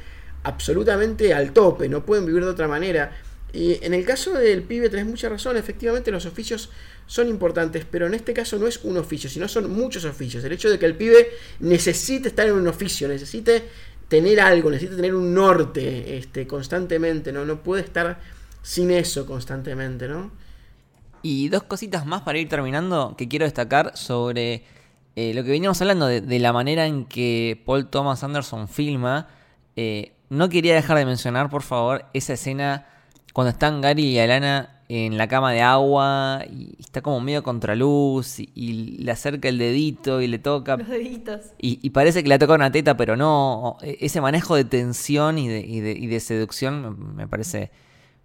absolutamente 0.43 1.33
al 1.33 1.53
tope, 1.53 1.89
no 1.89 2.05
pueden 2.05 2.25
vivir 2.25 2.43
de 2.43 2.49
otra 2.49 2.67
manera. 2.67 3.11
Y 3.53 3.83
en 3.83 3.93
el 3.93 4.05
caso 4.05 4.33
del 4.33 4.63
pibe 4.63 4.89
tenés 4.89 5.05
mucha 5.05 5.29
razón, 5.29 5.57
efectivamente 5.57 6.11
los 6.11 6.25
oficios 6.25 6.69
son 7.05 7.29
importantes, 7.29 7.85
pero 7.89 8.05
en 8.05 8.13
este 8.13 8.33
caso 8.33 8.59
no 8.59 8.67
es 8.67 8.83
un 8.83 8.97
oficio, 8.97 9.29
sino 9.29 9.47
son 9.47 9.71
muchos 9.71 10.03
oficios. 10.05 10.43
El 10.43 10.51
hecho 10.51 10.69
de 10.69 10.77
que 10.77 10.85
el 10.85 10.95
pibe 10.95 11.29
necesite 11.59 12.27
estar 12.27 12.45
en 12.45 12.53
un 12.53 12.67
oficio, 12.67 13.07
necesite 13.07 13.63
tener 14.07 14.39
algo, 14.39 14.69
necesite 14.69 14.97
tener 14.97 15.15
un 15.15 15.33
norte 15.33 16.17
este, 16.17 16.45
constantemente, 16.45 17.31
¿no? 17.31 17.45
No 17.45 17.63
puede 17.63 17.83
estar 17.83 18.19
sin 18.61 18.91
eso 18.91 19.25
constantemente, 19.25 20.07
¿no? 20.07 20.31
Y 21.21 21.49
dos 21.49 21.63
cositas 21.63 22.05
más 22.05 22.21
para 22.21 22.37
ir 22.37 22.49
terminando 22.49 23.15
que 23.17 23.27
quiero 23.27 23.45
destacar 23.45 23.97
sobre 23.97 24.63
eh, 25.15 25.33
lo 25.33 25.43
que 25.43 25.49
veníamos 25.49 25.81
hablando 25.81 26.05
de, 26.07 26.39
la 26.39 26.53
manera 26.53 26.85
en 26.85 27.05
que 27.05 27.61
Paul 27.65 27.87
Thomas 27.87 28.23
Anderson 28.23 28.67
filma. 28.67 29.27
Eh, 29.75 30.11
no 30.29 30.49
quería 30.49 30.75
dejar 30.75 30.97
de 30.97 31.05
mencionar, 31.05 31.49
por 31.49 31.63
favor, 31.63 32.05
esa 32.13 32.33
escena 32.33 32.85
cuando 33.37 33.51
están 33.51 33.81
Gary 33.81 34.03
y 34.15 34.17
Alana 34.17 34.81
en 34.89 35.15
la 35.15 35.27
cama 35.27 35.51
de 35.51 35.61
agua 35.61 36.41
y 36.51 36.75
está 36.79 37.03
como 37.03 37.19
medio 37.19 37.43
contraluz 37.43 38.39
y, 38.39 38.49
y 38.55 38.73
le 39.03 39.11
acerca 39.11 39.47
el 39.47 39.59
dedito 39.59 40.21
y 40.21 40.27
le 40.27 40.39
toca 40.39 40.75
Los 40.75 40.87
deditos. 40.87 41.41
y, 41.59 41.77
y 41.85 41.91
parece 41.91 42.23
que 42.23 42.29
le 42.29 42.33
ha 42.33 42.39
tocado 42.39 42.55
una 42.55 42.71
teta, 42.71 42.97
pero 42.97 43.15
no. 43.15 43.77
E- 43.83 43.99
Ese 44.01 44.21
manejo 44.21 44.55
de 44.55 44.65
tensión 44.65 45.37
y 45.37 45.47
de, 45.49 45.59
y 45.59 45.81
de- 45.81 45.91
y 45.91 46.07
de 46.07 46.19
seducción 46.19 47.15
me 47.15 47.27
parece 47.27 47.69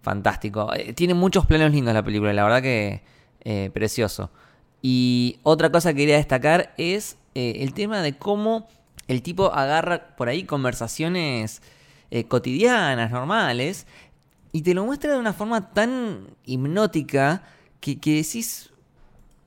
fantástico. 0.01 0.73
Eh, 0.73 0.93
Tiene 0.93 1.13
muchos 1.13 1.45
planos 1.45 1.71
lindos 1.71 1.93
la 1.93 2.01
película, 2.01 2.33
la 2.33 2.43
verdad 2.43 2.63
que 2.63 3.03
eh, 3.43 3.69
precioso. 3.71 4.31
Y 4.81 5.37
otra 5.43 5.71
cosa 5.71 5.91
que 5.93 5.99
quería 5.99 6.15
destacar 6.17 6.73
es 6.79 7.17
eh, 7.35 7.57
el 7.59 7.75
tema 7.75 8.01
de 8.01 8.13
cómo 8.17 8.67
el 9.07 9.21
tipo 9.21 9.53
agarra 9.53 10.15
por 10.15 10.27
ahí 10.27 10.43
conversaciones 10.43 11.61
eh, 12.11 12.25
cotidianas, 12.25 13.09
normales, 13.11 13.87
Y 14.53 14.61
te 14.61 14.75
lo 14.75 14.85
muestra 14.85 15.11
de 15.11 15.19
una 15.19 15.33
forma 15.33 15.73
tan 15.73 16.27
hipnótica 16.45 17.43
que, 17.79 17.99
que 17.99 18.17
decís, 18.17 18.69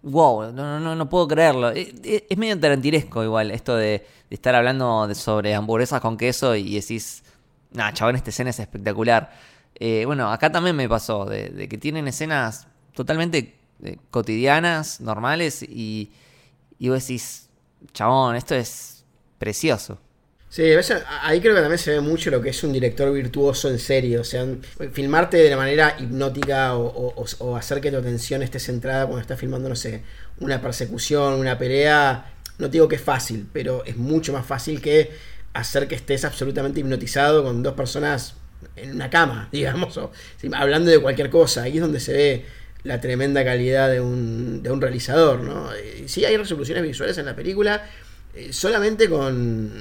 wow, 0.02 0.52
no, 0.52 0.80
no, 0.80 0.96
no 0.96 1.08
puedo 1.08 1.28
creerlo. 1.28 1.70
Es, 1.70 1.94
es 2.02 2.36
medio 2.36 2.58
tarantiresco 2.58 3.22
igual 3.22 3.52
esto 3.52 3.76
de, 3.76 4.04
estar 4.30 4.56
hablando 4.56 5.06
de, 5.06 5.14
sobre 5.14 5.54
hamburguesas 5.54 6.00
con 6.00 6.16
queso 6.16 6.56
y 6.56 6.74
decís, 6.74 7.22
nah, 7.70 7.92
chabón, 7.92 8.16
esta 8.16 8.30
escena 8.30 8.50
es 8.50 8.58
espectacular. 8.58 9.32
Eh, 9.76 10.04
bueno, 10.06 10.30
acá 10.32 10.50
también 10.50 10.74
me 10.74 10.88
pasó, 10.88 11.24
de, 11.24 11.68
que 11.68 11.78
tienen 11.78 12.08
escenas 12.08 12.66
totalmente 12.92 13.54
eh, 13.84 13.98
cotidianas, 14.10 15.00
normales, 15.00 15.62
y, 15.62 16.10
y 16.80 16.88
vos 16.88 17.06
decís, 17.06 17.48
chabón, 17.92 18.34
esto 18.34 18.56
es 18.56 19.04
precioso. 19.38 19.98
Sí, 20.48 20.62
ahí 21.22 21.40
creo 21.40 21.54
que 21.54 21.60
también 21.60 21.78
se 21.78 21.90
ve 21.90 22.00
mucho 22.00 22.30
lo 22.30 22.40
que 22.40 22.50
es 22.50 22.64
un 22.64 22.72
director 22.72 23.12
virtuoso 23.12 23.68
en 23.68 23.78
serio. 23.78 24.20
O 24.20 24.24
sea, 24.24 24.46
filmarte 24.92 25.36
de 25.38 25.50
la 25.50 25.56
manera 25.56 25.96
hipnótica 25.98 26.76
o, 26.76 27.56
hacer 27.56 27.80
que 27.80 27.90
tu 27.90 27.98
atención 27.98 28.42
esté 28.42 28.58
centrada 28.58 29.06
cuando 29.06 29.20
estás 29.20 29.38
filmando, 29.38 29.68
no 29.68 29.76
sé, 29.76 30.02
una 30.40 30.60
persecución, 30.60 31.34
una 31.34 31.58
pelea. 31.58 32.32
No 32.58 32.68
digo 32.68 32.88
que 32.88 32.96
es 32.96 33.02
fácil, 33.02 33.46
pero 33.52 33.84
es 33.84 33.96
mucho 33.96 34.32
más 34.32 34.46
fácil 34.46 34.80
que 34.80 35.10
hacer 35.52 35.88
que 35.88 35.94
estés 35.94 36.24
absolutamente 36.24 36.80
hipnotizado 36.80 37.42
con 37.42 37.62
dos 37.62 37.74
personas 37.74 38.34
en 38.76 38.94
una 38.94 39.10
cama, 39.10 39.48
digamos, 39.52 39.96
o 39.98 40.12
hablando 40.54 40.90
de 40.90 41.00
cualquier 41.00 41.28
cosa. 41.28 41.64
Ahí 41.64 41.76
es 41.76 41.80
donde 41.80 42.00
se 42.00 42.12
ve 42.12 42.46
la 42.84 43.00
tremenda 43.00 43.44
calidad 43.44 43.90
de 43.90 44.00
un, 44.00 44.62
de 44.62 44.70
un 44.70 44.80
realizador, 44.80 45.40
¿no? 45.40 45.70
sí 46.06 46.24
hay 46.24 46.36
resoluciones 46.36 46.84
visuales 46.84 47.18
en 47.18 47.26
la 47.26 47.34
película, 47.34 47.84
eh, 48.32 48.52
solamente 48.52 49.08
con 49.08 49.72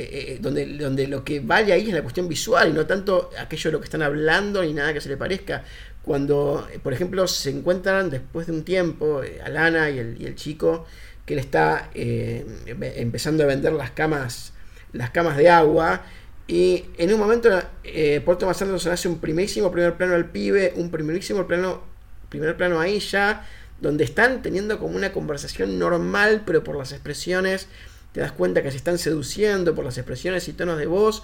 eh, 0.00 0.32
eh, 0.34 0.38
donde, 0.40 0.66
donde 0.78 1.08
lo 1.08 1.24
que 1.24 1.40
vale 1.40 1.72
ahí 1.72 1.88
es 1.88 1.94
la 1.94 2.02
cuestión 2.02 2.28
visual 2.28 2.68
y 2.70 2.72
no 2.72 2.86
tanto 2.86 3.30
aquello 3.38 3.70
de 3.70 3.72
lo 3.72 3.80
que 3.80 3.86
están 3.86 4.02
hablando 4.02 4.62
ni 4.62 4.72
nada 4.72 4.92
que 4.92 5.00
se 5.00 5.08
le 5.08 5.16
parezca. 5.16 5.64
Cuando, 6.02 6.68
eh, 6.72 6.78
por 6.78 6.92
ejemplo, 6.92 7.26
se 7.26 7.50
encuentran 7.50 8.08
después 8.08 8.46
de 8.46 8.52
un 8.52 8.62
tiempo, 8.62 9.22
Alana 9.44 9.90
y 9.90 9.98
el, 9.98 10.16
y 10.20 10.26
el 10.26 10.36
chico, 10.36 10.86
que 11.26 11.34
le 11.34 11.40
está 11.40 11.90
empezando 11.94 13.42
a 13.42 13.46
vender 13.46 13.72
las 13.72 13.90
camas, 13.90 14.52
las 14.92 15.10
camas 15.10 15.36
de 15.36 15.50
agua. 15.50 16.02
Y 16.46 16.84
en 16.96 17.12
un 17.12 17.18
momento, 17.18 17.50
eh, 17.84 18.22
Paul 18.24 18.38
Thomas 18.38 18.62
Anderson 18.62 18.92
hace 18.92 19.08
un 19.08 19.18
primerísimo 19.18 19.70
primer 19.70 19.96
plano 19.96 20.14
al 20.14 20.30
pibe, 20.30 20.72
un 20.76 20.90
primerísimo 20.90 21.46
plano, 21.46 21.82
primer 22.28 22.56
plano 22.56 22.80
a 22.80 22.86
ella, 22.86 23.44
donde 23.80 24.04
están 24.04 24.42
teniendo 24.42 24.78
como 24.78 24.96
una 24.96 25.12
conversación 25.12 25.78
normal, 25.78 26.44
pero 26.46 26.64
por 26.64 26.76
las 26.76 26.92
expresiones 26.92 27.68
te 28.12 28.20
das 28.20 28.32
cuenta 28.32 28.62
que 28.62 28.70
se 28.70 28.76
están 28.76 28.98
seduciendo 28.98 29.74
por 29.74 29.84
las 29.84 29.98
expresiones 29.98 30.48
y 30.48 30.52
tonos 30.52 30.78
de 30.78 30.86
voz. 30.86 31.22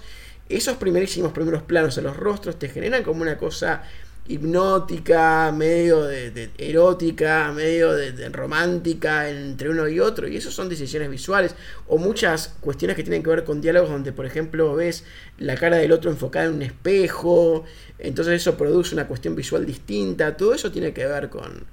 Esos 0.49 0.77
primerísimos 0.77 1.31
primeros 1.31 1.63
planos 1.63 1.97
en 1.97 2.03
los 2.03 2.15
rostros 2.15 2.59
te 2.59 2.69
generan 2.69 3.03
como 3.03 3.21
una 3.21 3.37
cosa 3.37 3.83
hipnótica, 4.27 5.51
medio 5.51 6.03
de, 6.03 6.49
erótica, 6.57 7.51
medio 7.51 7.93
de, 7.93 8.29
romántica 8.29 9.29
entre 9.29 9.69
uno 9.69 9.87
y 9.87 9.99
otro, 9.99 10.27
y 10.27 10.35
eso 10.35 10.49
son 10.49 10.67
decisiones 10.67 11.09
visuales, 11.09 11.55
o 11.87 11.97
muchas 11.97 12.55
cuestiones 12.59 12.95
que 12.95 13.03
tienen 13.03 13.21
que 13.21 13.29
ver 13.29 13.43
con 13.43 13.61
diálogos 13.61 13.89
donde, 13.89 14.11
por 14.13 14.25
ejemplo, 14.25 14.73
ves 14.75 15.03
la 15.37 15.55
cara 15.55 15.77
del 15.77 15.91
otro 15.91 16.09
enfocada 16.09 16.45
en 16.45 16.53
un 16.55 16.61
espejo, 16.63 17.65
entonces 17.99 18.41
eso 18.41 18.57
produce 18.57 18.95
una 18.95 19.07
cuestión 19.07 19.35
visual 19.35 19.65
distinta, 19.65 20.35
todo 20.35 20.53
eso 20.55 20.71
tiene 20.71 20.91
que 20.91 21.05
ver 21.05 21.29
con, 21.29 21.65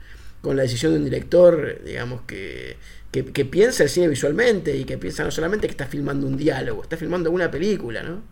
con 0.43 0.57
la 0.57 0.63
decisión 0.63 0.93
de 0.93 0.99
un 0.99 1.05
director, 1.05 1.83
digamos, 1.85 2.23
que, 2.23 2.77
que, 3.13 3.45
piensa 3.45 3.83
el 3.83 3.91
cine 3.91 4.09
visualmente 4.09 4.75
y 4.75 4.85
que 4.85 4.97
piensa 4.97 5.23
no 5.23 5.31
solamente 5.31 5.67
que 5.67 5.73
está 5.73 5.87
filmando 5.87 6.27
un 6.27 6.37
diálogo, 6.37 6.83
está 6.83 6.97
filmando 6.97 7.31
una 7.31 7.51
película, 7.51 8.03
¿no? 8.03 8.23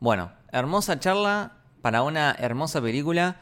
Bueno, 0.00 0.32
hermosa 0.52 0.98
charla 0.98 1.58
para 1.80 2.02
una 2.02 2.34
hermosa 2.38 2.82
película. 2.82 3.40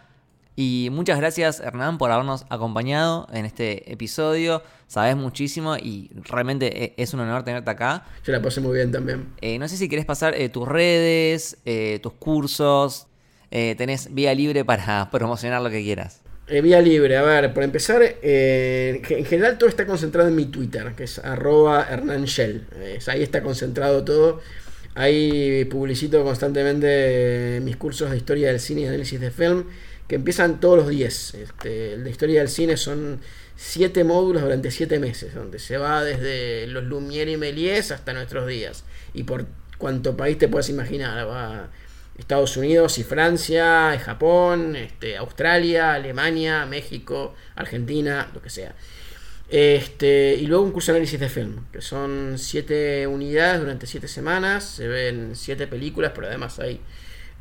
Y 0.55 0.91
muchas 0.93 1.19
gracias 1.19 1.61
Hernán 1.61 1.97
por 1.97 2.11
habernos 2.11 2.45
acompañado 2.51 3.27
en 3.33 3.47
este 3.47 3.91
episodio. 3.91 4.63
Sabes 4.87 5.17
muchísimo 5.17 5.79
y 5.79 6.11
realmente 6.25 6.85
e, 6.85 6.95
es 6.99 7.15
un 7.15 7.21
honor 7.21 7.43
tenerte 7.43 7.71
acá. 7.71 8.05
Yo 8.23 8.33
la 8.33 8.43
pasé 8.43 8.61
muy 8.61 8.75
bien 8.75 8.93
también. 8.93 9.33
Eh, 9.41 9.59
no 9.59 9.67
sé 9.67 9.79
si 9.79 9.89
querés 9.89 10.05
pasar 10.05 10.35
eh, 10.35 10.51
tus 10.51 10.69
redes, 10.69 11.57
eh, 11.65 11.99
tus 12.03 12.13
cursos. 12.13 13.07
tenés 13.51 14.13
vía 14.13 14.35
libre 14.35 14.67
para 14.67 15.11
promocionar 15.13 15.63
lo 15.63 15.71
que 15.71 15.83
quieras. 15.83 16.22
Eh, 16.53 16.61
vía 16.61 16.83
libre, 16.83 17.17
a 17.17 17.23
ver, 17.23 17.55
por 17.55 17.63
empezar, 17.63 18.03
eh, 18.03 19.01
en 19.09 19.25
general 19.25 19.57
todo 19.57 19.71
está 19.71 19.87
concentrado 19.87 20.29
en 20.29 20.37
mi 20.37 20.45
Twitter, 20.45 20.93
que 20.95 21.05
es 21.05 21.19
arroba 21.19 21.89
Hernán 21.91 22.27
Shell. 22.27 22.67
ahí 23.07 23.23
está 23.23 23.43
concentrado 23.43 24.05
todo. 24.05 24.43
Ahí 24.95 25.65
publicito 25.65 26.23
constantemente 26.23 27.59
mis 27.63 27.79
cursos 27.79 28.11
de 28.11 28.19
historia 28.19 28.49
del 28.49 28.61
cine 28.61 28.83
y 28.83 28.87
análisis 28.87 29.19
de 29.19 29.31
film, 29.31 29.65
que 30.07 30.17
empiezan 30.17 30.61
todos 30.61 30.77
los 30.77 30.89
días. 30.89 31.33
Este, 31.33 31.95
el 31.95 32.05
de 32.05 32.11
historia 32.11 32.41
del 32.41 32.51
cine 32.51 32.77
son 32.77 33.21
siete 33.57 34.05
módulos 34.05 34.43
durante 34.43 34.71
siete 34.71 34.99
meses, 34.99 35.35
donde 35.35 35.59
se 35.59 35.79
va 35.79 36.05
desde 36.05 36.67
los 36.67 36.85
Lumière 36.85 37.33
y 37.33 37.39
Méliès 37.39 37.93
hasta 37.93 38.13
nuestros 38.13 38.47
días. 38.47 38.85
Y 39.15 39.23
por 39.23 39.47
cuanto 39.79 40.19
país 40.19 40.37
te 40.37 40.49
puedas 40.49 40.69
imaginar, 40.69 41.27
va 41.27 41.71
Estados 42.19 42.57
Unidos 42.57 42.99
y 42.99 43.05
Francia, 43.05 43.99
Japón, 43.99 44.77
este, 44.77 45.17
Australia, 45.17 45.95
Alemania, 45.95 46.67
México, 46.67 47.35
Argentina, 47.57 48.31
lo 48.35 48.43
que 48.43 48.51
sea. 48.51 48.75
Este, 49.49 50.35
y 50.41 50.47
luego 50.47 50.65
un 50.65 50.73
curso 50.73 50.93
de 50.93 50.99
análisis 50.99 51.21
de 51.21 51.29
film, 51.29 51.67
que 51.71 51.83
son 51.83 52.35
siete 52.39 53.07
unidades 53.07 53.61
durante 53.61 53.87
siete 53.87 54.09
semanas, 54.09 54.65
se 54.65 54.89
ven 54.89 55.37
siete 55.37 55.67
películas, 55.67 56.13
pero 56.15 56.27
además 56.27 56.59
hay 56.59 56.81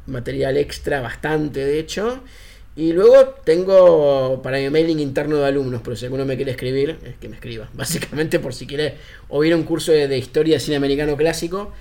material 0.08 0.58
extra, 0.58 1.02
bastante 1.02 1.64
de 1.64 1.80
hecho. 1.80 2.22
Y 2.76 2.94
luego 2.94 3.36
tengo 3.44 4.42
para 4.42 4.58
mi 4.58 4.70
mailing 4.70 5.00
interno 5.00 5.38
de 5.38 5.46
alumnos, 5.46 5.82
pero 5.84 5.96
si 5.96 6.06
alguno 6.06 6.26
me 6.26 6.38
quiere 6.38 6.52
escribir, 6.52 6.98
es 7.04 7.16
que 7.16 7.30
me 7.30 7.36
escriba. 7.36 7.70
Básicamente 7.74 8.40
por 8.40 8.54
si 8.54 8.66
quiere 8.66 8.96
oír 9.30 9.54
un 9.56 9.64
curso 9.64 9.92
de, 9.92 10.08
de 10.08 10.18
historia 10.18 10.56
de 10.56 10.60
cine 10.60 10.78
americano 10.78 11.16
clásico, 11.18 11.74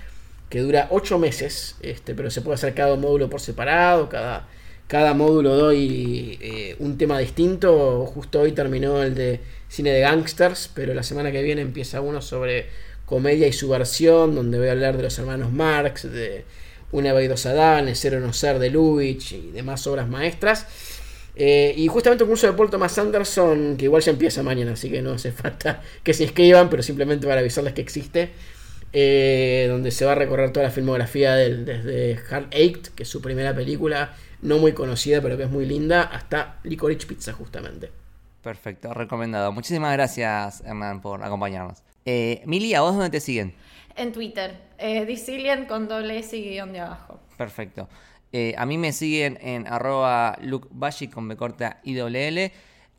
que 0.51 0.59
dura 0.59 0.87
8 0.91 1.17
meses, 1.17 1.77
este, 1.81 2.13
pero 2.13 2.29
se 2.29 2.41
puede 2.41 2.55
hacer 2.55 2.73
cada 2.73 2.97
módulo 2.97 3.29
por 3.29 3.39
separado, 3.39 4.09
cada, 4.09 4.49
cada 4.87 5.13
módulo 5.13 5.55
doy 5.55 6.37
eh, 6.41 6.75
un 6.79 6.97
tema 6.97 7.17
distinto. 7.17 8.05
Justo 8.05 8.41
hoy 8.41 8.51
terminó 8.51 9.01
el 9.01 9.15
de 9.15 9.39
cine 9.69 9.91
de 9.91 10.01
gangsters, 10.01 10.69
pero 10.75 10.93
la 10.93 11.03
semana 11.03 11.31
que 11.31 11.41
viene 11.41 11.61
empieza 11.61 12.01
uno 12.01 12.21
sobre 12.21 12.67
comedia 13.05 13.47
y 13.47 13.53
subversión, 13.53 14.35
donde 14.35 14.59
voy 14.59 14.67
a 14.67 14.73
hablar 14.73 14.97
de 14.97 15.03
los 15.03 15.17
hermanos 15.17 15.53
Marx, 15.53 16.11
de 16.11 16.43
Una 16.91 17.19
y 17.21 17.27
dos 17.27 17.45
Adán, 17.45 17.95
Ser 17.95 18.15
o 18.15 18.19
no 18.19 18.33
ser 18.33 18.59
de 18.59 18.69
Lubitsch 18.69 19.31
y 19.31 19.51
demás 19.51 19.87
obras 19.87 20.09
maestras. 20.09 20.67
Eh, 21.33 21.73
y 21.77 21.87
justamente 21.87 22.25
un 22.25 22.29
curso 22.29 22.47
de 22.47 22.53
Paul 22.53 22.69
Thomas 22.69 22.97
Anderson, 22.97 23.77
que 23.77 23.85
igual 23.85 24.01
ya 24.01 24.11
empieza 24.11 24.43
mañana, 24.43 24.73
así 24.73 24.91
que 24.91 25.01
no 25.01 25.13
hace 25.13 25.31
falta 25.31 25.81
que 26.03 26.13
se 26.13 26.23
inscriban, 26.23 26.69
pero 26.69 26.83
simplemente 26.83 27.25
para 27.25 27.39
avisarles 27.39 27.71
que 27.71 27.79
existe. 27.79 28.31
Eh, 28.93 29.67
donde 29.69 29.89
se 29.91 30.03
va 30.03 30.11
a 30.11 30.15
recorrer 30.15 30.51
toda 30.51 30.65
la 30.65 30.71
filmografía 30.71 31.35
del, 31.35 31.63
desde 31.63 32.17
Heart 32.17 32.53
Ached, 32.53 32.87
que 32.93 33.03
es 33.03 33.09
su 33.09 33.21
primera 33.21 33.55
película, 33.55 34.13
no 34.41 34.57
muy 34.57 34.73
conocida, 34.73 35.21
pero 35.21 35.37
que 35.37 35.43
es 35.43 35.49
muy 35.49 35.65
linda, 35.65 36.03
hasta 36.03 36.59
Licorice 36.63 37.07
Pizza, 37.07 37.31
justamente. 37.31 37.89
Perfecto, 38.41 38.93
recomendado. 38.93 39.51
Muchísimas 39.51 39.93
gracias, 39.93 40.61
Hernán, 40.65 41.01
por 41.01 41.23
acompañarnos. 41.23 41.83
Eh, 42.05 42.41
Mili, 42.45 42.73
¿a 42.73 42.81
vos 42.81 42.95
dónde 42.95 43.11
te 43.11 43.19
siguen? 43.19 43.53
En 43.95 44.11
Twitter, 44.11 44.55
eh, 44.77 45.65
con 45.67 45.87
doble 45.87 46.17
S 46.17 46.35
y 46.35 46.49
guion 46.49 46.73
de 46.73 46.79
abajo. 46.79 47.19
Perfecto. 47.37 47.87
Eh, 48.33 48.55
a 48.57 48.65
mí 48.65 48.77
me 48.77 48.93
siguen 48.93 49.37
en 49.41 49.67
arroba 49.67 50.37
con 51.13 51.27
B 51.27 51.35
corta 51.35 51.79
y 51.83 51.97
L. 51.97 52.51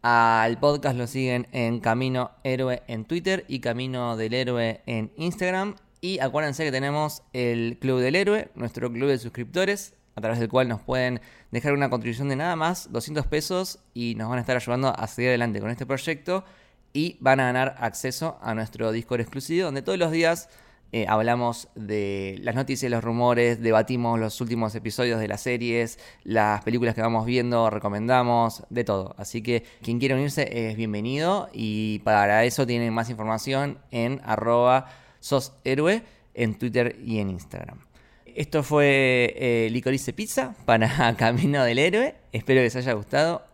Al 0.02 0.58
podcast 0.58 0.96
lo 0.96 1.06
siguen 1.06 1.46
en 1.52 1.80
Camino 1.80 2.32
Héroe 2.44 2.82
en 2.86 3.04
Twitter 3.04 3.44
y 3.48 3.60
Camino 3.60 4.16
del 4.16 4.34
Héroe 4.34 4.80
en 4.86 5.12
Instagram. 5.16 5.76
Y 6.04 6.18
acuérdense 6.18 6.64
que 6.64 6.72
tenemos 6.72 7.22
el 7.32 7.78
Club 7.80 8.00
del 8.00 8.16
Héroe, 8.16 8.48
nuestro 8.56 8.92
club 8.92 9.08
de 9.08 9.18
suscriptores, 9.18 9.94
a 10.16 10.20
través 10.20 10.40
del 10.40 10.48
cual 10.48 10.66
nos 10.66 10.80
pueden 10.80 11.20
dejar 11.52 11.74
una 11.74 11.90
contribución 11.90 12.28
de 12.28 12.34
nada 12.34 12.56
más, 12.56 12.90
200 12.90 13.28
pesos, 13.28 13.78
y 13.94 14.16
nos 14.16 14.28
van 14.28 14.38
a 14.38 14.40
estar 14.40 14.56
ayudando 14.56 14.92
a 14.98 15.06
seguir 15.06 15.28
adelante 15.28 15.60
con 15.60 15.70
este 15.70 15.86
proyecto. 15.86 16.44
Y 16.92 17.18
van 17.20 17.38
a 17.38 17.44
ganar 17.44 17.76
acceso 17.78 18.36
a 18.42 18.52
nuestro 18.52 18.90
Discord 18.90 19.20
exclusivo, 19.20 19.66
donde 19.66 19.80
todos 19.82 19.96
los 19.96 20.10
días 20.10 20.48
eh, 20.90 21.06
hablamos 21.08 21.68
de 21.76 22.36
las 22.42 22.56
noticias, 22.56 22.90
los 22.90 23.04
rumores, 23.04 23.62
debatimos 23.62 24.18
los 24.18 24.40
últimos 24.40 24.74
episodios 24.74 25.20
de 25.20 25.28
las 25.28 25.42
series, 25.42 26.00
las 26.24 26.64
películas 26.64 26.96
que 26.96 27.00
vamos 27.00 27.26
viendo, 27.26 27.70
recomendamos, 27.70 28.64
de 28.70 28.82
todo. 28.82 29.14
Así 29.18 29.40
que 29.40 29.62
quien 29.82 30.00
quiera 30.00 30.16
unirse 30.16 30.68
es 30.68 30.76
bienvenido 30.76 31.48
y 31.52 32.00
para 32.00 32.44
eso 32.44 32.66
tienen 32.66 32.92
más 32.92 33.08
información 33.08 33.78
en 33.92 34.20
arroba 34.24 34.88
soshéroe 35.22 36.02
en 36.34 36.58
Twitter 36.58 36.98
y 37.02 37.18
en 37.20 37.30
Instagram. 37.30 37.78
Esto 38.26 38.62
fue 38.62 39.34
eh, 39.36 39.68
Licorice 39.70 40.12
Pizza 40.12 40.54
para 40.64 41.14
Camino 41.18 41.64
del 41.64 41.78
Héroe. 41.78 42.14
Espero 42.32 42.58
que 42.58 42.64
les 42.64 42.76
haya 42.76 42.92
gustado 42.94 43.51